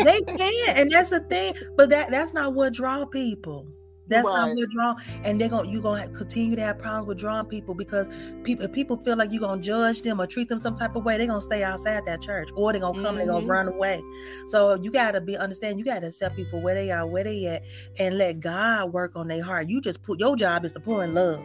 they 0.04 0.22
can, 0.22 0.76
and 0.76 0.90
that's 0.90 1.10
the 1.10 1.20
thing. 1.20 1.54
But 1.76 1.90
that 1.90 2.10
that's 2.10 2.32
not 2.32 2.54
what 2.54 2.74
draw 2.74 3.04
people. 3.04 3.66
That's 4.08 4.28
right. 4.28 4.48
not 4.48 4.56
what 4.56 4.68
draw, 4.68 4.96
and 5.24 5.40
they're 5.40 5.48
gonna 5.48 5.68
you 5.68 5.80
gonna 5.80 6.08
continue 6.08 6.56
to 6.56 6.62
have 6.62 6.78
problems 6.78 7.06
with 7.06 7.18
drawing 7.18 7.46
people 7.46 7.74
because 7.74 8.08
people 8.42 8.64
if 8.64 8.72
people 8.72 8.96
feel 8.96 9.16
like 9.16 9.30
you're 9.30 9.40
gonna 9.40 9.60
judge 9.60 10.02
them 10.02 10.20
or 10.20 10.26
treat 10.26 10.48
them 10.48 10.58
some 10.58 10.74
type 10.74 10.96
of 10.96 11.04
way, 11.04 11.18
they're 11.18 11.26
gonna 11.26 11.42
stay 11.42 11.62
outside 11.62 12.04
that 12.06 12.22
church 12.22 12.50
or 12.54 12.72
they're 12.72 12.80
gonna 12.80 12.94
come, 12.94 13.16
mm-hmm. 13.16 13.18
they're 13.18 13.26
gonna 13.26 13.46
run 13.46 13.68
away. 13.68 14.02
So 14.46 14.74
you 14.74 14.90
gotta 14.90 15.20
be 15.20 15.36
understand, 15.36 15.78
you 15.78 15.84
gotta 15.84 16.08
accept 16.08 16.36
people 16.36 16.60
where 16.60 16.74
they 16.74 16.90
are, 16.90 17.06
where 17.06 17.24
they 17.24 17.46
at, 17.46 17.64
and 17.98 18.18
let 18.18 18.40
God 18.40 18.92
work 18.92 19.16
on 19.16 19.28
their 19.28 19.42
heart. 19.42 19.68
You 19.68 19.80
just 19.80 20.02
put 20.02 20.18
your 20.18 20.36
job 20.36 20.64
is 20.64 20.72
to 20.72 20.80
pour 20.80 21.04
in 21.04 21.14
love 21.14 21.42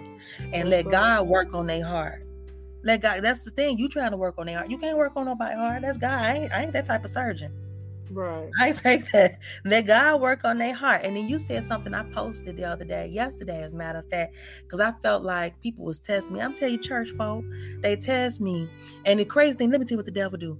and 0.53 0.69
let 0.69 0.89
God 0.89 1.27
work 1.27 1.53
on 1.53 1.67
their 1.67 1.85
heart. 1.85 2.25
Let 2.83 3.01
God. 3.01 3.21
That's 3.21 3.41
the 3.41 3.51
thing. 3.51 3.77
You 3.77 3.87
trying 3.87 4.11
to 4.11 4.17
work 4.17 4.35
on 4.37 4.47
their 4.47 4.57
heart. 4.57 4.69
You 4.69 4.77
can't 4.77 4.97
work 4.97 5.13
on 5.15 5.25
nobody's 5.25 5.57
heart. 5.57 5.81
That's 5.81 5.97
God. 5.97 6.21
I 6.21 6.33
ain't, 6.35 6.51
I 6.51 6.63
ain't 6.63 6.73
that 6.73 6.85
type 6.85 7.03
of 7.03 7.09
surgeon. 7.09 7.51
Right. 8.13 8.49
I 8.59 8.71
take 8.71 9.11
that. 9.11 9.39
Let 9.65 9.87
God 9.87 10.21
work 10.21 10.45
on 10.45 10.57
their 10.57 10.73
heart. 10.73 11.01
And 11.03 11.15
then 11.15 11.27
you 11.27 11.39
said 11.39 11.63
something 11.63 11.93
I 11.93 12.03
posted 12.11 12.57
the 12.57 12.65
other 12.65 12.85
day, 12.85 13.07
yesterday, 13.07 13.63
as 13.63 13.73
a 13.73 13.75
matter 13.75 13.99
of 13.99 14.09
fact, 14.09 14.35
because 14.61 14.79
I 14.79 14.91
felt 14.91 15.23
like 15.23 15.59
people 15.61 15.85
was 15.85 15.99
testing 15.99 16.33
me. 16.33 16.41
I'm 16.41 16.53
telling 16.53 16.75
you, 16.75 16.79
church 16.79 17.09
folk, 17.11 17.43
they 17.81 17.95
test 17.95 18.39
me. 18.41 18.69
And 19.05 19.19
the 19.19 19.25
crazy 19.25 19.57
thing, 19.57 19.71
let 19.71 19.79
me 19.79 19.85
tell 19.85 19.95
you 19.95 19.97
what 19.97 20.05
the 20.05 20.11
devil 20.11 20.37
do. 20.37 20.57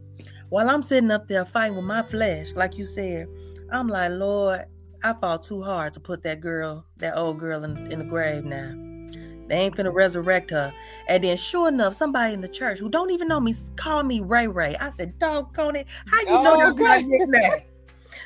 While 0.49 0.70
I'm 0.70 0.82
sitting 0.82 1.12
up 1.12 1.28
there 1.28 1.45
fighting 1.45 1.76
with 1.76 1.86
my 1.86 2.04
flesh, 2.04 2.51
like 2.56 2.78
you 2.78 2.86
said, 2.86 3.28
I'm 3.72 3.88
like, 3.88 4.12
Lord, 4.12 4.66
I 5.04 5.14
fought 5.14 5.43
too 5.43 5.62
hard 5.62 5.93
to 5.93 5.99
put 5.99 6.24
that 6.24 6.41
girl, 6.41 6.86
that 6.97 7.18
old 7.18 7.39
girl, 7.39 7.64
in, 7.64 7.91
in 7.91 7.99
the 7.99 8.06
grave 8.06 8.45
now. 8.45 8.92
They 9.47 9.55
ain't 9.55 9.75
finna 9.75 9.93
resurrect 9.93 10.51
her. 10.51 10.73
And 11.07 11.23
then, 11.23 11.37
sure 11.37 11.67
enough, 11.67 11.93
somebody 11.95 12.33
in 12.33 12.41
the 12.41 12.47
church 12.47 12.79
who 12.79 12.89
don't 12.89 13.11
even 13.11 13.27
know 13.27 13.39
me 13.39 13.55
called 13.75 14.07
me 14.07 14.21
Ray 14.21 14.47
Ray. 14.47 14.75
I 14.77 14.91
said, 14.91 15.17
"Doggone 15.19 15.75
it! 15.75 15.87
How 16.07 16.19
you 16.21 16.27
oh, 16.29 16.43
know 16.43 16.57
that's 16.57 16.77
my 16.77 17.01
nickname?" 17.01 17.61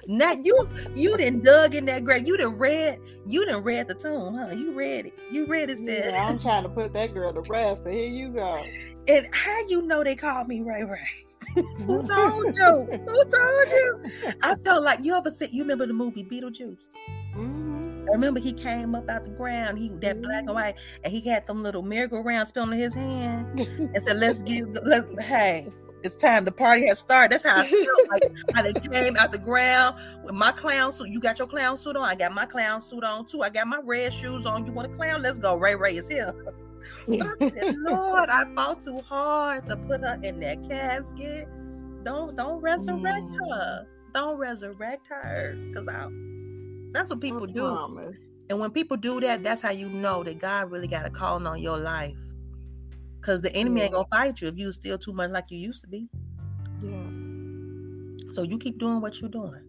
Now 0.07 0.31
you 0.31 0.69
you 0.95 1.17
didn't 1.17 1.43
dug 1.43 1.75
in 1.75 1.85
that 1.85 2.05
grave. 2.05 2.25
You 2.25 2.37
didn't 2.37 2.57
read. 2.57 2.99
You 3.25 3.45
didn't 3.45 3.63
read 3.63 3.87
the 3.87 3.93
tomb, 3.93 4.35
huh? 4.35 4.55
You 4.55 4.71
read 4.71 5.07
it. 5.07 5.13
You 5.31 5.45
read 5.45 5.69
it. 5.69 5.79
Said, 5.79 6.11
yeah, 6.11 6.27
I'm 6.27 6.39
trying 6.39 6.63
to 6.63 6.69
put 6.69 6.93
that 6.93 7.13
girl 7.13 7.33
to 7.33 7.41
rest. 7.41 7.83
So 7.83 7.89
here 7.89 8.07
you 8.07 8.29
go. 8.29 8.61
And 9.09 9.27
how 9.33 9.67
you 9.67 9.81
know 9.81 10.03
they 10.03 10.15
called 10.15 10.47
me 10.47 10.61
Ray 10.61 10.83
Ray? 10.83 11.63
Who 11.85 12.03
told 12.03 12.55
you? 12.55 12.87
Who 13.07 13.25
told 13.25 13.71
you? 13.71 14.01
I 14.43 14.55
felt 14.63 14.83
like 14.83 15.03
you 15.03 15.13
ever 15.13 15.31
said 15.31 15.51
you 15.51 15.63
remember 15.63 15.85
the 15.85 15.93
movie 15.93 16.23
Beetlejuice? 16.23 16.93
Mm-hmm. 17.37 18.05
I 18.09 18.13
remember 18.13 18.39
he 18.39 18.53
came 18.53 18.95
up 18.95 19.09
out 19.09 19.23
the 19.23 19.29
ground, 19.31 19.77
he 19.77 19.89
that 19.89 19.99
mm-hmm. 19.99 20.21
black 20.21 20.39
and 20.39 20.47
mm-hmm. 20.47 20.55
white, 20.55 20.75
and 21.03 21.13
he 21.13 21.21
had 21.21 21.45
them 21.45 21.63
little 21.63 21.81
merry-go-round 21.81 22.47
spinning 22.47 22.73
in 22.73 22.79
his 22.79 22.93
hand 22.93 23.59
and 23.59 24.01
said, 24.01 24.17
Let's 24.17 24.43
get 24.43 24.65
let's 24.83 25.21
hey, 25.21 25.67
it's 26.03 26.15
time 26.15 26.45
the 26.45 26.51
party 26.51 26.87
has 26.87 26.99
started. 26.99 27.31
That's 27.31 27.43
how 27.43 27.61
I 27.61 27.67
feel 27.67 27.85
like 28.11 28.37
how 28.53 28.61
they 28.61 28.73
came 28.73 29.17
out 29.17 29.31
the 29.31 29.39
ground 29.39 29.97
with 30.23 30.33
my 30.33 30.51
clown 30.51 30.91
suit. 30.91 31.09
You 31.09 31.19
got 31.19 31.39
your 31.39 31.47
clown 31.47 31.75
suit 31.77 31.95
on. 31.95 32.03
I 32.03 32.15
got 32.15 32.33
my 32.33 32.45
clown 32.45 32.81
suit 32.81 33.03
on 33.03 33.25
too. 33.25 33.41
I 33.41 33.49
got 33.49 33.67
my 33.67 33.79
red 33.83 34.13
shoes 34.13 34.45
on. 34.45 34.65
You 34.65 34.71
want 34.73 34.91
a 34.91 34.95
clown? 34.95 35.21
Let's 35.21 35.39
go. 35.39 35.55
Ray 35.55 35.75
Ray 35.75 35.97
is 35.97 36.07
here. 36.07 36.33
but 37.07 37.21
I 37.21 37.49
said, 37.49 37.75
Lord, 37.79 38.29
I 38.29 38.45
fought 38.55 38.79
too 38.81 38.99
hard 39.01 39.65
to 39.65 39.75
put 39.75 40.01
her 40.01 40.19
in 40.23 40.39
that 40.41 40.67
casket. 40.69 41.47
Don't 42.03 42.35
don't 42.35 42.61
resurrect 42.61 43.31
mm. 43.31 43.49
her. 43.49 43.87
Don't 44.13 44.37
resurrect 44.37 45.07
her. 45.07 45.57
Cause 45.73 45.87
I 45.87 46.07
that's 46.97 47.09
what 47.11 47.21
people 47.21 47.45
do. 47.45 48.13
And 48.49 48.59
when 48.59 48.71
people 48.71 48.97
do 48.97 49.19
that, 49.21 49.43
that's 49.43 49.61
how 49.61 49.69
you 49.69 49.89
know 49.89 50.23
that 50.23 50.39
God 50.39 50.71
really 50.71 50.87
got 50.87 51.05
a 51.05 51.09
calling 51.09 51.45
on 51.45 51.61
your 51.61 51.77
life. 51.77 52.15
Cause 53.21 53.41
the 53.41 53.53
enemy 53.53 53.81
yeah. 53.81 53.85
ain't 53.85 53.93
gonna 53.93 54.07
fight 54.09 54.41
you 54.41 54.47
if 54.47 54.57
you 54.57 54.71
still 54.71 54.97
too 54.97 55.11
much 55.11 55.31
like 55.31 55.45
you 55.49 55.57
used 55.57 55.81
to 55.81 55.87
be. 55.87 56.07
Yeah. 56.81 58.33
So 58.33 58.43
you 58.43 58.57
keep 58.57 58.79
doing 58.79 59.01
what 59.01 59.19
you're 59.19 59.29
doing. 59.29 59.61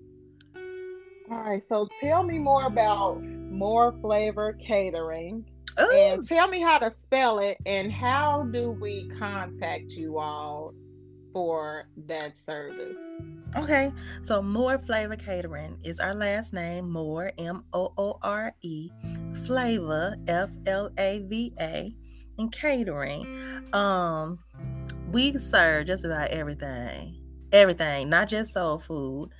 All 1.30 1.38
right. 1.38 1.62
So 1.68 1.88
tell 2.00 2.22
me 2.22 2.38
more 2.38 2.66
about 2.66 3.20
Moore 3.22 3.94
Flava 4.00 4.52
Catering. 4.60 5.44
Ooh. 5.80 5.90
And 5.92 6.26
tell 6.26 6.46
me 6.48 6.60
how 6.60 6.78
to 6.78 6.92
spell 6.92 7.40
it 7.40 7.58
and 7.66 7.92
how 7.92 8.48
do 8.52 8.72
we 8.80 9.10
contact 9.18 9.90
you 9.92 10.18
all 10.18 10.72
for 11.32 11.88
that 12.06 12.38
service? 12.38 12.96
Okay, 13.56 13.92
so 14.22 14.42
Moore 14.42 14.78
Flava 14.78 15.16
Catering 15.16 15.78
is 15.82 16.00
our 16.00 16.14
last 16.14 16.52
name, 16.52 16.90
Moore 16.90 17.32
M 17.38 17.64
O 17.72 17.92
O 17.96 18.18
R 18.22 18.54
E, 18.62 18.90
Flava 19.46 20.16
F 20.26 20.50
L 20.66 20.90
A 20.98 21.20
V 21.20 21.54
A 21.58 21.94
and 22.38 22.52
catering, 22.52 23.64
um, 23.72 24.38
we 25.12 25.32
serve 25.38 25.86
just 25.86 26.04
about 26.04 26.28
everything. 26.28 27.22
Everything, 27.50 28.08
not 28.08 28.28
just 28.28 28.52
soul 28.52 28.78
food. 28.78 29.30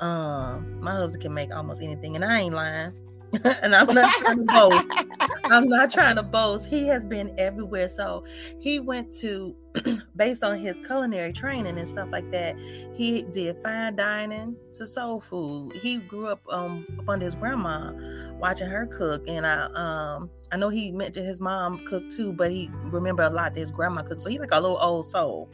Um, 0.00 0.80
my 0.80 0.92
husband 0.92 1.22
can 1.22 1.34
make 1.34 1.54
almost 1.54 1.82
anything, 1.82 2.16
and 2.16 2.24
I 2.24 2.40
ain't 2.40 2.54
lying. 2.54 2.94
and 3.62 3.74
I'm 3.74 3.92
not 3.92 4.10
trying 4.14 4.38
to 4.38 4.44
boast. 4.44 4.86
I'm 5.44 5.68
not 5.68 5.90
trying 5.90 6.16
to 6.16 6.22
boast. 6.22 6.66
He 6.66 6.86
has 6.86 7.04
been 7.04 7.34
everywhere. 7.38 7.88
So 7.88 8.24
he 8.58 8.80
went 8.80 9.12
to, 9.18 9.54
based 10.16 10.42
on 10.42 10.58
his 10.58 10.78
culinary 10.78 11.32
training 11.32 11.78
and 11.78 11.88
stuff 11.88 12.08
like 12.10 12.30
that, 12.30 12.58
he 12.94 13.22
did 13.22 13.60
fine 13.62 13.96
dining 13.96 14.56
to 14.74 14.86
soul 14.86 15.20
food. 15.20 15.74
He 15.74 15.98
grew 15.98 16.28
up 16.28 16.40
um 16.50 16.86
up 16.98 17.08
under 17.08 17.24
his 17.24 17.34
grandma, 17.34 17.92
watching 18.38 18.68
her 18.68 18.86
cook, 18.86 19.22
and 19.28 19.46
I 19.46 19.64
um 19.74 20.30
I 20.50 20.56
know 20.56 20.70
he 20.70 20.90
mentioned 20.92 21.26
his 21.26 21.40
mom 21.40 21.84
cooked 21.86 22.10
too, 22.14 22.32
but 22.32 22.50
he 22.50 22.70
remember 22.84 23.22
a 23.22 23.30
lot 23.30 23.54
that 23.54 23.60
his 23.60 23.70
grandma 23.70 24.02
cooked. 24.02 24.20
So 24.20 24.30
he 24.30 24.38
like 24.38 24.52
a 24.52 24.60
little 24.60 24.78
old 24.80 25.06
soul. 25.06 25.50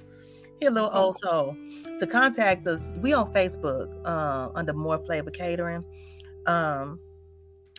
He 0.60 0.66
a 0.66 0.70
little 0.70 0.90
old 0.92 1.16
soul. 1.16 1.56
To 1.98 2.06
contact 2.06 2.68
us, 2.68 2.92
we 3.00 3.12
on 3.12 3.32
Facebook 3.32 3.92
uh, 4.04 4.50
under 4.54 4.72
Moore 4.72 4.98
Flava 5.04 5.32
Catering. 5.32 5.84
Um, 6.46 7.00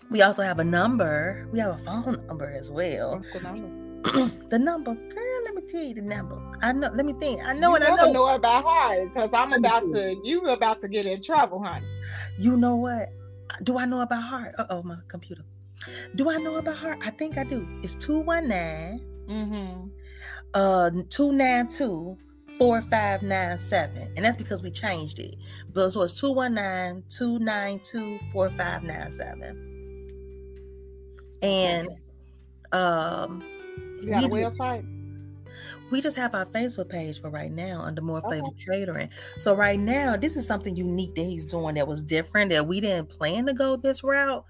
we 0.10 0.22
also 0.22 0.44
have 0.44 0.60
a 0.60 0.64
number. 0.64 1.48
We 1.52 1.60
have 1.60 1.76
a 1.76 1.78
phone 1.80 2.26
number 2.28 2.52
as 2.52 2.70
well. 2.70 3.22
The 3.34 3.40
number? 3.40 3.70
the 4.50 4.60
number, 4.60 4.94
girl. 4.94 5.44
Let 5.46 5.56
me 5.56 5.62
tell 5.68 5.84
you 5.84 5.96
the 5.96 6.02
number. 6.02 6.40
I 6.62 6.72
know. 6.74 6.92
Let 6.94 7.06
me 7.06 7.14
think. 7.14 7.42
I 7.44 7.54
know 7.54 7.72
you 7.72 7.78
it. 7.78 7.84
I 7.84 7.96
know. 7.96 8.12
know 8.12 8.36
it 8.36 8.42
by 8.42 8.62
heart 8.62 9.14
because 9.14 9.32
I'm 9.34 9.54
about 9.54 9.82
to. 9.94 10.16
You 10.24 10.46
about 10.48 10.80
to 10.82 10.88
get 10.88 11.06
in 11.06 11.22
trouble, 11.22 11.64
honey. 11.64 11.88
You 12.38 12.56
know 12.56 12.76
what? 12.76 13.10
Do 13.64 13.78
I 13.78 13.86
know 13.86 14.02
about 14.02 14.22
heart? 14.22 14.54
Uh 14.58 14.66
oh, 14.70 14.84
my 14.84 14.98
computer. 15.08 15.44
Do 16.16 16.30
I 16.30 16.38
know 16.38 16.56
about 16.56 16.78
heart? 16.78 17.00
I 17.04 17.10
think 17.10 17.38
I 17.38 17.44
do. 17.44 17.68
It's 17.82 17.96
219 17.96 19.06
mm-hmm. 19.28 19.88
uh 20.54 20.90
292 21.10 22.18
4597. 22.58 24.14
And 24.16 24.24
that's 24.24 24.38
because 24.38 24.62
we 24.62 24.72
changed 24.72 25.20
it. 25.20 25.36
But 25.74 25.92
so 25.92 26.04
it's 26.04 26.14
219 26.14 27.04
292 27.10 28.20
4597. 28.32 29.75
And 31.46 31.90
um, 32.72 33.44
you 34.02 34.10
got 34.10 34.24
a 34.24 34.28
website? 34.28 34.92
We 35.92 36.02
just 36.02 36.18
have 36.18 36.34
our 36.34 36.46
Facebook 36.46 36.90
page 36.90 37.22
for 37.22 37.30
right 37.30 37.52
now 37.52 37.82
under 37.82 38.02
Moore 38.02 38.20
Flava 38.22 38.44
okay. 38.44 38.66
Catering. 38.66 39.10
So 39.38 39.54
right 39.54 39.80
now, 39.80 40.18
this 40.18 40.36
is 40.36 40.46
something 40.46 40.76
unique 40.76 41.14
that 41.16 41.24
he's 41.24 41.46
doing 41.46 41.76
that 41.76 41.88
was 41.88 42.02
different 42.02 42.50
that 42.50 42.66
we 42.66 42.82
didn't 42.82 43.10
plan 43.10 43.46
to 43.46 43.54
go 43.54 43.76
this 43.76 44.04
route. 44.04 44.44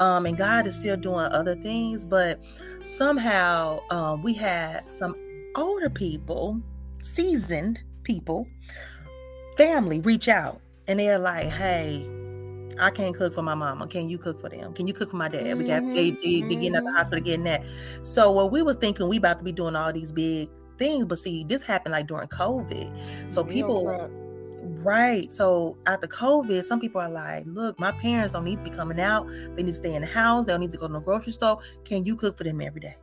Um, 0.00 0.26
and 0.26 0.36
God 0.36 0.66
is 0.66 0.74
still 0.74 0.96
doing 0.96 1.26
other 1.26 1.54
things, 1.54 2.04
but 2.04 2.44
somehow 2.82 3.80
um, 3.90 4.22
we 4.22 4.34
had 4.34 4.92
some 4.92 5.14
older 5.54 5.88
people, 5.88 6.60
seasoned 7.00 7.80
people, 8.02 8.46
family 9.56 10.00
reach 10.00 10.28
out 10.28 10.60
and 10.88 10.98
they're 10.98 11.18
like, 11.18 11.46
"Hey, 11.46 12.04
I 12.78 12.90
can't 12.90 13.14
cook 13.14 13.34
for 13.34 13.42
my 13.42 13.54
mama. 13.54 13.86
Can 13.86 14.08
you 14.08 14.18
cook 14.18 14.40
for 14.40 14.48
them? 14.48 14.72
Can 14.72 14.86
you 14.86 14.94
cook 14.94 15.10
for 15.10 15.16
my 15.16 15.28
dad? 15.28 15.58
We 15.58 15.64
got 15.64 15.82
they, 15.94 16.10
they, 16.10 16.42
they 16.42 16.54
getting 16.54 16.76
at 16.76 16.84
the 16.84 16.88
mm-hmm. 16.88 16.96
hospital 16.96 17.24
getting 17.24 17.44
that. 17.44 17.64
So 18.02 18.30
what 18.30 18.52
we 18.52 18.62
was 18.62 18.76
thinking, 18.76 19.08
we 19.08 19.16
about 19.16 19.38
to 19.38 19.44
be 19.44 19.52
doing 19.52 19.76
all 19.76 19.92
these 19.92 20.12
big 20.12 20.48
things, 20.78 21.04
but 21.04 21.18
see, 21.18 21.44
this 21.44 21.62
happened 21.62 21.92
like 21.92 22.06
during 22.06 22.28
COVID. 22.28 23.32
So 23.32 23.44
people 23.44 24.10
Right. 24.62 25.30
So 25.32 25.76
after 25.86 26.06
COVID, 26.06 26.64
some 26.64 26.80
people 26.80 27.00
are 27.00 27.10
like, 27.10 27.44
look, 27.46 27.78
my 27.78 27.92
parents 27.92 28.34
don't 28.34 28.44
need 28.44 28.56
to 28.56 28.62
be 28.62 28.70
coming 28.70 29.00
out. 29.00 29.28
They 29.28 29.62
need 29.62 29.68
to 29.68 29.74
stay 29.74 29.94
in 29.94 30.02
the 30.02 30.08
house. 30.08 30.46
They 30.46 30.52
don't 30.52 30.60
need 30.60 30.72
to 30.72 30.78
go 30.78 30.86
to 30.86 30.92
the 30.92 31.00
grocery 31.00 31.32
store. 31.32 31.60
Can 31.84 32.04
you 32.04 32.16
cook 32.16 32.36
for 32.36 32.44
them 32.44 32.60
every 32.60 32.80
day? 32.80 32.96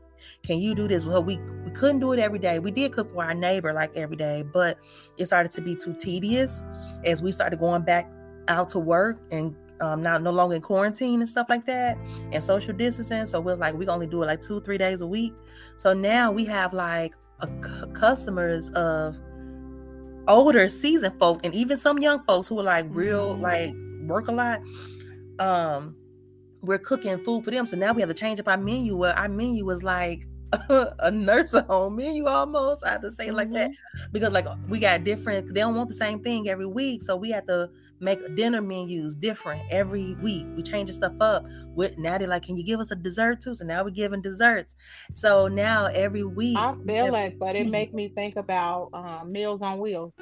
Can 0.44 0.60
you 0.60 0.74
do 0.74 0.88
this? 0.88 1.06
Well, 1.06 1.24
we 1.24 1.38
we 1.64 1.72
couldn't 1.72 2.00
do 2.00 2.12
it 2.12 2.20
every 2.20 2.40
day. 2.40 2.60
We 2.60 2.72
did 2.72 2.92
cook 2.92 3.12
for 3.12 3.24
our 3.24 3.34
neighbor 3.34 3.74
like 3.74 3.96
every 3.96 4.16
day, 4.16 4.44
but 4.52 4.80
it 5.18 5.28
started 5.28 5.52
to 5.54 5.62
be 5.62 5.76
too 5.76 5.94
tedious 5.94 6.64
as 7.06 7.22
we 7.22 7.32
started 7.32 7.60
going 7.60 7.84
back 7.84 8.10
out 8.48 8.70
to 8.70 8.80
work 8.80 9.20
and 9.32 9.56
um, 9.80 10.02
now 10.02 10.18
no 10.18 10.32
longer 10.32 10.56
in 10.56 10.62
quarantine 10.62 11.20
and 11.20 11.30
stuff 11.30 11.48
like 11.50 11.66
that 11.66 11.98
and 12.32 12.42
social 12.42 12.74
distancing. 12.74 13.26
So 13.26 13.40
we're 13.40 13.56
like, 13.56 13.76
we 13.76 13.88
only 13.88 14.08
do 14.08 14.24
it 14.24 14.28
like 14.28 14.42
two, 14.42 14.60
three 14.62 14.78
days 14.78 15.02
a 15.02 15.08
week. 15.08 15.34
So 15.78 15.94
now 15.94 16.32
we 16.32 16.46
have 16.46 16.74
like 16.74 17.14
a, 17.40 17.48
customers 17.94 18.72
of 18.72 19.16
older 20.28 20.68
seasoned 20.68 21.18
folk 21.20 21.42
and 21.44 21.54
even 21.54 21.78
some 21.78 22.00
young 22.00 22.24
folks 22.24 22.48
who 22.48 22.60
are 22.60 22.64
like 22.64 22.86
real, 22.90 23.34
mm-hmm. 23.34 23.44
like 23.44 23.74
work 24.10 24.28
a 24.28 24.32
lot. 24.32 24.62
Um, 25.40 25.96
we're 26.62 26.80
cooking 26.80 27.18
food 27.20 27.44
for 27.44 27.52
them. 27.52 27.66
So 27.66 27.78
now 27.78 27.94
we 27.94 28.02
have 28.02 28.10
to 28.10 28.16
change 28.16 28.40
up 28.40 28.48
our 28.48 28.58
menu 28.58 28.96
where 28.98 29.14
our 29.14 29.30
menu 29.30 29.64
was 29.66 29.84
like 29.84 30.28
a 31.00 31.12
nursing 31.12 31.64
home 31.66 32.00
you 32.00 32.28
almost. 32.28 32.86
I 32.86 32.92
have 32.92 33.02
to 33.02 33.12
say 33.12 33.26
it 33.26 33.28
mm-hmm. 33.28 33.38
like 33.38 33.54
that 33.54 33.72
mm-hmm. 33.72 34.12
because 34.12 34.32
like 34.32 34.46
we 34.68 34.80
got 34.80 35.04
different. 35.04 35.54
They 35.54 35.62
don't 35.62 35.76
want 35.76 35.90
the 35.90 35.96
same 35.96 36.22
thing 36.24 36.48
every 36.50 36.66
week, 36.66 37.04
so 37.04 37.16
we 37.16 37.32
have 37.32 37.48
to 37.48 37.70
make 38.00 38.20
dinner 38.36 38.62
menus 38.62 39.16
different 39.16 39.62
every 39.72 40.16
week. 40.16 40.46
We 40.56 40.64
change 40.64 40.88
the 40.88 40.94
stuff 40.94 41.14
up. 41.20 41.46
With 41.68 41.98
now 41.98 42.18
they're 42.18 42.28
like, 42.28 42.44
can 42.44 42.58
you 42.58 42.64
give 42.64 42.80
us 42.80 42.92
a 42.92 42.96
dessert 42.96 43.42
too? 43.42 43.56
So 43.56 43.66
now 43.66 43.84
we're 43.84 43.90
giving 43.90 44.22
desserts. 44.22 44.76
So 45.14 45.48
now 45.48 45.86
every 45.88 46.24
week, 46.24 46.58
I 46.58 46.76
feel 46.86 47.16
it, 47.16 47.40
but 47.40 47.56
it 47.56 47.68
make 47.68 47.94
me 47.94 48.10
think 48.10 48.36
about 48.36 48.90
um, 48.94 49.32
Meals 49.32 49.62
on 49.62 49.80
Wheels. 49.80 50.14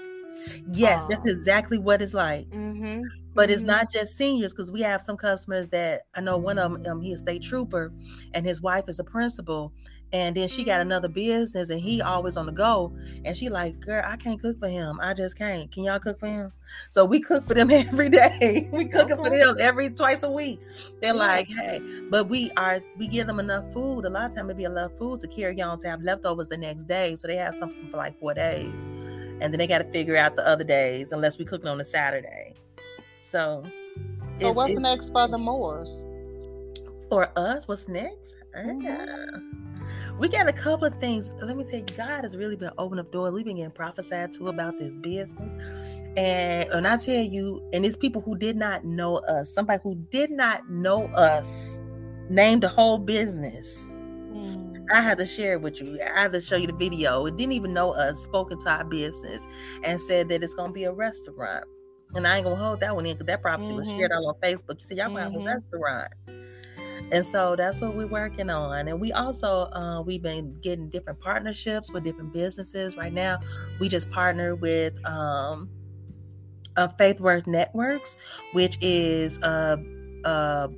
Yes, 0.72 1.04
um, 1.04 1.10
that's 1.10 1.26
exactly 1.26 1.78
what 1.78 2.02
it's 2.02 2.14
like. 2.14 2.50
Mm-hmm. 2.50 3.02
But 3.34 3.50
it's 3.50 3.64
mm-hmm. 3.64 3.72
not 3.72 3.92
just 3.92 4.18
seniors 4.18 4.54
because 4.54 4.72
we 4.72 4.82
have 4.82 5.02
some 5.02 5.18
customers 5.18 5.70
that 5.70 6.04
I 6.16 6.22
know. 6.22 6.38
One 6.38 6.58
of 6.58 6.84
them, 6.84 6.92
um, 6.92 7.02
he's 7.02 7.18
a 7.18 7.20
state 7.20 7.42
trooper, 7.42 7.94
and 8.34 8.46
his 8.46 8.62
wife 8.62 8.88
is 8.88 9.00
a 9.00 9.04
principal, 9.04 9.74
and 10.14 10.36
then 10.36 10.48
she 10.48 10.64
got 10.64 10.82
another 10.82 11.08
business 11.08 11.70
and 11.70 11.82
he 11.82 12.02
always 12.02 12.38
on 12.38 12.46
the 12.46 12.52
go. 12.52 12.94
And 13.26 13.36
she 13.36 13.50
like 13.50 13.80
girl 13.80 14.04
i 14.06 14.16
can't 14.16 14.42
cook 14.42 14.60
for 14.60 14.70
him. 14.70 15.00
I 15.02 15.14
just 15.14 15.38
can't. 15.38 15.72
Can 15.72 15.84
y'all 15.84 16.00
cook 16.00 16.20
for 16.20 16.28
him? 16.28 16.52
So 16.90 17.06
we 17.06 17.20
cook 17.20 17.46
for 17.46 17.54
them 17.54 17.72
every 17.72 18.10
day. 18.10 18.70
We 18.72 18.86
cook 18.86 19.12
okay. 19.12 19.16
for 19.16 19.30
them 19.30 19.58
every 19.60 19.90
twice 19.90 20.24
a 20.24 20.32
week. 20.32 20.62
They're 21.02 21.14
like 21.14 21.48
hey 21.48 21.82
but 22.10 22.30
we 22.30 22.52
are 22.52 22.80
we 22.98 23.08
give 23.08 23.28
them 23.28 23.40
enough 23.40 23.72
food. 23.74 24.06
A 24.06 24.10
lot 24.10 24.30
of 24.30 24.36
time 24.36 24.50
it 24.50 24.58
be 24.58 24.64
enough 24.64 24.98
food 24.98 25.20
to 25.22 25.28
carry 25.28 25.62
on 25.62 25.80
to 25.80 25.90
have 25.90 26.02
leftovers 26.02 26.50
the 26.50 26.58
next 26.58 26.86
day. 26.86 27.16
So 27.16 27.28
they 27.28 27.36
have 27.38 27.56
something 27.56 27.90
for 27.90 27.98
like 27.98 28.20
four 28.20 28.34
days. 28.34 28.82
And 29.42 29.52
then 29.52 29.58
they 29.58 29.68
got 29.68 29.80
to 29.80 29.92
figure 29.92 30.16
out 30.16 30.38
the 30.38 30.48
other 30.48 30.64
days 30.64 31.12
unless 31.12 31.38
we 31.38 31.46
cook 31.46 31.66
on 31.66 31.82
a 31.82 31.86
saturday. 31.86 32.54
So 33.22 33.66
So 34.40 34.52
what's 34.54 34.80
next 34.80 35.10
for 35.10 35.28
the 35.28 35.38
Moores? 35.38 35.90
For 37.10 37.30
us, 37.38 37.68
what's 37.68 37.88
next? 37.88 38.36
Mm-hmm 38.58 39.66
we 40.18 40.30
got 40.30 40.48
a 40.48 40.54
couple 40.54 40.86
of 40.86 40.96
things. 41.00 41.34
Let 41.42 41.58
me 41.58 41.64
tell 41.64 41.80
you, 41.80 41.86
God 41.98 42.24
has 42.24 42.36
really 42.38 42.56
been 42.56 42.72
opening 42.78 43.06
up 43.06 43.12
doors. 43.12 43.34
We've 43.34 43.46
been 43.46 43.58
getting 43.58 43.72
prophesied 43.72 44.32
to 44.34 44.48
about 44.48 44.78
this 44.80 44.94
business. 44.94 45.58
And 46.18 46.70
and 46.70 46.88
I 46.88 46.98
tell 46.98 47.24
you, 47.24 47.68
and 47.74 47.86
it's 47.86 47.98
people 47.98 48.22
who 48.22 48.38
did 48.38 48.56
not 48.56 48.86
know 48.86 49.18
us, 49.18 49.54
somebody 49.54 49.82
who 49.84 49.96
did 49.96 50.32
not 50.32 50.70
know 50.70 51.06
us 51.08 51.82
named 52.30 52.64
the 52.64 52.70
whole 52.70 52.98
business. 52.98 53.94
Mm. 54.32 54.86
I 54.94 55.02
had 55.02 55.18
to 55.18 55.26
share 55.26 55.54
it 55.54 55.62
with 55.62 55.82
you. 55.82 56.00
I 56.02 56.22
had 56.22 56.32
to 56.32 56.42
show 56.42 56.56
you 56.56 56.68
the 56.68 56.74
video. 56.74 57.26
It 57.26 57.38
didn't 57.38 57.54
even 57.54 57.74
know 57.74 57.92
us, 57.92 58.24
spoken 58.24 58.58
to 58.60 58.70
our 58.70 58.86
business, 58.86 59.48
and 59.84 60.00
said 60.00 60.30
that 60.30 60.44
it's 60.44 60.54
gonna 60.54 60.74
be 60.74 60.86
a 60.86 60.94
restaurant. 60.94 61.66
And 62.14 62.26
I 62.26 62.38
ain't 62.38 62.46
gonna 62.46 62.56
hold 62.56 62.80
that 62.80 62.96
one 62.96 63.06
in 63.06 63.18
because 63.18 63.28
that 63.28 63.42
prophecy 63.42 63.70
mm-hmm. 63.70 63.78
was 63.80 63.88
shared 63.88 64.12
all 64.12 64.28
on 64.30 64.36
Facebook. 64.36 64.80
He 64.80 64.86
said, 64.86 64.98
Y'all 64.98 65.08
gonna 65.08 65.20
mm-hmm. 65.20 65.34
have 65.34 65.34
a 65.34 65.38
mm-hmm. 65.38 65.48
restaurant 65.48 66.14
and 67.12 67.26
so 67.26 67.56
that's 67.56 67.82
what 67.82 67.96
we're 67.96 68.08
working 68.08 68.50
on 68.50 68.88
and 68.88 69.00
we 69.00 69.12
also 69.12 69.70
uh, 69.72 70.02
we've 70.02 70.22
been 70.22 70.54
getting 70.62 70.90
different 70.90 71.20
partnerships 71.20 71.92
with 71.92 72.04
different 72.04 72.34
businesses 72.34 72.98
right 72.98 73.14
now 73.14 73.40
we 73.80 73.88
just 73.90 74.10
partner 74.12 74.56
with 74.56 74.94
um, 75.06 75.70
uh, 76.76 76.88
faithworth 76.98 77.48
networks 77.48 78.18
which 78.54 78.78
is 78.82 79.40
a, 79.40 79.78
a 80.26 80.70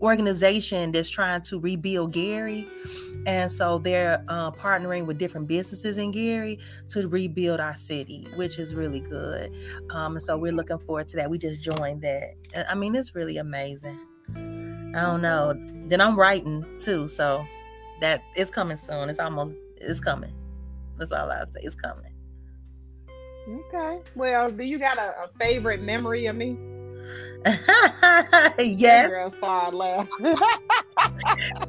organization 0.00 0.90
that's 0.92 1.08
trying 1.08 1.40
to 1.40 1.60
rebuild 1.60 2.12
gary 2.12 2.66
and 3.26 3.50
so 3.50 3.78
they're 3.78 4.24
uh, 4.28 4.50
partnering 4.50 5.06
with 5.06 5.18
different 5.18 5.46
businesses 5.46 5.96
in 5.98 6.10
Gary 6.10 6.58
to 6.88 7.06
rebuild 7.06 7.60
our 7.60 7.76
city, 7.76 8.26
which 8.34 8.58
is 8.58 8.74
really 8.74 9.00
good. 9.00 9.54
Um, 9.90 10.14
and 10.14 10.22
so 10.22 10.36
we're 10.36 10.52
looking 10.52 10.78
forward 10.78 11.06
to 11.08 11.16
that. 11.18 11.30
We 11.30 11.38
just 11.38 11.62
joined 11.62 12.02
that. 12.02 12.34
I 12.68 12.74
mean, 12.74 12.96
it's 12.96 13.14
really 13.14 13.36
amazing. 13.36 13.98
I 14.94 15.00
don't 15.02 15.22
know. 15.22 15.54
Then 15.86 16.00
I'm 16.00 16.18
writing 16.18 16.64
too, 16.78 17.06
so 17.08 17.44
that 18.00 18.22
it's 18.34 18.50
coming 18.50 18.76
soon. 18.76 19.08
It's 19.08 19.18
almost 19.18 19.54
it's 19.76 20.00
coming. 20.00 20.32
That's 20.98 21.12
all 21.12 21.30
I 21.30 21.44
say. 21.44 21.60
It's 21.62 21.74
coming. 21.74 22.12
Okay. 23.48 24.00
Well, 24.14 24.50
do 24.50 24.64
you 24.64 24.78
got 24.78 24.98
a, 24.98 25.24
a 25.24 25.30
favorite 25.38 25.82
memory 25.82 26.26
of 26.26 26.36
me? 26.36 26.56
yes. 28.58 29.10
Girl 29.10 29.30
started 29.30 29.76
laughing. 29.76 30.10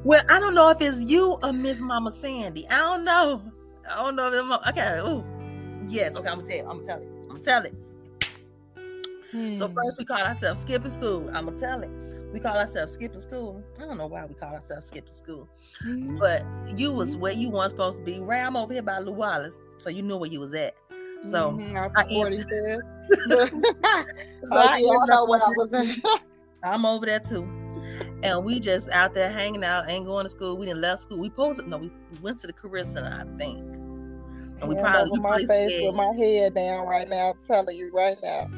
well, 0.04 0.22
I 0.30 0.40
don't 0.40 0.54
know 0.54 0.70
if 0.70 0.82
it's 0.82 1.04
you 1.06 1.40
or 1.42 1.54
Miss 1.54 1.82
Mama 1.82 2.12
Sandy. 2.12 2.68
I 2.70 2.78
don't 2.78 3.04
know. 3.06 3.42
I 3.90 4.04
don't 4.04 4.16
know 4.16 4.32
if 4.32 4.34
it's 4.34 4.68
okay. 4.70 5.00
Ooh. 5.00 5.24
Yes. 5.88 6.16
Okay. 6.16 6.30
I'm 6.30 6.40
gonna 6.40 6.48
tell. 6.48 6.58
You. 6.58 6.70
I'm 6.70 6.82
gonna 6.82 6.86
tell 6.86 7.02
it. 7.02 7.08
I'm 7.22 7.28
gonna 7.28 7.40
tell 7.40 7.64
it. 7.64 7.76
Hmm. 9.32 9.56
So 9.56 9.68
first 9.70 9.98
we 9.98 10.06
called 10.06 10.22
ourselves 10.22 10.62
skipping 10.62 10.92
school. 10.92 11.30
I'm 11.34 11.46
gonna 11.46 11.58
tell 11.58 11.82
it 11.82 12.13
we 12.34 12.40
call 12.40 12.58
ourselves 12.58 12.92
skipping 12.92 13.22
school. 13.22 13.64
I 13.80 13.86
don't 13.86 13.98
know 13.98 14.08
why 14.08 14.26
we 14.26 14.34
call 14.34 14.56
ourselves 14.56 14.88
skipping 14.88 15.14
school, 15.14 15.48
mm-hmm. 15.86 16.18
but 16.18 16.44
you 16.76 16.92
was 16.92 17.16
where 17.16 17.32
you 17.32 17.50
weren't 17.50 17.70
supposed 17.70 18.00
to 18.00 18.04
be. 18.04 18.20
I'm 18.20 18.58
over 18.58 18.74
here 18.74 18.82
by 18.82 18.98
Lew 18.98 19.12
Wallace, 19.12 19.62
so 19.78 19.92
you 19.92 20.02
knew 20.02 20.18
where 20.18 20.30
you 20.30 20.40
was 20.40 20.56
at. 20.56 20.76
So 21.28 21.52
mm-hmm, 21.52 21.78
I, 21.78 21.90
so 24.48 24.58
I 24.58 24.82
know 24.82 25.26
what 25.26 25.44
I 25.44 25.50
was 25.50 25.72
at. 25.74 25.86
I'm 26.64 26.88
over 26.88 27.06
there 27.06 27.20
too. 27.20 27.48
And 28.24 28.44
we 28.44 28.60
just 28.60 28.90
out 28.90 29.14
there 29.14 29.32
hanging 29.32 29.64
out, 29.64 29.88
ain't 29.90 30.06
going 30.06 30.26
to 30.26 30.30
school. 30.30 30.58
We 30.58 30.66
didn't 30.66 30.82
left 30.82 31.04
school. 31.04 31.20
We 31.20 31.30
posted 31.30 31.68
no, 31.68 31.78
we, 31.78 31.92
went 32.22 32.40
to 32.40 32.48
the 32.48 32.54
career 32.54 32.84
center, 32.84 33.14
I 33.14 33.26
think. 33.38 33.60
And 33.60 34.68
we 34.68 34.74
probably 34.76 35.20
my 35.20 35.46
face 35.46 35.84
with 35.84 35.96
my 35.96 36.14
head 36.18 36.56
down 36.56 36.88
right 36.88 37.08
now. 37.08 37.32
I'm 37.32 37.38
telling 37.48 37.78
you 37.78 37.92
right 37.94 38.18
now 38.24 38.50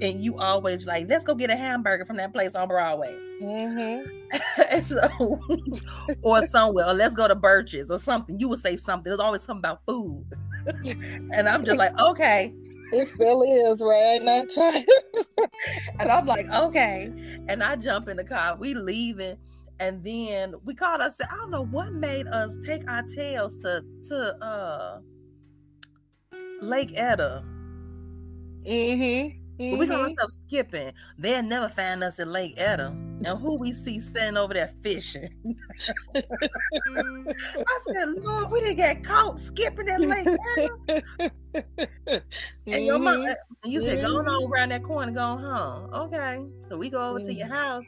and 0.00 0.22
you 0.22 0.36
always 0.36 0.86
like, 0.86 1.08
let's 1.08 1.24
go 1.24 1.34
get 1.34 1.50
a 1.50 1.56
hamburger 1.56 2.04
from 2.04 2.16
that 2.16 2.32
place 2.32 2.54
on 2.54 2.68
Broadway. 2.68 3.14
Mm-hmm. 3.42 4.82
so, 4.84 5.40
or 6.22 6.46
somewhere, 6.46 6.86
or 6.86 6.94
let's 6.94 7.14
go 7.14 7.28
to 7.28 7.34
Birch's 7.34 7.90
or 7.90 7.98
something. 7.98 8.38
You 8.38 8.48
would 8.48 8.58
say 8.58 8.76
something. 8.76 9.10
There's 9.10 9.20
always 9.20 9.42
something 9.42 9.60
about 9.60 9.80
food, 9.86 10.24
and 10.84 11.48
I'm 11.48 11.64
just 11.64 11.78
like, 11.78 11.98
okay. 11.98 12.54
It 12.92 13.06
still 13.06 13.42
is, 13.42 13.80
right? 13.80 14.20
Not 14.20 14.50
trying. 14.50 14.84
and 16.00 16.10
I'm 16.10 16.26
like, 16.26 16.48
okay. 16.48 17.12
And 17.48 17.62
I 17.62 17.76
jump 17.76 18.08
in 18.08 18.16
the 18.16 18.24
car. 18.24 18.56
We 18.56 18.74
leaving, 18.74 19.36
and 19.78 20.02
then 20.02 20.54
we 20.64 20.74
called 20.74 21.00
us. 21.00 21.20
I 21.20 21.36
don't 21.36 21.52
know 21.52 21.66
what 21.66 21.92
made 21.92 22.26
us 22.26 22.56
take 22.66 22.88
our 22.90 23.04
tails 23.04 23.56
to 23.62 23.84
to 24.08 24.44
uh 24.44 24.98
Lake 26.60 26.92
Etta. 26.96 27.44
Mm-hmm. 28.66 29.40
Mm-hmm. 29.60 29.76
we 29.76 29.86
call 29.86 30.00
ourselves 30.00 30.38
skipping. 30.46 30.92
They'll 31.18 31.42
never 31.42 31.68
find 31.68 32.02
us 32.02 32.18
in 32.18 32.32
Lake 32.32 32.54
Etta. 32.56 32.86
And 32.86 33.26
who 33.26 33.58
we 33.58 33.74
see 33.74 34.00
standing 34.00 34.38
over 34.38 34.54
there 34.54 34.70
fishing. 34.82 35.28
I 36.16 37.80
said, 37.92 38.08
Lord, 38.16 38.50
we 38.50 38.60
didn't 38.60 38.78
get 38.78 39.04
caught 39.04 39.38
skipping 39.38 39.90
at 39.90 40.00
Lake 40.00 40.24
mm-hmm. 40.24 42.16
And 42.66 42.86
your 42.86 42.98
mom, 42.98 43.20
mm-hmm. 43.20 43.70
you 43.70 43.82
said, 43.82 44.00
go 44.00 44.16
on 44.16 44.24
mm-hmm. 44.24 44.50
around 44.50 44.70
that 44.70 44.82
corner, 44.82 45.12
go 45.12 45.36
home. 45.36 45.92
Okay. 45.92 46.42
So 46.70 46.78
we 46.78 46.88
go 46.88 47.10
over 47.10 47.18
mm-hmm. 47.18 47.28
to 47.28 47.34
your 47.34 47.48
mm-hmm. 47.48 47.54
house, 47.54 47.86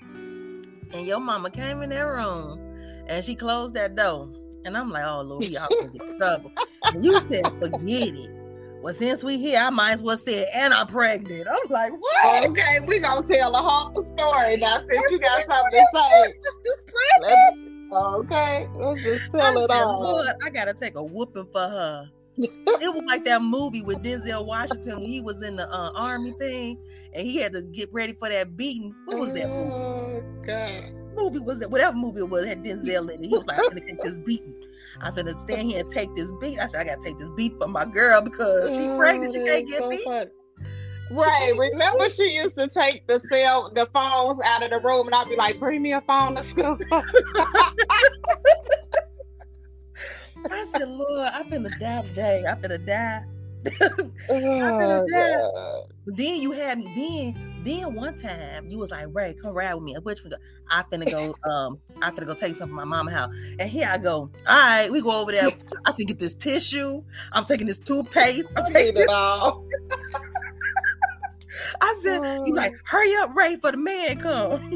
and 0.92 1.06
your 1.06 1.20
mama 1.20 1.50
came 1.50 1.80
in 1.80 1.88
that 1.88 2.02
room 2.02 2.58
and 3.06 3.24
she 3.24 3.34
closed 3.34 3.72
that 3.74 3.96
door. 3.96 4.30
And 4.66 4.76
I'm 4.76 4.90
like, 4.90 5.04
oh 5.06 5.22
Lord, 5.22 5.44
we 5.44 5.56
all 5.56 5.68
gonna 5.68 5.88
get 5.88 6.18
trouble. 6.18 6.52
And 6.84 7.02
you 7.02 7.18
said, 7.20 7.46
forget 7.58 8.14
it 8.14 8.41
well, 8.82 8.94
since 8.94 9.22
we 9.22 9.38
here, 9.38 9.60
I 9.60 9.70
might 9.70 9.92
as 9.92 10.02
well 10.02 10.16
say, 10.16 10.44
and 10.52 10.74
I'm 10.74 10.88
pregnant. 10.88 11.46
I'm 11.48 11.70
like, 11.70 11.92
what? 11.92 12.48
Okay, 12.50 12.80
we 12.80 12.98
gonna 12.98 13.26
tell 13.26 13.52
the 13.52 13.58
whole 13.58 14.04
story 14.16 14.56
now. 14.56 14.78
Since 14.78 15.10
you 15.10 15.20
got 15.20 15.44
something 15.44 15.80
to 15.80 15.86
say, 15.94 16.34
let 17.22 17.54
okay, 17.92 18.68
let's 18.74 19.02
just 19.02 19.30
tell 19.30 19.40
I 19.40 19.50
it 19.64 19.70
said, 19.70 19.82
all. 19.82 20.02
Lord, 20.02 20.28
I 20.44 20.50
gotta 20.50 20.74
take 20.74 20.96
a 20.96 21.02
whooping 21.02 21.46
for 21.52 21.60
her. 21.60 22.10
it 22.38 22.92
was 22.94 23.04
like 23.06 23.24
that 23.26 23.42
movie 23.42 23.82
with 23.82 23.98
Denzel 24.02 24.44
Washington 24.44 25.00
when 25.00 25.06
he 25.06 25.20
was 25.20 25.42
in 25.42 25.56
the 25.56 25.70
uh, 25.72 25.92
army 25.94 26.32
thing, 26.32 26.78
and 27.14 27.24
he 27.24 27.36
had 27.36 27.52
to 27.52 27.62
get 27.62 27.92
ready 27.92 28.14
for 28.14 28.28
that 28.28 28.56
beating. 28.56 28.94
What 29.04 29.18
was 29.20 29.32
that 29.34 29.48
movie? 29.48 29.70
Oh 29.70 30.22
God. 30.42 30.92
Movie 31.14 31.38
was 31.38 31.58
that? 31.60 31.70
Whatever 31.70 31.96
movie 31.96 32.20
it 32.20 32.28
was 32.28 32.46
had 32.46 32.64
Denzel 32.64 33.12
in 33.14 33.22
it. 33.22 33.28
He 33.28 33.36
was 33.36 33.46
like, 33.46 33.58
"I'm 33.60 33.68
gonna 33.68 33.80
take 33.80 34.00
this 34.00 34.18
beating." 34.18 34.54
I 35.02 35.10
said, 35.12 35.26
to 35.26 35.36
stand 35.36 35.68
here 35.68 35.80
and 35.80 35.88
take 35.88 36.14
this 36.14 36.32
beat. 36.40 36.60
I 36.60 36.66
said, 36.66 36.80
I 36.80 36.84
gotta 36.84 37.02
take 37.02 37.18
this 37.18 37.28
beat 37.30 37.58
for 37.58 37.66
my 37.66 37.84
girl 37.84 38.20
because 38.20 38.70
she's 38.70 38.96
pregnant. 38.96 39.34
She 39.34 39.42
can't 39.42 39.66
get 39.66 39.78
so 39.78 39.88
beat. 39.90 40.28
Right. 41.10 41.52
Remember, 41.56 42.08
she 42.08 42.34
used 42.34 42.56
to 42.56 42.68
take 42.68 43.06
the 43.06 43.20
cell, 43.30 43.70
the 43.74 43.86
phones 43.92 44.38
out 44.44 44.62
of 44.62 44.70
the 44.70 44.80
room, 44.80 45.06
and 45.06 45.14
I'd 45.14 45.28
be 45.28 45.36
like, 45.36 45.58
"Bring 45.58 45.82
me 45.82 45.92
a 45.92 46.00
phone 46.02 46.36
to 46.36 46.42
school." 46.42 46.78
I 50.50 50.66
said, 50.72 50.88
"Lord, 50.88 51.28
I 51.32 51.42
finna 51.44 51.78
die 51.78 52.02
today. 52.02 52.44
I 52.48 52.54
finna 52.54 52.86
die." 52.86 53.24
oh, 54.30 55.86
then 56.06 56.40
you 56.40 56.52
had 56.52 56.78
me. 56.78 57.36
Then 57.36 57.51
then 57.64 57.94
one 57.94 58.14
time 58.14 58.68
you 58.68 58.78
was 58.78 58.90
like, 58.90 59.06
Ray, 59.10 59.34
come 59.34 59.54
ride 59.54 59.74
with 59.74 59.84
me. 59.84 59.94
Which 60.02 60.24
we 60.24 60.30
go, 60.30 60.36
I 60.70 60.82
finna 60.82 61.10
go, 61.10 61.34
um, 61.50 61.78
I 62.00 62.10
finna 62.10 62.26
go 62.26 62.34
take 62.34 62.54
something 62.56 62.76
from 62.76 62.76
my 62.76 62.84
mama 62.84 63.10
house. 63.10 63.34
And 63.58 63.68
here 63.68 63.88
I 63.90 63.98
go. 63.98 64.30
All 64.46 64.56
right, 64.56 64.90
we 64.90 65.00
go 65.00 65.20
over 65.20 65.32
there. 65.32 65.50
I 65.84 65.92
can 65.92 66.06
get 66.06 66.18
this 66.18 66.34
tissue. 66.34 67.02
I'm 67.32 67.44
taking 67.44 67.66
this 67.66 67.78
toothpaste. 67.78 68.50
I'm 68.56 68.64
taking 68.64 68.96
it 68.96 69.08
all. 69.08 69.66
I 71.80 71.94
said, 72.00 72.20
oh. 72.22 72.44
you 72.44 72.54
like, 72.54 72.74
hurry 72.84 73.14
up, 73.16 73.34
Ray, 73.34 73.56
for 73.56 73.70
the 73.72 73.76
man 73.76 74.18
come. 74.18 74.70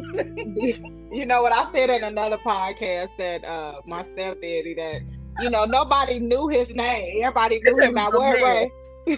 you 1.12 1.26
know 1.26 1.42
what 1.42 1.52
I 1.52 1.70
said 1.72 1.90
in 1.90 2.04
another 2.04 2.38
podcast 2.38 3.10
that 3.18 3.44
uh 3.44 3.80
my 3.86 4.02
stepdaddy 4.02 4.74
that 4.74 5.02
you 5.40 5.50
know 5.50 5.64
nobody 5.64 6.18
knew 6.18 6.48
his 6.48 6.68
name. 6.70 7.22
Everybody 7.22 7.60
knew 7.62 7.78
him 7.78 7.94
by 7.94 8.08
word 8.12 8.70
Ray. 9.06 9.16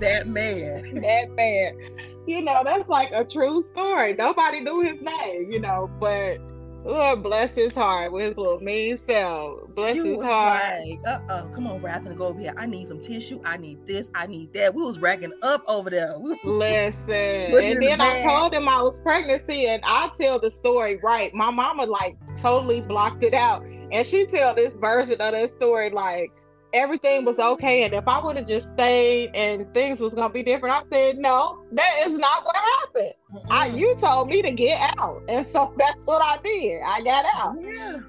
That 0.00 0.26
man. 0.26 0.82
That 1.02 1.30
man 1.32 2.12
you 2.26 2.40
know, 2.40 2.62
that's 2.64 2.88
like 2.88 3.10
a 3.12 3.24
true 3.24 3.64
story. 3.72 4.14
Nobody 4.14 4.60
knew 4.60 4.80
his 4.80 5.00
name, 5.00 5.50
you 5.50 5.60
know, 5.60 5.90
but 5.98 6.38
Lord 6.84 7.22
bless 7.22 7.52
his 7.52 7.72
heart 7.72 8.12
with 8.12 8.28
his 8.28 8.36
little 8.36 8.60
mean 8.60 8.98
self. 8.98 9.60
Bless 9.74 9.96
you 9.96 10.04
his 10.04 10.22
heart. 10.22 10.62
Like, 10.84 10.98
uh-uh, 11.06 11.46
come 11.48 11.66
on, 11.68 11.80
bro. 11.80 11.90
I'm 11.90 12.02
gonna 12.02 12.16
go 12.16 12.26
over 12.26 12.40
here. 12.40 12.52
I 12.56 12.66
need 12.66 12.88
some 12.88 13.00
tissue. 13.00 13.40
I 13.44 13.56
need 13.56 13.86
this. 13.86 14.10
I 14.14 14.26
need 14.26 14.52
that. 14.54 14.74
We 14.74 14.82
was 14.82 14.98
racking 14.98 15.32
up 15.42 15.62
over 15.68 15.90
there. 15.90 16.16
Listen. 16.44 17.14
and 17.14 17.82
then 17.82 17.98
the 17.98 18.04
I 18.04 18.22
told 18.24 18.52
him 18.54 18.68
I 18.68 18.82
was 18.82 19.00
pregnancy, 19.00 19.66
and 19.66 19.80
I 19.86 20.10
tell 20.18 20.40
the 20.40 20.50
story 20.50 20.98
right. 21.04 21.32
My 21.34 21.50
mama 21.50 21.86
like 21.86 22.16
totally 22.36 22.80
blocked 22.80 23.22
it 23.22 23.34
out. 23.34 23.64
And 23.64 24.04
she 24.04 24.26
tell 24.26 24.54
this 24.54 24.74
version 24.76 25.20
of 25.20 25.32
that 25.32 25.50
story 25.52 25.90
like 25.90 26.32
everything 26.72 27.24
was 27.24 27.38
okay. 27.38 27.84
And 27.84 27.94
if 27.94 28.06
I 28.06 28.22
would 28.22 28.36
have 28.36 28.48
just 28.48 28.70
stayed 28.70 29.30
and 29.34 29.72
things 29.74 30.00
was 30.00 30.14
gonna 30.14 30.32
be 30.32 30.42
different, 30.42 30.74
I 30.74 30.82
said, 30.92 31.18
no, 31.18 31.62
that 31.72 32.04
is 32.06 32.18
not 32.18 32.44
what 32.44 32.56
happened. 32.56 33.14
Mm-hmm. 33.34 33.52
I 33.52 33.66
you 33.66 33.96
told 33.96 34.28
me 34.28 34.42
to 34.42 34.50
get 34.50 34.80
out. 34.98 35.22
And 35.28 35.46
so 35.46 35.74
that's 35.78 36.04
what 36.04 36.22
I 36.22 36.40
did. 36.42 36.80
I 36.84 37.02
got 37.02 37.26
out. 37.34 37.56
Yeah. 37.60 38.00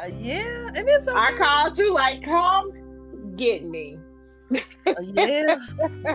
Uh, 0.00 0.06
yeah. 0.18 0.68
And 0.74 0.88
it's 0.88 1.08
okay. 1.08 1.18
I 1.18 1.32
called 1.32 1.78
you 1.78 1.92
like, 1.92 2.22
come 2.22 3.34
get 3.36 3.64
me. 3.64 3.98
Uh, 4.86 4.94
yeah, 5.02 5.56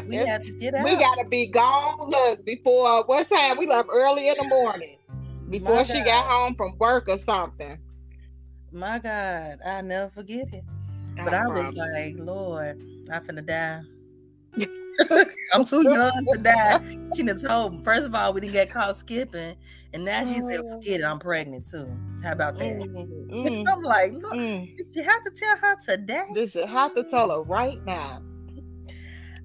we 0.08 0.16
have 0.16 0.44
to 0.44 0.52
get 0.60 0.76
out. 0.76 0.84
We 0.84 0.96
gotta 0.96 1.26
be 1.30 1.48
gone. 1.48 2.10
Look, 2.10 2.44
before 2.46 3.04
what 3.06 3.30
time 3.30 3.58
we 3.58 3.68
left 3.68 3.88
early 3.92 4.28
in 4.28 4.36
the 4.38 4.44
morning, 4.44 4.98
before 5.50 5.86
she 5.86 6.02
got 6.02 6.26
home 6.26 6.56
from 6.56 6.78
work 6.78 7.08
or 7.08 7.18
something. 7.20 7.80
My 8.72 9.00
God, 9.00 9.60
I 9.66 9.82
never 9.82 10.10
forget 10.10 10.54
it. 10.54 10.64
But 11.24 11.34
I, 11.34 11.48
was 11.48 11.74
like, 11.74 12.16
Lord, 12.18 12.82
I'm 13.12 13.24
finna 13.24 13.46
die. 13.46 13.82
I'm 15.54 15.66
too 15.66 15.84
young 15.84 16.26
to 16.32 16.38
die. 16.42 16.80
She 17.16 17.24
done 17.24 17.38
told 17.38 17.74
me, 17.74 17.84
first 17.84 18.06
of 18.06 18.16
all, 18.16 18.34
we 18.34 18.42
didn't 18.42 18.54
get 18.54 18.70
caught 18.70 18.96
skipping. 18.96 19.56
And 19.94 20.06
now 20.06 20.26
she 20.26 20.36
said, 20.42 20.62
Oh. 20.64 20.76
forget 20.76 21.02
it, 21.02 21.04
I'm 21.04 21.20
pregnant 21.20 21.66
too. 21.66 21.90
How 22.24 22.34
about 22.34 22.58
that? 22.60 22.66
Mm, 22.66 23.30
mm, 23.32 23.66
I'm 23.72 23.82
like, 23.82 24.14
look, 24.14 24.34
mm. 24.34 24.76
did 24.76 24.88
you 24.92 25.04
have 25.04 25.24
to 25.24 25.32
tell 25.32 25.58
her 25.58 25.76
today? 25.86 26.26
Did 26.34 26.56
you 26.56 26.66
have 26.66 26.96
to 26.96 27.04
tell 27.04 27.30
her 27.32 27.42
right 27.42 27.84
now? 27.86 28.22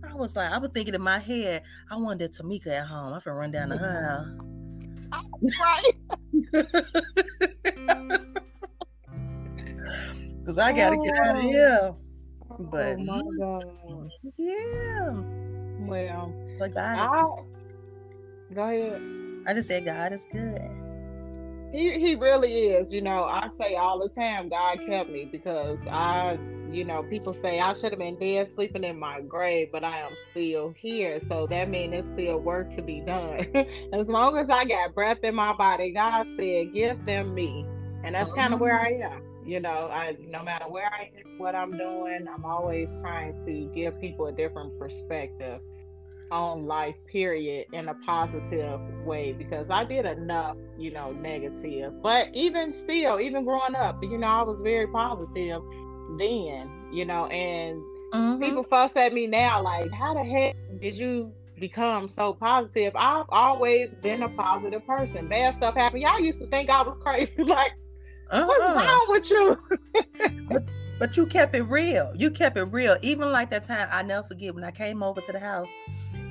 I 0.08 0.14
was 0.14 0.34
like, 0.34 0.50
I 0.50 0.58
was 0.58 0.70
thinking 0.74 0.94
in 0.94 1.02
my 1.02 1.18
head, 1.18 1.62
I 1.90 1.96
wanted 1.96 2.32
Tamika 2.32 2.68
at 2.68 2.86
home. 2.86 3.12
I'm 3.12 3.20
finna 3.20 3.36
run 3.36 3.52
down 3.52 3.68
to 3.68 3.76
her 3.76 4.38
Right. 5.60 5.92
Because 10.50 10.58
I 10.58 10.72
gotta 10.72 10.96
get 10.96 11.16
out 11.16 11.36
of 11.36 11.44
Oh. 11.44 11.48
here. 11.48 11.94
Oh 12.50 12.56
but 12.58 12.96
oh 12.98 13.04
my 13.04 13.22
god. 13.38 14.10
yeah. 14.36 15.12
Well, 15.86 16.34
But 16.58 16.74
God 16.74 16.98
I 16.98 18.52
go 18.52 18.62
ahead. 18.64 19.00
I 19.46 19.54
just 19.54 19.68
said 19.68 19.84
God 19.84 20.12
is 20.12 20.26
good. 20.32 20.60
He 21.72 22.00
he 22.00 22.16
really 22.16 22.52
is. 22.70 22.92
You 22.92 23.00
know, 23.00 23.26
I 23.26 23.46
say 23.46 23.76
all 23.76 24.00
the 24.00 24.08
time, 24.08 24.48
God 24.48 24.80
kept 24.88 25.08
me 25.08 25.24
because 25.24 25.78
I, 25.88 26.36
you 26.68 26.84
know, 26.84 27.04
people 27.04 27.32
say 27.32 27.60
I 27.60 27.72
should 27.72 27.90
have 27.92 28.00
been 28.00 28.18
dead 28.18 28.52
sleeping 28.52 28.82
in 28.82 28.98
my 28.98 29.20
grave, 29.20 29.68
but 29.70 29.84
I 29.84 30.00
am 30.00 30.16
still 30.32 30.74
here. 30.76 31.20
So 31.28 31.46
that 31.46 31.68
means 31.68 31.92
there's 31.92 32.06
still 32.06 32.40
work 32.40 32.72
to 32.72 32.82
be 32.82 32.98
done. 33.02 33.46
as 33.92 34.08
long 34.08 34.36
as 34.36 34.50
I 34.50 34.64
got 34.64 34.96
breath 34.96 35.22
in 35.22 35.36
my 35.36 35.52
body, 35.52 35.92
God 35.92 36.26
said, 36.36 36.74
give 36.74 37.06
them 37.06 37.34
me. 37.34 37.64
And 38.02 38.16
that's 38.16 38.32
kind 38.32 38.52
of 38.52 38.58
where 38.60 38.76
mm-hmm. 38.76 39.04
I 39.04 39.14
am. 39.14 39.29
You 39.44 39.60
know, 39.60 39.88
I 39.90 40.16
no 40.20 40.42
matter 40.42 40.66
where 40.68 40.86
I 40.92 41.10
am, 41.18 41.38
what 41.38 41.54
I'm 41.54 41.76
doing, 41.76 42.26
I'm 42.28 42.44
always 42.44 42.88
trying 43.00 43.34
to 43.46 43.70
give 43.74 44.00
people 44.00 44.26
a 44.26 44.32
different 44.32 44.78
perspective 44.78 45.60
on 46.30 46.66
life 46.66 46.94
period 47.10 47.66
in 47.72 47.88
a 47.88 47.94
positive 48.06 48.80
way 49.04 49.32
because 49.32 49.68
I 49.68 49.84
did 49.84 50.06
enough, 50.06 50.56
you 50.78 50.92
know, 50.92 51.12
negative. 51.12 52.00
But 52.02 52.28
even 52.34 52.74
still, 52.74 53.20
even 53.20 53.44
growing 53.44 53.74
up, 53.74 54.02
you 54.02 54.16
know, 54.16 54.26
I 54.26 54.42
was 54.42 54.62
very 54.62 54.86
positive 54.86 55.62
then, 56.18 56.70
you 56.92 57.04
know, 57.04 57.26
and 57.26 57.80
Mhm. 58.12 58.40
people 58.40 58.62
fuss 58.62 58.94
at 58.96 59.12
me 59.12 59.26
now 59.26 59.62
like, 59.62 59.92
how 59.92 60.14
the 60.14 60.24
heck 60.24 60.56
did 60.80 60.96
you 60.96 61.32
become 61.58 62.08
so 62.08 62.32
positive? 62.32 62.92
I've 62.96 63.26
always 63.28 63.94
been 63.96 64.22
a 64.22 64.28
positive 64.30 64.84
person. 64.86 65.28
Bad 65.28 65.56
stuff 65.56 65.74
happened. 65.74 66.02
Y'all 66.02 66.20
used 66.20 66.38
to 66.40 66.46
think 66.46 66.70
I 66.70 66.82
was 66.82 66.96
crazy. 66.98 67.42
like, 67.44 67.72
what's 68.30 68.62
Uh-uh. 68.62 68.74
wrong 68.74 69.06
with 69.08 69.30
you? 69.30 69.58
But 70.98 71.16
you 71.16 71.26
kept 71.26 71.54
it 71.56 71.62
real. 71.62 72.12
You 72.14 72.30
kept 72.30 72.58
it 72.58 72.64
real. 72.64 72.96
Even 73.00 73.32
like 73.32 73.48
that 73.50 73.64
time, 73.64 73.88
I 73.90 74.02
never 74.02 74.26
forget 74.26 74.54
when 74.54 74.64
I 74.64 74.70
came 74.70 75.02
over 75.02 75.20
to 75.22 75.32
the 75.32 75.38
house 75.40 75.70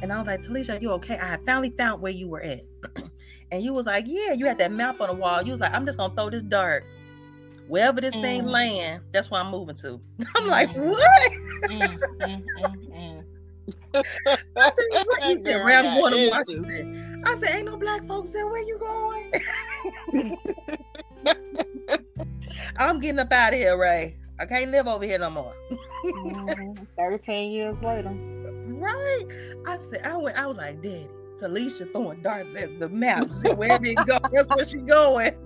and 0.04 0.14
I 0.14 0.20
was 0.20 0.28
like, 0.28 0.42
Talesha, 0.42 0.78
are 0.78 0.82
you 0.82 0.92
okay? 0.92 1.16
I 1.18 1.26
had 1.26 1.44
finally 1.44 1.72
found 1.72 2.02
where 2.02 2.12
you 2.12 2.30
were 2.30 2.42
at. 2.42 2.62
and 3.52 3.64
you 3.64 3.74
was 3.74 3.88
like, 3.88 4.06
Yeah, 4.08 4.34
you 4.34 4.46
had 4.46 4.60
that 4.60 4.72
map 4.72 5.02
on 5.02 5.08
the 5.08 5.16
wall. 5.16 5.42
You 5.42 5.52
was 5.52 5.60
like, 5.60 5.74
I'm 5.74 5.86
just 5.88 5.98
gonna 5.98 6.14
throw 6.14 6.30
this 6.30 6.44
dart. 6.44 6.84
Wherever 7.68 8.00
this 8.00 8.14
thing 8.14 8.44
Mm. 8.44 8.52
land, 8.52 9.04
that's 9.12 9.30
where 9.32 9.42
I'm 9.42 9.50
moving 9.52 9.76
to. 9.78 10.00
I'm 10.36 10.48
like, 10.48 10.70
Mm. 10.70 10.92
what? 10.92 11.32
Mm, 11.70 12.00
mm, 12.22 12.44
mm, 12.60 12.90
mm. 12.94 13.24
I 13.96 14.70
said, 14.70 15.04
what? 15.06 15.30
You 15.30 15.38
said, 15.40 15.62
I'm 15.62 16.00
going 16.00 16.14
to. 16.14 16.30
Washington. 16.30 17.24
I 17.26 17.36
said, 17.36 17.56
ain't 17.58 17.66
no 17.66 17.78
black 17.78 18.04
folks 18.08 18.30
there. 18.32 18.48
Where 18.48 18.62
you 18.68 18.78
going? 18.80 19.32
I'm 22.78 23.00
getting 23.00 23.20
up 23.20 23.32
out 23.32 23.54
of 23.54 23.60
here, 23.60 23.78
Ray. 23.78 24.18
I 24.40 24.46
can't 24.46 24.72
live 24.72 24.88
over 24.88 25.04
here 25.06 25.20
no 25.20 25.30
more. 25.30 25.54
Mhm. 26.06 26.88
13 26.98 27.52
years 27.52 27.76
later. 27.82 28.10
Right. 28.12 29.26
I 29.68 29.78
said, 29.92 30.06
I 30.06 30.16
went, 30.18 30.38
I 30.38 30.48
was 30.48 30.58
like, 30.58 30.82
Daddy, 30.82 31.08
Talesha 31.38 31.92
throwing 31.92 32.22
darts 32.22 32.56
at 32.56 32.80
the 32.80 32.88
map. 32.90 33.32
Said, 33.32 33.58
wherever 33.58 33.86
it 33.86 33.96
go, 34.06 34.18
that's 34.32 34.50
where 34.50 34.66
she 34.68 34.78
going. 34.78 35.36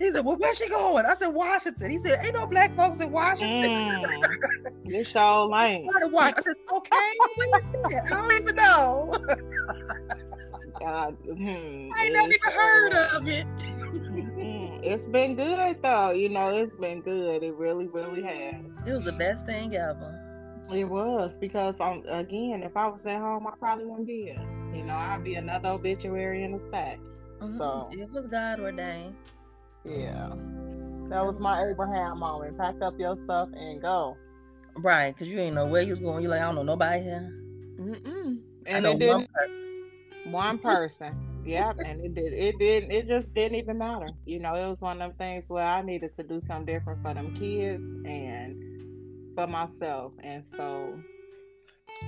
He 0.00 0.10
said, 0.10 0.24
Well, 0.24 0.34
where's 0.36 0.58
she 0.58 0.68
going? 0.68 1.06
I 1.06 1.14
said, 1.14 1.28
Washington. 1.28 1.88
He 1.88 1.98
said, 2.04 2.18
Ain't 2.24 2.34
no 2.34 2.48
black 2.48 2.76
folks 2.76 3.00
in 3.00 3.12
Washington. 3.12 3.70
Mm, 3.70 4.72
you 4.84 5.04
so 5.04 5.46
lame. 5.46 5.88
I 5.88 6.32
said, 6.40 6.56
Okay, 6.72 6.96
where 7.36 7.60
is 7.60 7.68
that? 7.70 8.02
I 8.12 8.28
don't 8.28 8.32
even 8.42 8.56
know. 8.56 9.12
God, 10.80 11.16
hmm, 11.24 11.88
I 11.96 12.04
ain't 12.06 12.12
never 12.12 12.26
even 12.26 12.40
heard 12.52 12.92
sure- 12.92 13.16
of 13.16 13.28
it. 13.28 13.46
Mm, 13.98 14.80
It's 14.82 15.08
been 15.08 15.34
good 15.36 15.82
though. 15.82 16.10
You 16.10 16.28
know, 16.28 16.48
it's 16.56 16.76
been 16.76 17.00
good. 17.00 17.42
It 17.42 17.54
really, 17.54 17.86
really 17.86 18.22
has. 18.22 18.54
It 18.86 18.92
was 18.92 19.04
the 19.04 19.12
best 19.12 19.46
thing 19.46 19.74
ever. 19.74 20.20
It 20.72 20.84
was 20.84 21.36
because 21.38 21.74
um 21.80 22.02
again, 22.08 22.62
if 22.62 22.76
I 22.76 22.86
was 22.88 23.00
at 23.06 23.18
home, 23.18 23.46
I 23.46 23.52
probably 23.58 23.84
wouldn't 23.86 24.06
be 24.06 24.22
here. 24.24 24.40
You 24.74 24.84
know, 24.84 24.94
I'd 24.94 25.22
be 25.24 25.34
another 25.36 25.68
obituary 25.70 26.42
in 26.44 26.52
the 26.52 26.60
stack. 26.68 26.98
Mhm. 27.40 27.58
So- 27.58 27.88
It 27.92 28.10
was 28.10 28.26
God 28.26 28.60
ordained. 28.60 29.14
Yeah. 29.86 30.30
That 31.10 31.24
was 31.26 31.36
my 31.38 31.64
Abraham 31.68 32.18
moment. 32.20 32.56
Pack 32.58 32.76
up 32.82 32.98
your 32.98 33.16
stuff 33.24 33.48
and 33.54 33.80
go. 33.82 34.16
Right, 34.76 35.14
because 35.14 35.28
you 35.28 35.38
ain't 35.38 35.54
know 35.54 35.66
where 35.66 35.82
you 35.82 35.90
was 35.90 36.00
going. 36.00 36.22
You 36.22 36.28
like, 36.30 36.40
I 36.40 36.44
don't 36.46 36.56
know 36.56 36.62
nobody 36.62 37.02
here. 37.02 37.30
Mm-mm. 37.78 38.38
I 38.66 38.70
And 38.70 38.84
know 38.84 38.92
it 38.92 38.98
didn't 38.98 39.16
one 39.18 39.26
person. 39.34 40.32
one 40.32 40.58
person. 40.58 41.14
Yep, 41.44 41.76
and 41.84 42.04
it 42.04 42.14
did. 42.14 42.32
It 42.32 42.58
didn't. 42.58 42.90
It 42.90 43.06
just 43.06 43.34
didn't 43.34 43.58
even 43.58 43.78
matter. 43.78 44.08
You 44.24 44.40
know, 44.40 44.54
it 44.54 44.68
was 44.68 44.80
one 44.80 45.02
of 45.02 45.10
them 45.10 45.18
things 45.18 45.44
where 45.48 45.66
I 45.66 45.82
needed 45.82 46.14
to 46.14 46.22
do 46.22 46.40
something 46.40 46.66
different 46.66 47.02
for 47.02 47.12
them 47.14 47.34
kids 47.34 47.90
and 48.06 49.34
for 49.34 49.46
myself, 49.46 50.14
and 50.22 50.46
so 50.46 50.98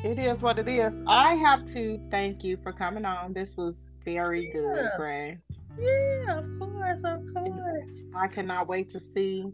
it 0.05 0.19
is 0.19 0.41
what 0.41 0.59
it 0.59 0.69
is. 0.69 0.95
I 1.07 1.35
have 1.35 1.67
to 1.75 2.01
thank 2.11 2.45
you 2.45 2.57
for 2.63 2.73
coming 2.73 3.05
on. 3.05 3.33
This 3.33 3.57
was 3.57 3.75
very 4.05 4.47
good, 4.53 4.77
Yeah. 4.77 4.89
Gray. 4.97 5.39
Yeah, 5.79 6.39
of 6.39 6.59
course, 6.59 7.01
of 7.05 7.35
course. 7.35 8.05
I 8.15 8.29
cannot 8.29 8.69
wait 8.69 8.91
to 8.91 9.01
see 9.01 9.45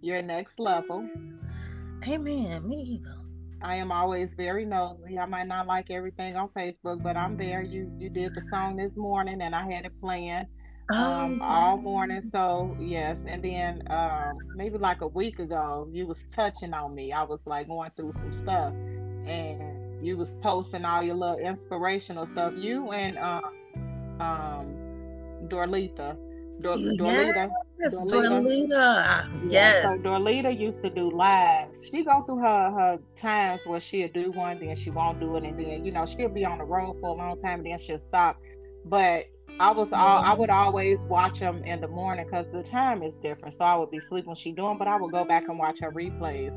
your 0.00 0.22
next 0.22 0.60
level. 0.60 1.08
Amen. 2.06 2.68
Me 2.68 2.76
either. 2.82 3.21
I 3.62 3.76
am 3.76 3.92
always 3.92 4.34
very 4.34 4.64
nosy. 4.64 5.18
I 5.18 5.26
might 5.26 5.46
not 5.46 5.66
like 5.66 5.90
everything 5.90 6.36
on 6.36 6.48
Facebook, 6.48 7.02
but 7.02 7.16
I'm 7.16 7.36
there. 7.36 7.62
You 7.62 7.90
you 7.98 8.08
did 8.08 8.34
the 8.34 8.42
song 8.50 8.76
this 8.76 8.96
morning, 8.96 9.40
and 9.42 9.54
I 9.54 9.70
had 9.70 9.84
it 9.86 9.92
playing. 10.00 10.46
um, 10.90 11.40
Oh, 11.40 11.44
all 11.44 11.76
morning. 11.78 12.22
So 12.30 12.76
yes, 12.80 13.18
and 13.26 13.42
then 13.42 13.82
um, 13.90 14.38
maybe 14.56 14.78
like 14.78 15.00
a 15.00 15.06
week 15.06 15.38
ago, 15.38 15.88
you 15.92 16.06
was 16.06 16.18
touching 16.34 16.74
on 16.74 16.94
me. 16.94 17.12
I 17.12 17.22
was 17.22 17.40
like 17.46 17.68
going 17.68 17.90
through 17.96 18.14
some 18.18 18.32
stuff, 18.32 18.72
and 19.26 20.04
you 20.04 20.16
was 20.16 20.28
posting 20.42 20.84
all 20.84 21.02
your 21.02 21.14
little 21.14 21.38
inspirational 21.38 22.26
stuff. 22.26 22.54
You 22.56 22.90
and 22.90 23.16
um, 23.18 24.20
um, 24.20 24.74
Dorlita, 25.48 26.16
Dor- 26.60 26.76
Dorlita. 26.76 27.50
Yes, 27.78 27.94
Dorlita. 27.94 28.28
Dorlita. 28.28 28.70
Yeah, 29.42 29.82
Yes. 29.82 29.82
So 29.82 30.02
Dorlita 30.02 30.56
used 30.56 30.82
to 30.82 30.90
do 30.90 31.10
lives. 31.10 31.88
She 31.92 32.04
go 32.04 32.22
through 32.22 32.38
her 32.38 32.70
her 32.70 32.98
times 33.16 33.62
where 33.64 33.80
she'll 33.80 34.08
do 34.08 34.30
one, 34.32 34.60
then 34.60 34.76
she 34.76 34.90
won't 34.90 35.20
do 35.20 35.36
it, 35.36 35.44
and 35.44 35.58
then 35.58 35.84
you 35.84 35.90
know 35.92 36.06
she'll 36.06 36.28
be 36.28 36.44
on 36.44 36.58
the 36.58 36.64
road 36.64 36.96
for 37.00 37.10
a 37.10 37.12
long 37.12 37.40
time, 37.42 37.60
and 37.60 37.66
then 37.66 37.78
she'll 37.78 37.98
stop. 37.98 38.36
But 38.84 39.26
I 39.60 39.70
was 39.72 39.92
all 39.92 40.18
I 40.22 40.32
would 40.32 40.50
always 40.50 40.98
watch 41.08 41.40
them 41.40 41.62
in 41.64 41.80
the 41.80 41.88
morning 41.88 42.24
because 42.26 42.46
the 42.52 42.62
time 42.62 43.02
is 43.02 43.14
different. 43.18 43.54
So 43.54 43.64
I 43.64 43.74
would 43.76 43.90
be 43.90 44.00
sleeping 44.00 44.28
when 44.28 44.36
she 44.36 44.52
doing, 44.52 44.78
but 44.78 44.88
I 44.88 44.96
would 44.96 45.10
go 45.12 45.24
back 45.24 45.48
and 45.48 45.58
watch 45.58 45.80
her 45.80 45.90
replays. 45.92 46.52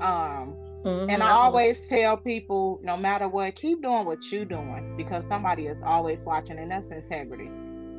Um, 0.00 0.54
Mhm. 0.84 1.10
and 1.10 1.22
I 1.22 1.30
always 1.32 1.78
tell 1.88 2.16
people, 2.16 2.80
no 2.82 2.96
matter 2.96 3.28
what, 3.28 3.54
keep 3.54 3.82
doing 3.82 4.06
what 4.06 4.18
you're 4.32 4.46
doing 4.46 4.94
because 4.96 5.24
somebody 5.28 5.66
is 5.66 5.76
always 5.84 6.20
watching, 6.24 6.58
and 6.58 6.70
that's 6.70 6.86
integrity, 6.88 7.50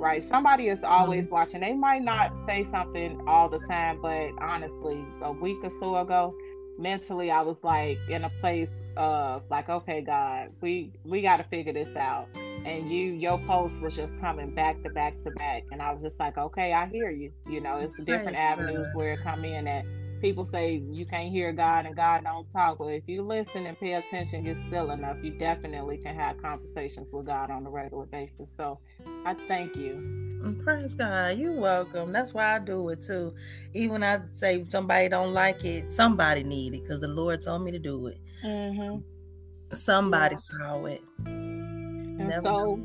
right? 0.02 0.24
Somebody 0.24 0.68
is 0.68 0.84
always 0.84 1.26
mm-hmm. 1.26 1.36
watching. 1.36 1.62
They 1.62 1.74
might 1.74 2.02
not 2.02 2.34
mm-hmm. 2.34 2.45
say 2.45 2.68
something 2.72 3.22
all 3.28 3.47
the 3.47 3.60
time, 3.60 4.02
but 4.02 4.32
honestly, 4.39 5.06
a 5.22 5.32
week 5.32 5.60
or 5.64 5.72
so 5.80 5.95
ago, 5.97 6.36
mentally, 6.78 7.30
I 7.30 7.41
was 7.41 7.64
like 7.64 7.99
in 8.10 8.24
a 8.24 8.30
place 8.41 8.72
of 8.97 9.43
like, 9.49 9.70
okay, 9.70 10.02
God, 10.02 10.49
we 10.60 10.91
we 11.06 11.22
got 11.22 11.38
to 11.38 11.43
figure 11.43 11.72
this 11.72 11.95
out. 11.95 12.28
And 12.66 12.91
you, 12.91 13.14
your 13.14 13.39
post 13.39 13.82
was 13.82 13.95
just 13.95 14.20
coming 14.20 14.54
back 14.54 14.84
to 14.84 14.89
back 14.89 15.18
to 15.24 15.32
back, 15.32 15.64
and 15.72 15.82
I 15.82 15.93
was 15.93 16.02
just 16.04 16.20
like, 16.20 16.38
okay, 16.38 16.74
I 16.74 16.88
hear 16.88 17.10
you. 17.10 17.32
You 17.47 17.62
know, 17.62 17.78
it's 17.78 17.97
different 17.97 18.38
Praise 18.38 18.45
avenues 18.45 18.88
God. 18.88 18.95
where 18.95 19.14
it 19.14 19.22
come 19.24 19.45
in 19.45 19.66
that 19.66 19.86
people 20.22 20.45
say 20.45 20.82
you 20.91 21.05
can't 21.05 21.32
hear 21.32 21.51
God 21.51 21.86
and 21.86 21.95
God 21.95 22.24
don't 22.24 22.49
talk. 22.53 22.80
Well, 22.80 22.89
if 22.89 23.03
you 23.07 23.24
listen 23.24 23.65
and 23.65 23.80
pay 23.80 23.93
attention, 23.93 24.43
get 24.43 24.57
still 24.67 24.91
enough, 24.91 25.17
you 25.24 25.32
definitely 25.32 25.97
can 25.97 26.15
have 26.15 26.41
conversations 26.41 27.07
with 27.11 27.26
God 27.26 27.49
on 27.49 27.65
a 27.65 27.69
regular 27.69 28.05
basis. 28.05 28.47
So 28.57 28.80
I 29.26 29.36
thank 29.47 29.76
you 29.76 30.32
Mm, 30.41 30.63
praise 30.63 30.95
God. 30.95 31.38
You're 31.38 31.59
welcome. 31.59 32.11
That's 32.11 32.34
why 32.34 32.55
I 32.55 32.59
do 32.59 32.89
it 32.89 33.03
too. 33.03 33.34
Even 33.74 34.03
I 34.03 34.22
say 34.34 34.65
somebody 34.67 35.07
don't 35.07 35.34
like 35.34 35.63
it, 35.63 35.93
somebody 35.93 36.43
need 36.43 36.74
it 36.74 36.82
because 36.82 36.99
the 36.99 37.07
Lord 37.07 37.41
told 37.41 37.63
me 37.63 37.72
to 37.72 37.80
do 37.80 38.07
it. 38.07 38.19
Mm-hmm. 38.43 39.76
Somebody 39.76 40.34
yeah. 40.36 40.39
saw 40.39 40.86
it. 40.86 41.01
And 41.26 42.17
Never 42.17 42.47
so 42.47 42.76
know. 42.76 42.84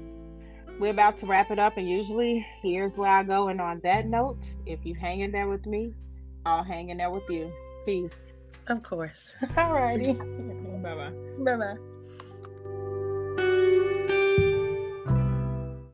we're 0.78 0.90
about 0.90 1.16
to 1.18 1.26
wrap 1.26 1.50
it 1.50 1.58
up. 1.58 1.78
And 1.78 1.88
usually, 1.88 2.46
here's 2.62 2.92
where 2.92 3.10
I 3.10 3.22
go. 3.22 3.48
And 3.48 3.60
on 3.60 3.80
that 3.84 4.06
note, 4.06 4.44
if 4.66 4.84
you 4.84 4.94
hang 4.94 5.20
in 5.20 5.32
there 5.32 5.48
with 5.48 5.64
me, 5.64 5.94
I'll 6.46 6.62
hang 6.62 6.90
in 6.90 6.98
there 6.98 7.10
with 7.10 7.28
you. 7.28 7.52
Peace. 7.84 8.14
Of 8.68 8.82
course. 8.84 9.34
All 9.56 9.72
righty. 9.72 10.12
bye 10.82 10.94
bye. 10.94 11.10
Bye 11.40 11.56
bye. 11.56 11.95